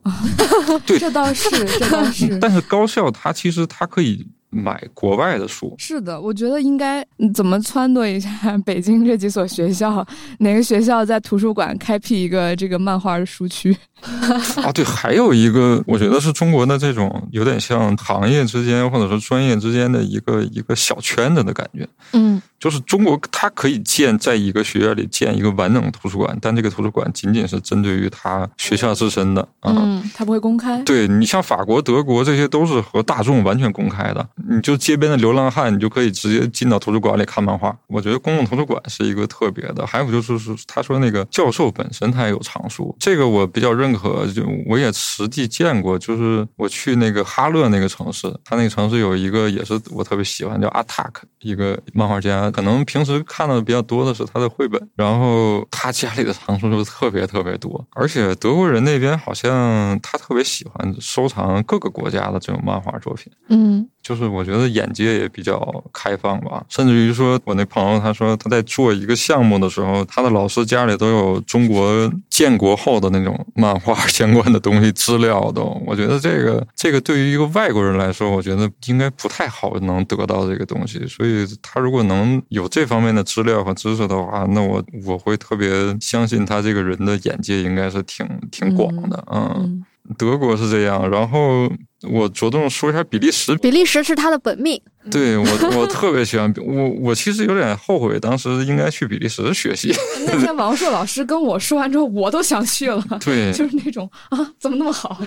[0.86, 2.38] 对这倒是，这倒是。
[2.38, 8.30] 但是高校它其实它可以买国外的书，是的，我觉得应该嗯怎么撺掇一下
[8.64, 10.04] 北京这几所学校，
[10.38, 13.76] 哪个学校在图书馆开辟一个这个漫画的书区？
[14.62, 21.88] 啊，对，还有一个，我觉得是中国的这种有点像行业之间或者说专业之间的一个一个小圈子的感觉。
[22.12, 29.72] 嗯就是中国，它可以建在一个学院里建一个完整的图书馆，但这个图书馆仅仅是针对于它学校自身的啊。
[29.76, 30.82] 嗯它不会公开。
[30.82, 37.76] 对你像法国、德国这些都是和大众完全公开的，你就街边的流浪汉，你就可以直接进到图书馆里看漫画。
[37.88, 63.32] 我觉得公共图书馆是一个特别的，还有就是是他说那个教授本身他也有藏书，这个我比较认可，就我也实际见过，就是我去那个哈勒那个城市，他那个城市有一个也是我特别喜欢，叫阿塔克，一个漫画家，可能平时看到的比较多的是他的绘本，然后他家里的藏书就特别特别多，而且德国人那边好像他特别喜欢收藏各个国家的这种漫画作品。
[63.48, 75.64] 嗯就是我觉得眼界也比较开放吧，甚至于说我那朋友他说他在做一个项目的时候，他的老师家里都有中国建国后的那种漫画相关的东西资料都。
[75.84, 85.68] 我觉得这个这个对于一个外国人来说，我觉得应该不太好能得到这个东西，所以他如果能有这方面的资料和知识的话，那我我会特别
[86.00, 89.84] 相信他这个人的眼界应该是挺挺广的，嗯嗯，
[90.16, 91.68] 德国是这样，然后
[92.02, 93.54] 我着重说一下比利时。
[93.56, 94.80] 比利时是他的本命。
[95.10, 95.46] 对我，
[95.78, 99.94] 我特别喜欢比我，我其实有点后悔，当时应该去比利时学习。
[100.26, 103.02] 那天王硕老师跟我说完之后，我都想去了。
[103.24, 105.18] 对， 就是那种啊，怎么那么好？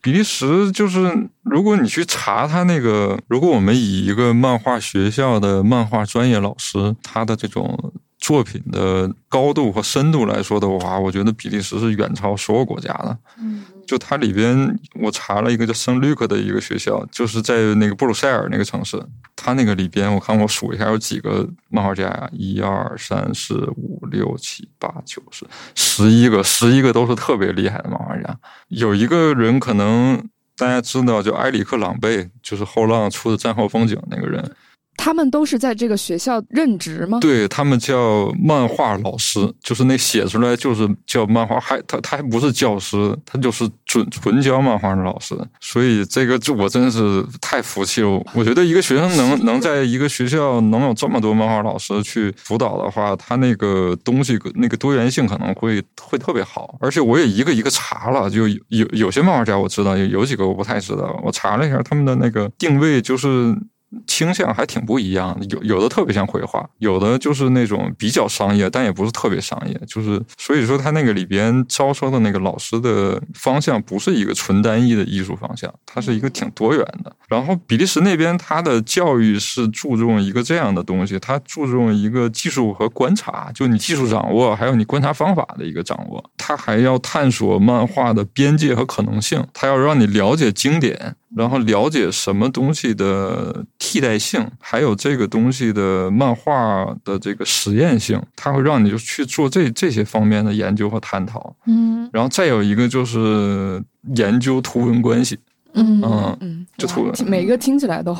[0.00, 13.18] 比利时就是，如果你去查他那个，如果我们以一个漫画学校的漫画专业老师他的这种作品的高度和深度来说的话，我觉得比利时是远超所有国家的。
[13.40, 19.02] 嗯就它里边，我查了一个叫圣吕克的一个学校，就是在那个布鲁塞尔那个城市。
[19.34, 28.38] 它那个里边，我看我数一下有几个漫画家呀，一二三四五六七八九十，十一个，十一个都是特别厉害的漫画家。
[28.68, 30.22] 有一个人可能
[30.54, 34.54] 大家知道，就埃里克·朗贝，就是后浪出的《战后风景》那个人。
[34.98, 37.18] 他们都是在这个学校任职吗？
[37.20, 45.34] 对他们叫漫画老师，就是那写出来就是叫漫画，还他他还不是教师，他就是纯纯教漫画的老师。
[45.60, 48.22] 所以这个就我真是太服气了。
[48.34, 56.76] 我觉得一个学生能 能在一个学校能有这么多漫画老师去辅导的话，他那个东西那个多元性可能会会特别好。
[56.80, 61.18] 而且我也一个一个查了，就有有有些漫画家我知道，有有几个我不太知道。
[61.24, 63.56] 我查了一下他们的那个定位，就是。
[64.06, 69.80] 倾向还挺不一样的，有有的特别像绘画，有的就是那种比较商业，但也不是特别商业。
[69.86, 77.14] 就是所以说，他那个里边招收的那个老师的方向不是一个纯单一的艺术方向，它是一个挺多元的。
[77.28, 86.22] 然后比利时那边，它的教育是注重一个这样的东西，它注重一个技术和观察，就你技术掌握，还有你观察方法的一个掌握。
[86.36, 91.16] 它还要探索漫画的边界和可能性，它要让你了解经典。
[91.36, 101.54] 然后了解什么东西的替代性，还有这个东西的漫画的这个实验性，它会让你就去做这这些方面的研究和探讨。
[101.66, 102.08] 嗯。
[102.12, 103.82] 然后再有一个就是
[104.16, 105.38] 研究图文关系，
[105.74, 106.00] 嗯。
[106.02, 108.16] 嗯，嗯，就图哇听每个听起来都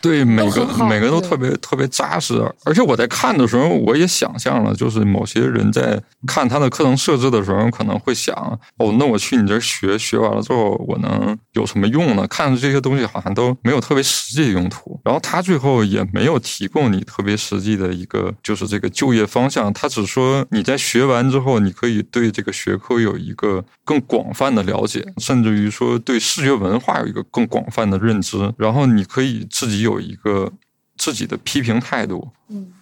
[0.00, 2.34] 对每个每个都特别特别扎实，
[2.64, 8.34] 而且我在看的时候，我也想象了，就是某些人在看他的课程设置的时候，可能会想，
[8.78, 12.26] 哦，那我去你这儿学，学完了之后，我能有什么用呢？
[12.26, 30.52] 看着这些东西好像都没有特别实际的用途，然后他最后也没有提供你特别实际的一个，就是这个就业方向，他只说你在学完之后，你可以对这个学科有一个更广泛的了解，甚至于说对视觉文化有一个更广泛的认知，然后你可以自己有一个
[30.96, 32.28] 自己的批评态度，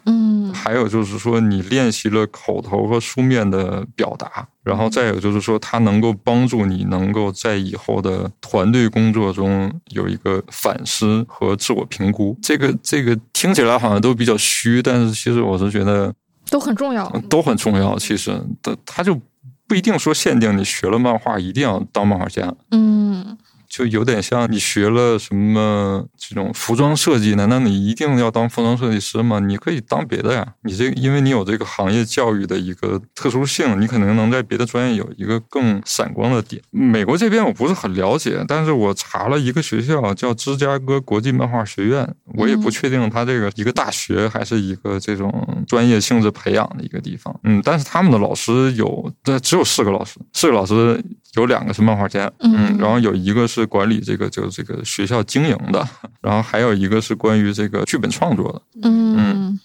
[0.05, 12.37] 嗯还有就是说你练习了口头和书面的表达，然后再有就是说它能够帮助你能够在以后的团队工作中有一个反思和自我评估。
[12.43, 16.12] 这个这个听起来好像都比较虚，但是其实我是觉得
[16.51, 17.09] 都很重要。
[17.29, 17.97] 都很重要。
[17.97, 19.19] 其实它它就
[19.69, 23.39] 不一定说限定你学了漫画一定要当漫画家，嗯
[23.71, 29.39] 就有点像你学了什么这种服装设计，难道你一定要当服装设计师吗？
[29.39, 30.45] 你可以当别的呀。
[30.65, 36.61] 你这因为你有这个行业教育的一个特殊性，你可能能在别的专业有一个更闪光的点。
[36.71, 47.33] 美国这边我不是很了解，但是我查了一个学校叫芝加哥国际漫画学院，我也不确定它这个一个大学还是一个这种专业性质培养的一个地方。
[47.45, 51.01] 嗯，但是他们的老师有，这只有四个老师，四个老师
[51.35, 55.87] 有两个是漫画家，嗯嗯，然后有一个是管理这个就这个学校经营的，
[56.20, 58.62] 然后还有一个是关于这个剧本创作的。
[58.82, 59.59] 嗯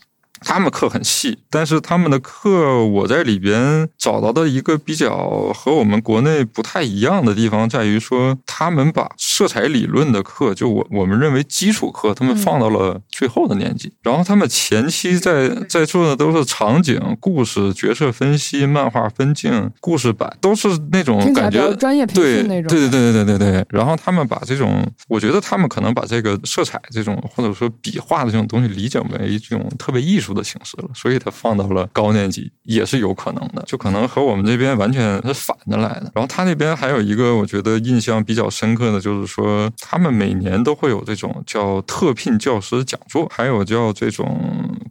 [0.46, 22.70] 他们课很细，但是他们的课我在里边找到的一个比较和我们国内不太一样的地方，在于说他们把色彩理论的课，就我我们认为基础课，他们放到了最后的年级，然后他们前期在在做的都是场景、故事、角色分析、漫画分镜、故事版，都是那种感觉专业培对训那种。
[22.70, 23.66] 对对对对对对对。
[23.70, 36.12] 然后他们把这种，我觉得他们可能把这个色彩这种或者说笔画的这种东西理解为一种特别艺术的形式了，所以他放到了高年级也是有可能的，就可能和我们这边完全是反着来的。
[36.14, 44.40] 然后他那边还有一个我觉得印象比较深刻的就是说，他们每年都会有这种叫特聘教师讲座，还有叫这种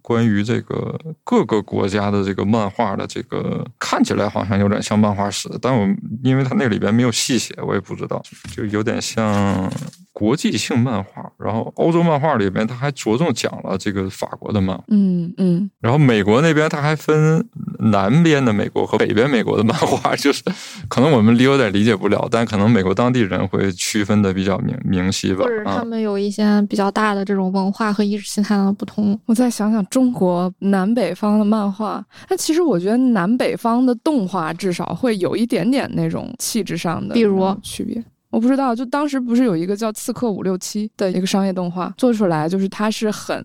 [0.01, 5.87] 关于这个各个国家的这个漫画的这个看起来好像有点像漫画史，但我
[6.23, 8.23] 因为他那里边没有细写，我也不知道，
[8.55, 9.71] 就有点像
[10.15, 11.31] 国际性漫画。
[11.37, 17.47] 然后欧洲漫画里边，他还着重讲了这个法国的漫画，嗯嗯，然后美国那边他还分
[17.81, 20.43] 南边的美国和北边美国的漫画， 就是
[20.89, 25.65] 可能我们有点理解不了，但可能美国当地人会区分的比较明明晰吧或者是。
[25.65, 29.19] 啊他，们有一些比较大的这种文化和意识形态的不同。
[29.27, 38.03] 我再想想中国南北方的漫画，那其实我觉得南北方的动画至少会有一点点那种气质上的比如区别。
[38.35, 43.41] 我不知道，就当时不是有一个叫《刺客伍六七》的一个商业动画做出来，就是它是很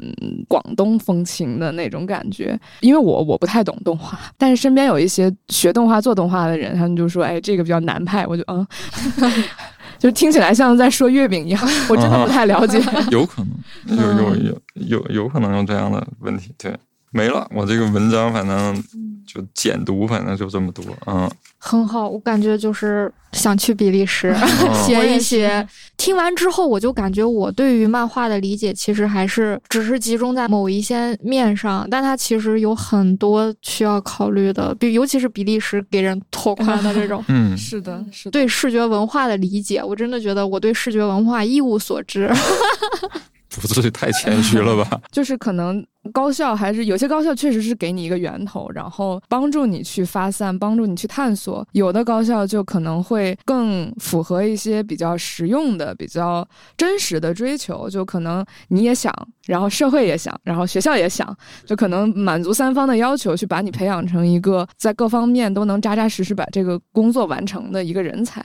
[0.48, 2.60] 广东风情的那种感觉。
[2.82, 8.66] 因为我我不太懂动画，但是身边有一些学动画做动画的人，他们就说：“哎，这个比较南派。”我就嗯，
[10.00, 12.80] 就听起来像在说月饼一样，我真的不太了解。
[13.12, 13.44] 有可
[13.86, 16.52] 能，有有有有有可能有这样的问题。
[16.58, 16.76] 对，
[17.12, 18.84] 没了，我这个文章反正
[19.26, 20.84] 就简读，反正就这么多。
[21.08, 24.48] 嗯，很好，我感觉就是想去比利时哦
[24.86, 25.68] 学一学。
[25.98, 38.32] 听完之后，我就感觉我对于漫画的理解其实还是只是集中在某一些面上，但它其实有很多需要考虑的，比尤其是比利时给人拓宽的这种嗯， 是的，是的。
[38.32, 42.30] 对视觉文化的理解，我真的觉得我对视觉文化一无所知。
[43.50, 45.02] 不至于太谦虚了吧？
[45.12, 51.68] 就是可能高校还是有些高校确实是给你一个源头，然后帮助你去发散，帮助你去探索。
[51.72, 56.48] 有的高校就可能会更符合一些比较实用的、比较
[56.78, 59.14] 真实的追求，就可能你也想，
[59.48, 61.36] 然后社会也想，然后学校也想，
[61.66, 68.44] 就可能满足三方的要求，去把你培养成一个在各方面都能扎扎实实把这个工作完成的一个人才。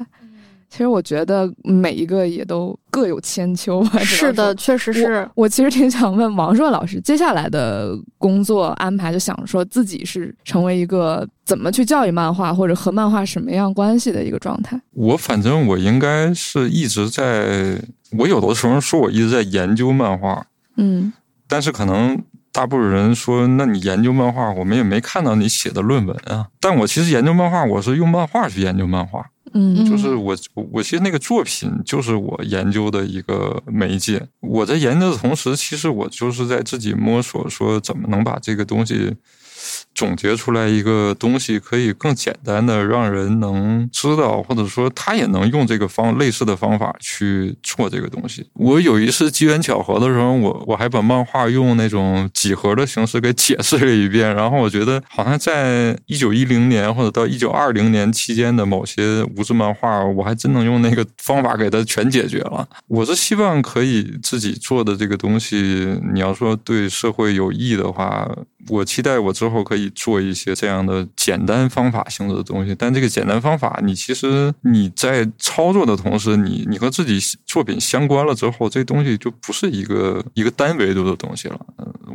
[0.69, 3.99] 其实我觉得每一个也都各有千秋吧。
[4.01, 5.29] 是的，确实是。
[5.35, 14.81] 我其实挺想问王硕老师，接下来的工作安排，就想说自己是成为一个怎么去教育漫画，或者和漫画什么样关系的一个状态。
[14.93, 17.79] 我反正我应该是一直在，
[18.19, 20.47] 我有的时候说我一直在研究漫画，
[20.77, 21.13] 嗯
[21.47, 22.21] 但是可能
[22.51, 26.49] 大部分人说，那你研究漫画，我们也没看到你写的论文啊。
[26.59, 29.27] 但我其实研究漫画，我是用漫画去研究漫画。
[29.55, 30.37] 嗯就是我
[30.73, 34.21] 我其实那个作品就是我研究的一个媒介。
[34.41, 39.15] 我在研究的同时，其实我就是在自己摸索，说怎么能把这个东西。
[39.95, 48.47] 总结出来一个东西，可以更简单的让人能知道，或者说他也能用这个方类似的方法去做这个东西。
[48.55, 62.69] 我有一次机缘巧合的时候，我我还把漫画用那种几何的形式给解释了一遍，然后我觉得好像在一九一零年或者到一九二零年期间的某些无字漫画，我还真能用那个方法给它全解决了。
[62.89, 68.29] 我是希望可以自己做的这个东西，你要说对社会有益的话。
[68.69, 81.61] 我期待我之后可以做一些这样的简单方法性质的东西，但这个简单方法，你其实你在操作的同时，你你和自己作品相关了之后，这东西就不是一个一个单维度的东西了。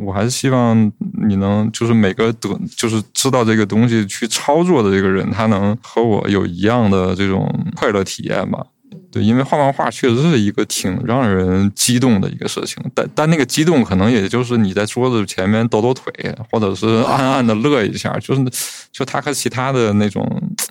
[0.01, 0.91] 我还是希望
[1.27, 8.65] 你能就是每个得就是知道这个东西去操作的这个人，他能和我有一样的这种快乐体验吧。
[9.11, 16.13] 对，因为画漫画确实是一个挺让人激动的一个事情，但但那个激动可能也就是你在桌子前面抖抖腿，
[16.51, 18.45] 或者是暗暗的乐一下，就是
[18.91, 20.23] 就它和其他的那种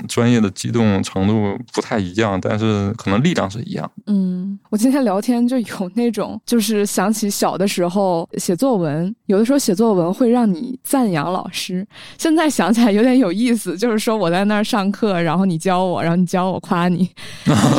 [0.08, 3.90] 专业的激动程度不太一样，但是可能力量是一样。
[4.06, 11.86] 嗯，我今天聊天就有那种，就是想起小的时候写作文，有的时候写作文会让你赞扬老师，
[12.16, 17.10] 现在想起来有点有意思，就是说我在那儿上课，然后你教我，然后你教我夸你，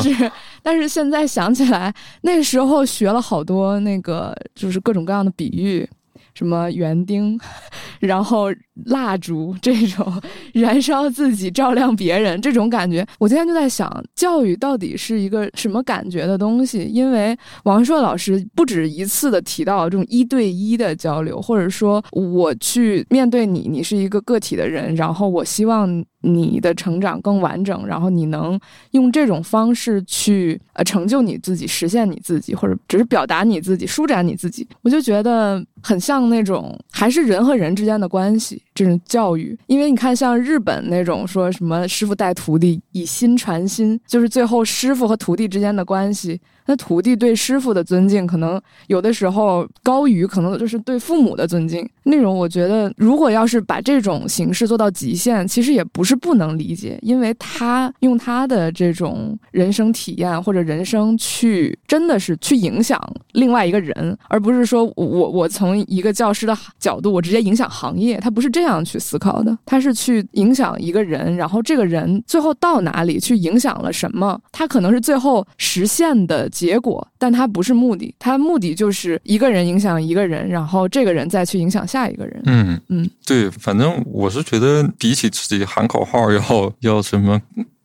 [0.04, 0.30] 就是。
[0.70, 1.92] 但是现在想起来，
[2.22, 5.90] 那时候学了好多那个，就是各种各样的比喻。
[6.36, 7.38] 什么园丁，
[8.00, 8.46] 然后
[8.86, 10.22] 蜡烛这种
[10.54, 16.84] 燃烧自己照亮别人这种感觉，我今天就在想，教育到底是一个什么感觉的东西？
[16.84, 25.90] 因为王硕老师不止一次的提到这种一对一的交流，或者说我去面对你，你是一个个体的人，然后我希望
[26.22, 28.58] 你的成长更完整，然后你能
[28.92, 36.30] 用这种方式去呃成就你自己，实现你自己，或者只是表达你自己，舒展你自己，我就觉得很像。
[36.30, 46.40] 那种还是人和人之间的关系，这种教育，因为你看，像日本那种说什么师傅带徒弟，以心传心，就是最后师傅和徒弟之间的关系。
[46.66, 51.88] 那徒弟对师傅的尊敬，可能有的时候高于可能就是对父母的尊敬。
[52.04, 63.02] 那种我觉得，如果要是把这种形式做到极限，其实也不是不能理解，因为他用他的这种人生体验或者人生去，真的是去影响
[63.32, 68.20] 另外一个人，而不是说我我从一个教师的角度，我直接影响行业。
[68.20, 76.48] 他不是这样去思考的，他是去影响一个人，然后这个人最后到哪里去影响了什么，他可能是最后实现的。
[76.50, 82.42] 结果，但他不是目的，他目的就是一个人影响一个人，然后这个人再去影响下一个人。
[82.46, 87.40] 嗯嗯，对，反正我是觉得，比起自己喊口号要 要什么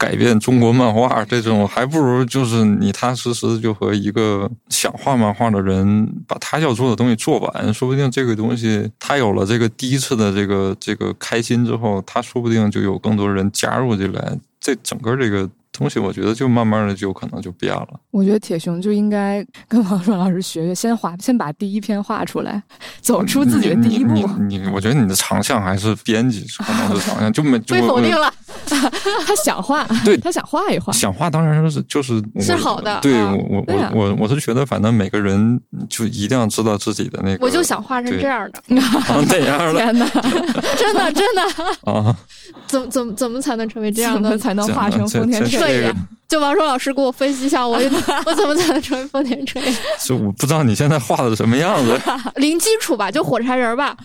[0.05, 15.49] 改变中国漫画这种，还不如就是你踏踏实实就和一个想画漫画的人把他要做的东西做完，说不定这个东西他有了这个第一次的这个这个开心之后，他说不定就有更多人加入进来，这整个这个。
[15.77, 17.89] 东西我觉得就慢慢的就可能就变了。
[18.13, 22.63] 我觉得铁熊就应该跟王硕老师学学，先画，先把第一篇画出来，
[23.01, 24.15] 走出自己的第一步。
[24.49, 28.33] 你，我觉得你的长项还是编辑，可能是长项，就没 被否定了。
[29.27, 33.01] 他想画，对他想画一画，想画当然是就是是好的。
[33.03, 37.45] 对我我我我我是觉得，反正每个人就一定要知道自己的那个。
[37.45, 38.63] 我就想画成这样的。
[38.69, 38.81] 哪
[39.39, 39.81] 样的？
[39.81, 40.07] 天哪！
[40.77, 41.43] 真的真的
[41.93, 42.17] 啊！
[42.67, 44.39] 怎怎么怎么才能成为这样的？
[44.39, 45.93] 才能画成丰田彻？
[45.93, 45.95] 对，
[46.29, 47.77] 就王硕老师给我分析一下，我
[48.27, 49.61] 我怎么才能成为丰田车？
[50.05, 52.01] 就我不知道你现在画的什么样子，
[52.37, 53.97] 零基础吧，就火柴人吧。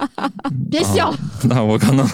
[0.70, 1.14] 别笑。
[1.44, 2.06] 那我可能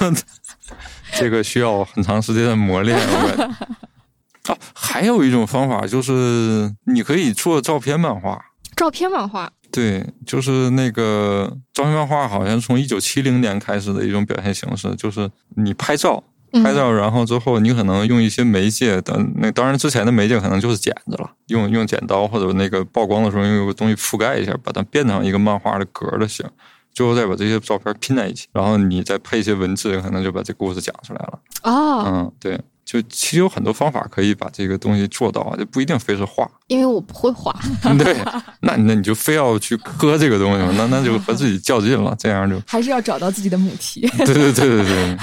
[1.13, 2.99] 这个需要很长时间的磨练。
[2.99, 8.41] 啊，还有一种方法就是你可以做照片漫画。
[8.77, 9.51] 照片漫画。
[9.71, 16.23] 对，就是那个照片漫画，好像从一九七零年开始的一种表现形式，就是你拍照。
[16.53, 26.45] 拍照，然后之后你可能用一些媒介的，那当然之前的媒介可能就是剪子了，用用剪刀或者那个曝光的时候用个东西覆盖一下，把它变成一个漫画的格的形，
[26.93, 31.39] 最后再把这些照片拼在一起，然后你再配一些文字，可能就把这故事讲出来了。
[31.63, 32.61] 哦，嗯，对。
[32.89, 36.51] 就其实有很多方法可以把这个东西做到，就不一定非是画。
[36.69, 37.55] 因为我不会画。
[37.99, 38.17] 对，
[38.63, 42.17] 那那你就非要去磕这个东西，那那就和自己较劲了。
[42.19, 44.09] 这样就还是要找到自己的母题。
[44.25, 45.19] 对对对对对。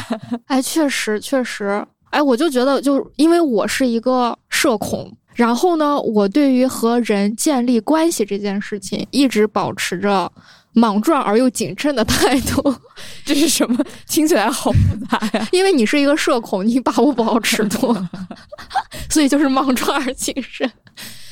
[0.45, 10.31] 哎，确实确实，哎，我就觉得，就因为我是一个社恐，然后呢，我对于和人建立关系这件事情，一直保持着。
[10.76, 12.76] 莽撞而又谨慎的态度，
[13.26, 13.84] 这是什么？
[14.07, 14.80] 听起来好复
[15.10, 15.47] 杂呀！
[15.52, 17.95] 因为你是一个社恐，你把握不好尺度。
[19.10, 20.69] 所以就是莽撞而谨慎。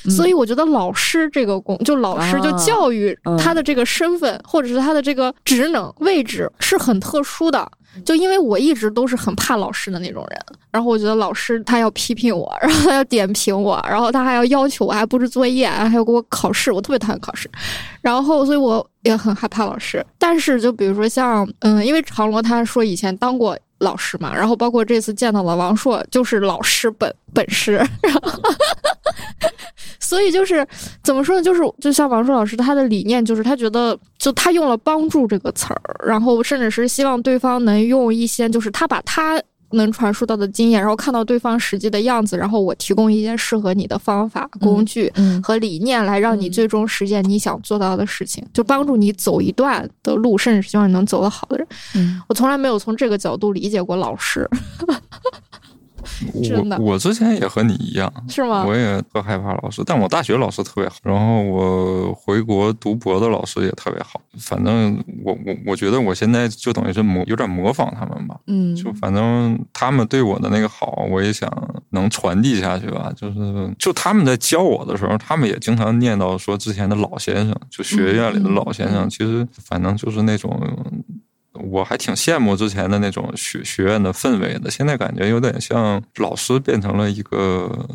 [0.09, 7.69] 所以我觉得老师这个工，就老师就教育他的这个身份，或者是他的这个职能位置是很特殊的。
[8.05, 10.39] 就因为我一直都是很怕老师的那种人，
[10.71, 17.49] 然后我觉得老师他要批评我，然后他要点评我，然后他还要要求我还布置作业，还要给我考试，我特别讨厌考试。
[18.01, 20.05] 然后所以我也很害怕老师。
[20.17, 23.57] 但是就比如说像嗯，因为长罗他说以前当过。
[23.79, 27.85] 老师嘛，然后包括这次见到了王硕，就是老师本本师，
[30.13, 30.65] 所以就是
[31.03, 31.41] 怎么说呢？
[31.41, 39.41] 就是就像王硕老师，他的理念就是他觉得，就他用了“帮助”这个词儿，然后甚至是希望对方能用一些，就是他把他。
[39.75, 45.11] 能传输到的经验，然后看到对方实际的样子，然后我提供一些适合你的方法、工具
[45.43, 51.67] 和理念，来让你最终实现你想做到的事情，就帮助你走一段的路，甚至是希望你能走得好的人。
[52.27, 54.47] 我从来没有从这个角度理解过老师。
[56.33, 58.65] 我我之前也和你一样，是吗？
[58.65, 64.21] 我也特害怕老师，但我大学老师特别好，然后我回国读博的老师也特别好。
[64.39, 71.51] 反正我我我觉得我现在就等于是模有点模仿他们吧，嗯，就反正他们对我的那个好，我也想
[71.89, 73.11] 能传递下去吧。
[73.15, 80.59] 就是就他们在教我的时候，他们也经常念叨说之前的老先生，就学院里的老先生，其实反正就是那种。
[81.53, 87.87] 我还挺羡慕之前的那种学学院的氛围的，现在感觉有点像老师变成了一个。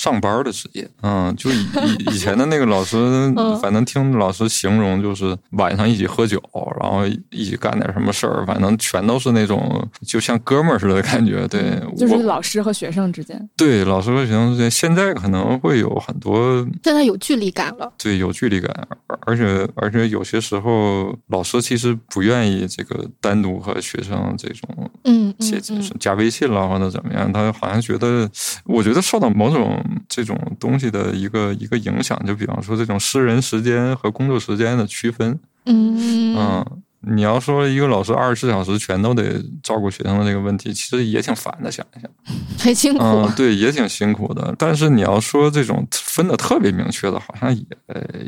[0.00, 2.96] 上班的职业， 嗯，就以以以前的那个老师，
[3.60, 6.42] 反正听老师形容，就是晚上一起喝酒，
[6.80, 11.46] 然后一起干点什么事儿，反正全都是那种就像哥们儿似的感觉。
[11.48, 13.46] 对，就是老师和学生之间。
[13.58, 17.92] 对，老师和学生之间，现在可能会有很多，现在有距离感了。
[17.98, 18.88] 对，有距离感，
[19.26, 25.58] 而且而且有些时候，老师其实不愿意这个单独和学生这种，嗯，加
[26.00, 28.26] 加微信了或者怎么样，他好像觉得，
[28.64, 29.78] 我觉得受到某种。
[30.08, 36.64] 这种东西的一个一个影响，就比方说这种私人时间和工作时间的区分，嗯嗯，
[37.00, 42.10] 你要说一个老师二十四小时全都得照顾学生的这个问题，其实也挺烦的，想一想，
[42.58, 44.54] 很辛苦，对，也挺辛苦的。
[44.58, 47.64] 但是你要说这种分的特别明确的，好像也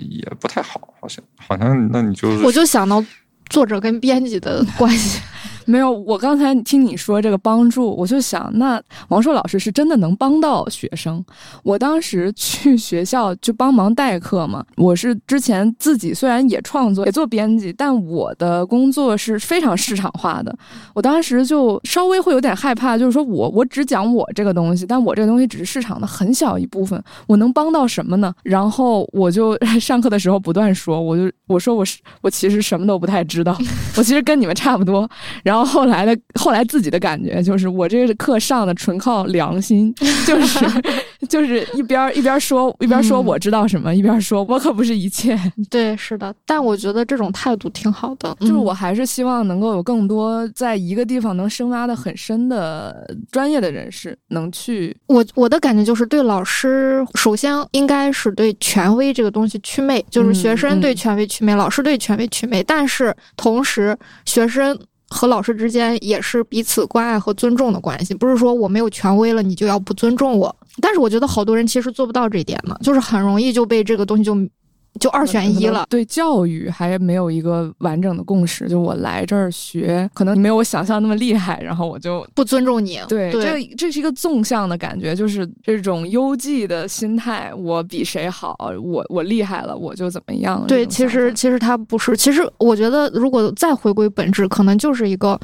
[0.09, 3.05] 也不太好，好像好像那你就是，我就想到
[3.51, 5.21] 作者跟编辑的关系。
[5.67, 11.25] 没有，我刚才听你说这个帮助，我就想，那王硕老师是真的能帮到学生。
[11.63, 20.57] 我当时去学校就帮忙代课嘛，我是之前自己虽然也创作也做编辑，但我的工作是非常市场化的。
[20.95, 28.35] 我当时就稍微会有点害怕，就是说我我只讲我这个东西，但我这个东西只是市场的很小一部分，我能帮到什么呢？
[28.43, 33.57] 然后我就 上课的时候不断说，我就我说我是我其实什么都不太知道，
[33.97, 35.09] 我其实跟你们差不多。
[35.43, 39.95] 然后后来的后来自己的感觉就是，我这个课上的纯靠良心，
[40.27, 40.65] 就是
[41.29, 45.39] 就是一边一边说一边说我知道什么，一边说我可不是一切。
[45.71, 46.35] 对，是的。
[46.47, 54.97] 但我觉得这种态度挺好的，就是我还是希望能够有更多在一个地方能深挖的很深的专业的人士能去。
[55.07, 62.63] 我我的感觉就是，对老师首先应该是对权威这个东西祛魅，就是学生对权威祛魅，老师对权威祛魅。
[62.63, 64.79] 但是同时，学生。
[65.13, 70.57] 和老师之间也是彼此关爱和尊重的关系，不是说我没有权威了，你就要不尊重我。
[70.81, 74.35] 但是我觉得好多人其实做不到这一点呢，就是很容易就被这个东西就。
[75.01, 78.69] 就二选一了，对教育还没有一个完整的共识。
[78.69, 83.01] 就我来这儿学，可能没有我想象那么厉害，然后我就不尊重你。
[83.09, 87.53] 对，这这是一个纵向的感觉，就是这种优绩的心态。
[87.55, 90.63] 我比谁好，我我厉害了，我就怎么样？
[90.67, 92.15] 对，其实其实他不是。
[92.17, 95.41] 其实我觉得，如果再回归本质，可能就是一个，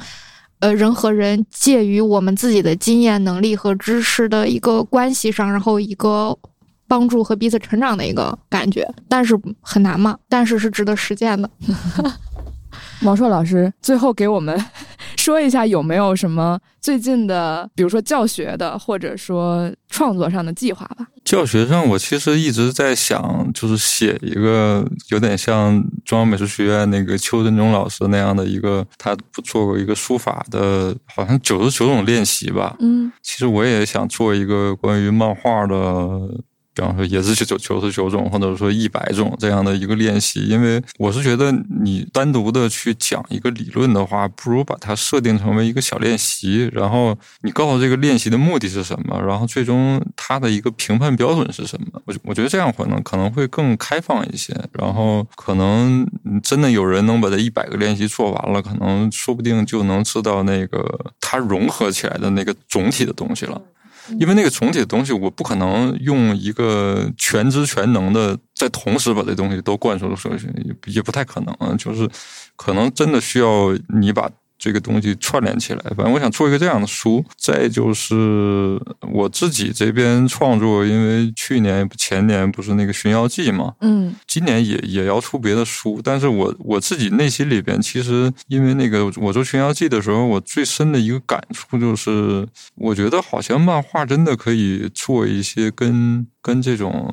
[0.59, 6.37] 呃，人和人介于我们自己的经验、能力和知识的一个关系上，然后一个。
[6.89, 10.17] 帮助和彼此成长的一个感觉，但是很难嘛？
[10.27, 11.49] 但是是值得实践的。
[13.01, 14.59] 毛硕老师，最后给我们
[15.15, 21.07] 说一下，有没有什么最近的，比如说教学的，或者说创作上的计划吧？
[21.23, 32.75] 教学上，我其实一直在想，就是写一个有点像中央美术学院那个邱振中老师那样的一个，他做过一个书法的，好像九十九种练习吧。
[32.79, 35.75] 嗯，其实我也想做一个关于漫画的。
[36.73, 41.51] 比方说，也是九九十九种，或者说一百种这样的一个练习，因为我是觉得
[41.81, 52.01] 你单独的去讲一个理论的话，不如把它设定成为一个小练习，然后你告诉这个练习的目的是什么，然后最终它的一个评判标准是什么。
[52.05, 56.07] 我我觉得这样可能可能会更开放一些，然后可能
[56.41, 63.61] 真的有人能把这一百个练习做完了，可能说不定就能知道那个它融合起来的那个总体的东西了。
[64.17, 71.77] 因为那个总体的东西，我不可能用一个全知全能的，在同时把这东西都灌输出去，也也不太可能。
[71.77, 72.09] 就是
[72.55, 74.29] 可能真的需要你把。
[74.59, 77.25] 这个东西串联起来，反正我想做一个这样的书。
[77.37, 78.79] 再就是
[79.11, 86.01] 我自己这边创作，因为去年前年不是那个《寻妖记》嘛，嗯，今年也也要出别的书。
[86.03, 92.45] 但是我我自己内心里边，其实因为那个我做《寻妖记》的时候，我最深的一个感触就是，
[92.75, 96.27] 我觉得好像漫画真的可以做一些跟。
[96.41, 97.11] 跟这种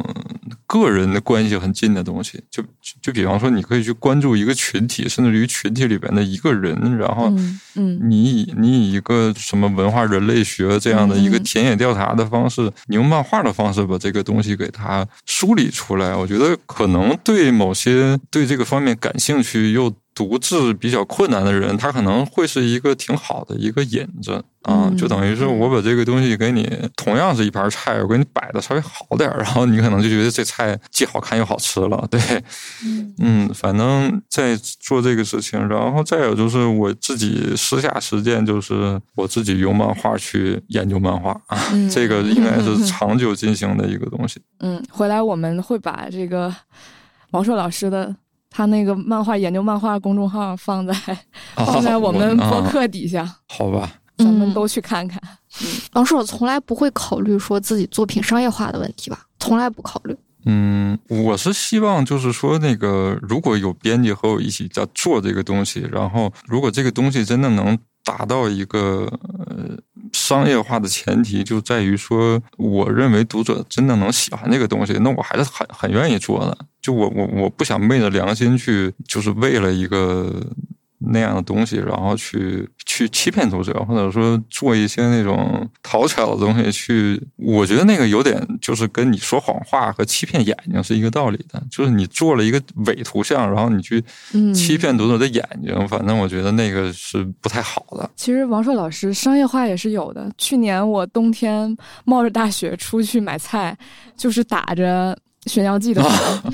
[0.66, 2.62] 个人的关系很近的东西，就
[3.02, 7.32] 就比方说，你可以去关注一个群体，甚至于群体里边的一个人，然后，
[7.74, 19.92] 嗯，你以你以一个什么文化人类学这样的一个田野调查的方式，你用漫画的方式把这个东西给它梳理出来，我觉得可能对某些对这个方面感兴趣又。
[20.16, 26.66] 独自比较困难的人，他可能会是一个挺好的一个引子啊，就等于是我把这个东西给你，
[26.96, 32.08] 同样是一盘菜，我给你摆的稍微好点儿然后你可能就觉得这菜既好看又好吃了。
[32.10, 32.18] 对，
[33.18, 41.58] 嗯，反正在做这个事情，然后再有就是我自己私下实践，就是我自己用漫画去研究漫画啊，
[41.92, 44.40] 这个应该是 长久进行的一个东西。
[44.60, 46.50] 嗯，回来我们会把这个
[47.32, 48.16] 王硕老师的。
[48.50, 50.94] 他那个漫画研究漫画公众号放在
[51.54, 55.20] 放在我们博客底下，好吧，咱们都去看看。
[55.92, 60.16] 老师，我从来不会考虑说自己作品商业化的问题吧，从来不考虑。
[60.48, 69.76] 嗯，我是希望就是说，那个如果有编辑和我一起在做这个东西，然后如果这个东西真的能达到一个呃。
[70.12, 76.56] 商业化的前提就在于说，我认为读者真的能喜欢这个东西，那我还是很很愿意做的。
[76.80, 80.32] 就我我我不想昧着良心去，就是为了一个。
[81.08, 94.02] 那样的东西，然后去去欺骗读者，或者说做一些那种讨巧的东西，去我觉得那个有点就是跟你说谎话和欺骗眼睛是一个道理的，就是你做了一个伪图像，然后你去
[94.54, 98.10] 欺骗读者的眼睛，反正我觉得那个是不太好的。
[98.16, 100.30] 其实王硕老师商业化也是有的。
[100.36, 103.76] 去年我冬天冒着大雪出去买菜，
[104.16, 105.16] 就是打着
[105.50, 106.02] 《炫耀记》的，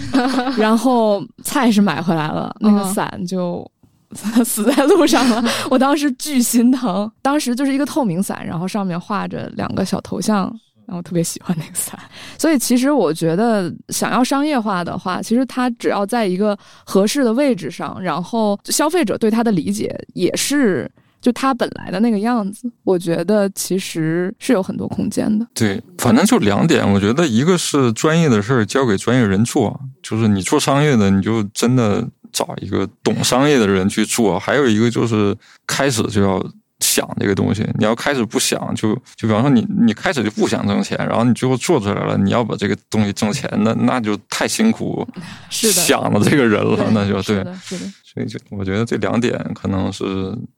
[0.58, 3.68] 然后菜是买回来了，那个伞就。
[4.44, 7.10] 死在路上了， 我当时巨心疼。
[7.20, 10.52] 当时就是一个透明伞，然后上面画着两个小头像，
[10.86, 11.98] 然后特别喜欢那个伞。
[12.38, 20.90] 所以其实我觉得，想要商业化的话，其实它只要在一个合适的位置上，然后消费者对它的理解也是
[21.20, 25.46] 就它本来的那个样子，我觉得其实是有很多空间的。
[25.54, 32.06] 对，反正就两点，我觉得一个是专业的事儿交给专业人做，就是你做商业的，你就真的。
[32.32, 35.36] 找一个懂商业的人去做，还有一个就是
[35.66, 36.44] 开始就要
[36.80, 37.62] 想这个东西。
[37.78, 45.06] 你要开始不想，就就比方说你你开始就不想挣钱，然后你最后做出来了，你要把这个东西挣钱，那那就太辛苦，
[45.50, 47.92] 是的，想了这个人了，那就对，是的。
[48.04, 50.04] 所以就我觉得这两点可能是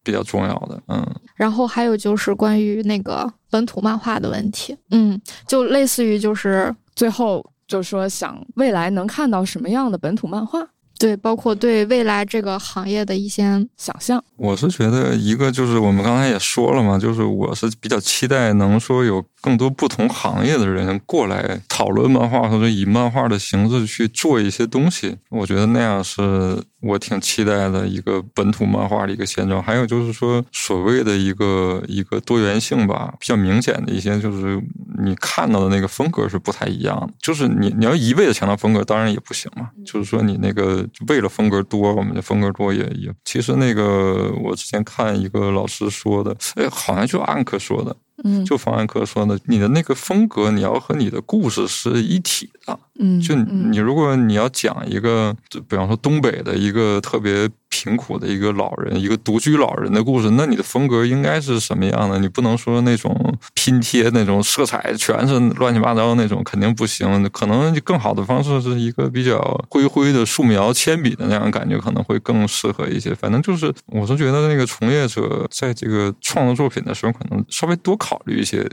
[0.03, 1.07] 比较重要的，嗯。
[1.37, 10.67] 然后还有就是关于那个本土漫画的问题，嗯，就类似于就是最后就说想未来能看到什么样的本土漫画。
[11.05, 13.43] 对，包括对未来这个行业的一些
[13.77, 19.23] 想象，我是觉得一个就是我们刚才也说了嘛，就是我是比较期待能说有。
[19.45, 29.63] 更多不同行业的人过来讨论漫画，或者以漫画的形式去做一些东西，我觉得那样是我挺期待的一个本土漫画的一个现状。
[29.63, 34.59] 还有就是说，所谓的一个一个多元性吧，比较明显的一些，就是
[35.05, 37.13] 你看到的那个风格是不太一样的。
[37.21, 39.69] 就是你你要一味的强调风格，当然也不行嘛。
[39.85, 43.13] 就是说，你那个为了风格多，我们的风格多也也。
[43.27, 47.95] 其实那个我之前看一个老师说的，哎，好像就安克说的。
[48.23, 52.79] 嗯，就方案科说呢，你的那个风格，你要和你的故事是一体的。
[53.01, 62.21] 嗯，就你如果你要讲一个，就比方说东北的一个特别贫苦的一个老人，一个独居老人的故事，那你的风格应该是什么样的？
[62.21, 67.29] 你不能说那种拼贴那种色彩全是乱七八糟的那种，肯定不行。
[67.31, 73.13] 可能更好的方式是一个比较灰灰的素描铅笔的那样感觉，可能会更适合一些。
[73.13, 78.65] 反正就是，我是觉得那个从业者在这个创作作品的时候，可能稍微多考虑一些。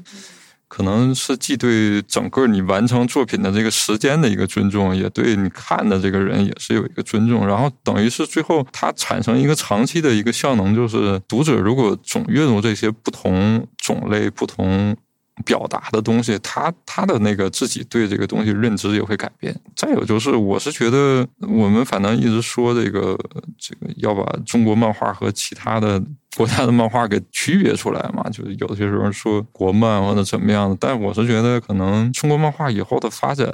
[0.73, 7.45] 可能是既对整个你完成作品的这个时间的一个尊重，也对你看的这个人也是有一个尊重。
[7.45, 14.95] 然后等于是最后它产生一个长期的一个效能，就是读者如果总阅读这些不同种类、不同
[15.43, 19.53] 表达的东西，他他的那个自己对这个东西认知也会改变。
[19.75, 23.19] 再有就是，我是觉得我们反正一直说这个
[23.59, 26.01] 这个要把中国漫画和其他的。
[26.37, 33.51] 国家的漫画给区别出来嘛，就是有些时候说国漫或者怎么样的，但我是觉得可能中国漫画以后的发展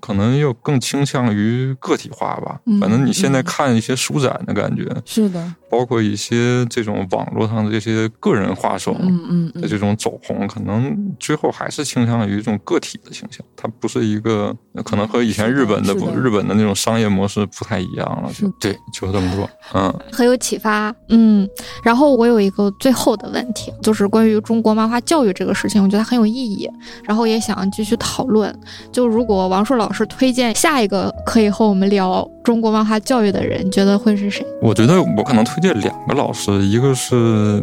[0.00, 2.60] 可能又更倾向于个体化吧。
[2.80, 18.30] 反正你现在看一些书展的感觉，是的，包括一些这种网络上的这些个人画手嗯嗯的这种走红，可能最后还是倾向于一种个体的形象，它不是一个可能和以前日本的不日本的那种商业模式不太一样了。
[18.32, 21.48] 就对，就这么多，嗯，很有启发，嗯。
[21.88, 26.70] 然后我有一个最后的问题，就是关于中国漫画教育这个事情，我觉得很有意义，
[27.02, 28.54] 然后也想继续讨论。
[28.92, 34.46] 就如果王硕老师推荐下一个可以和我们聊中国漫画教育的人，你觉得会是谁？
[34.60, 37.14] 我觉得我可能推荐两个老师，一个是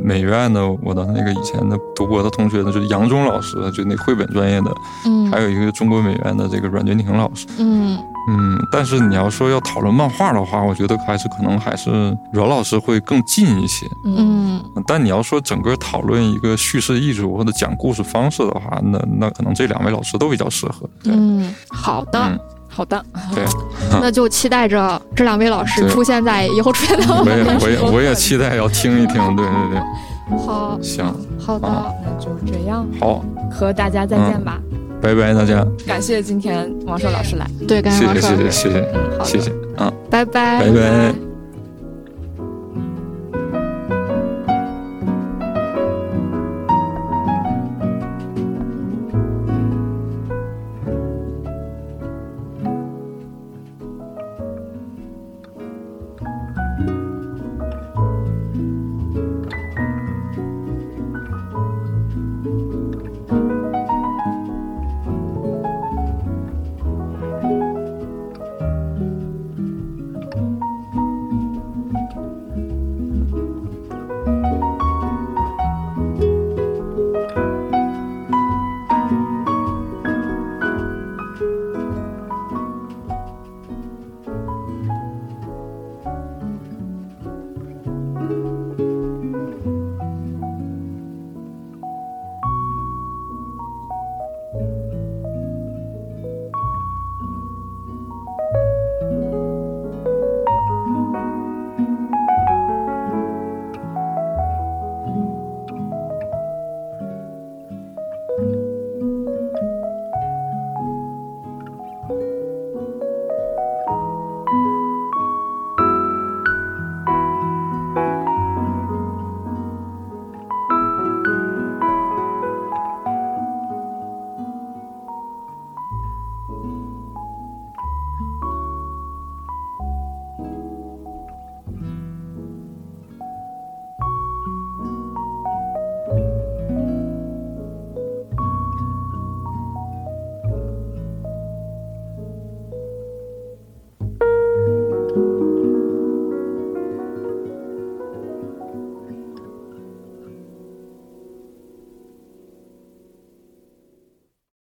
[0.04, 4.72] 美院的我的那个以前的读博的同学呢，就是杨忠老师，就那绘本专业的，
[5.06, 7.95] 嗯，还有一个中国美院的这个阮娟婷老师，嗯。
[8.28, 11.92] 嗯，但是你要说要讨论漫画的话，我觉得还是可能还是
[12.34, 13.86] 阮老师会更近一些。
[14.04, 14.15] 嗯，
[14.88, 20.88] 但你要说整个讨论一个叙事艺术或者讲故事方式的话，那那可能这两位老师都比较适合。
[21.06, 23.03] 嗯，好的，好的，
[23.34, 23.44] 对，
[24.02, 27.06] 那就期待着这两位老师出现在以后出现的。
[27.24, 30.38] 我也我也我也期待要听一听，对对对。
[30.45, 31.06] 好，行，
[31.40, 31.68] 好的，
[32.03, 32.85] 那就这样。
[33.00, 34.60] 好，和大家再见吧。
[35.02, 35.64] 拜拜，大家！
[35.85, 41.34] 感谢今天王硕老师来，对，感谢王硕谢谢谢谢谢，好，谢谢，嗯，拜拜，拜拜。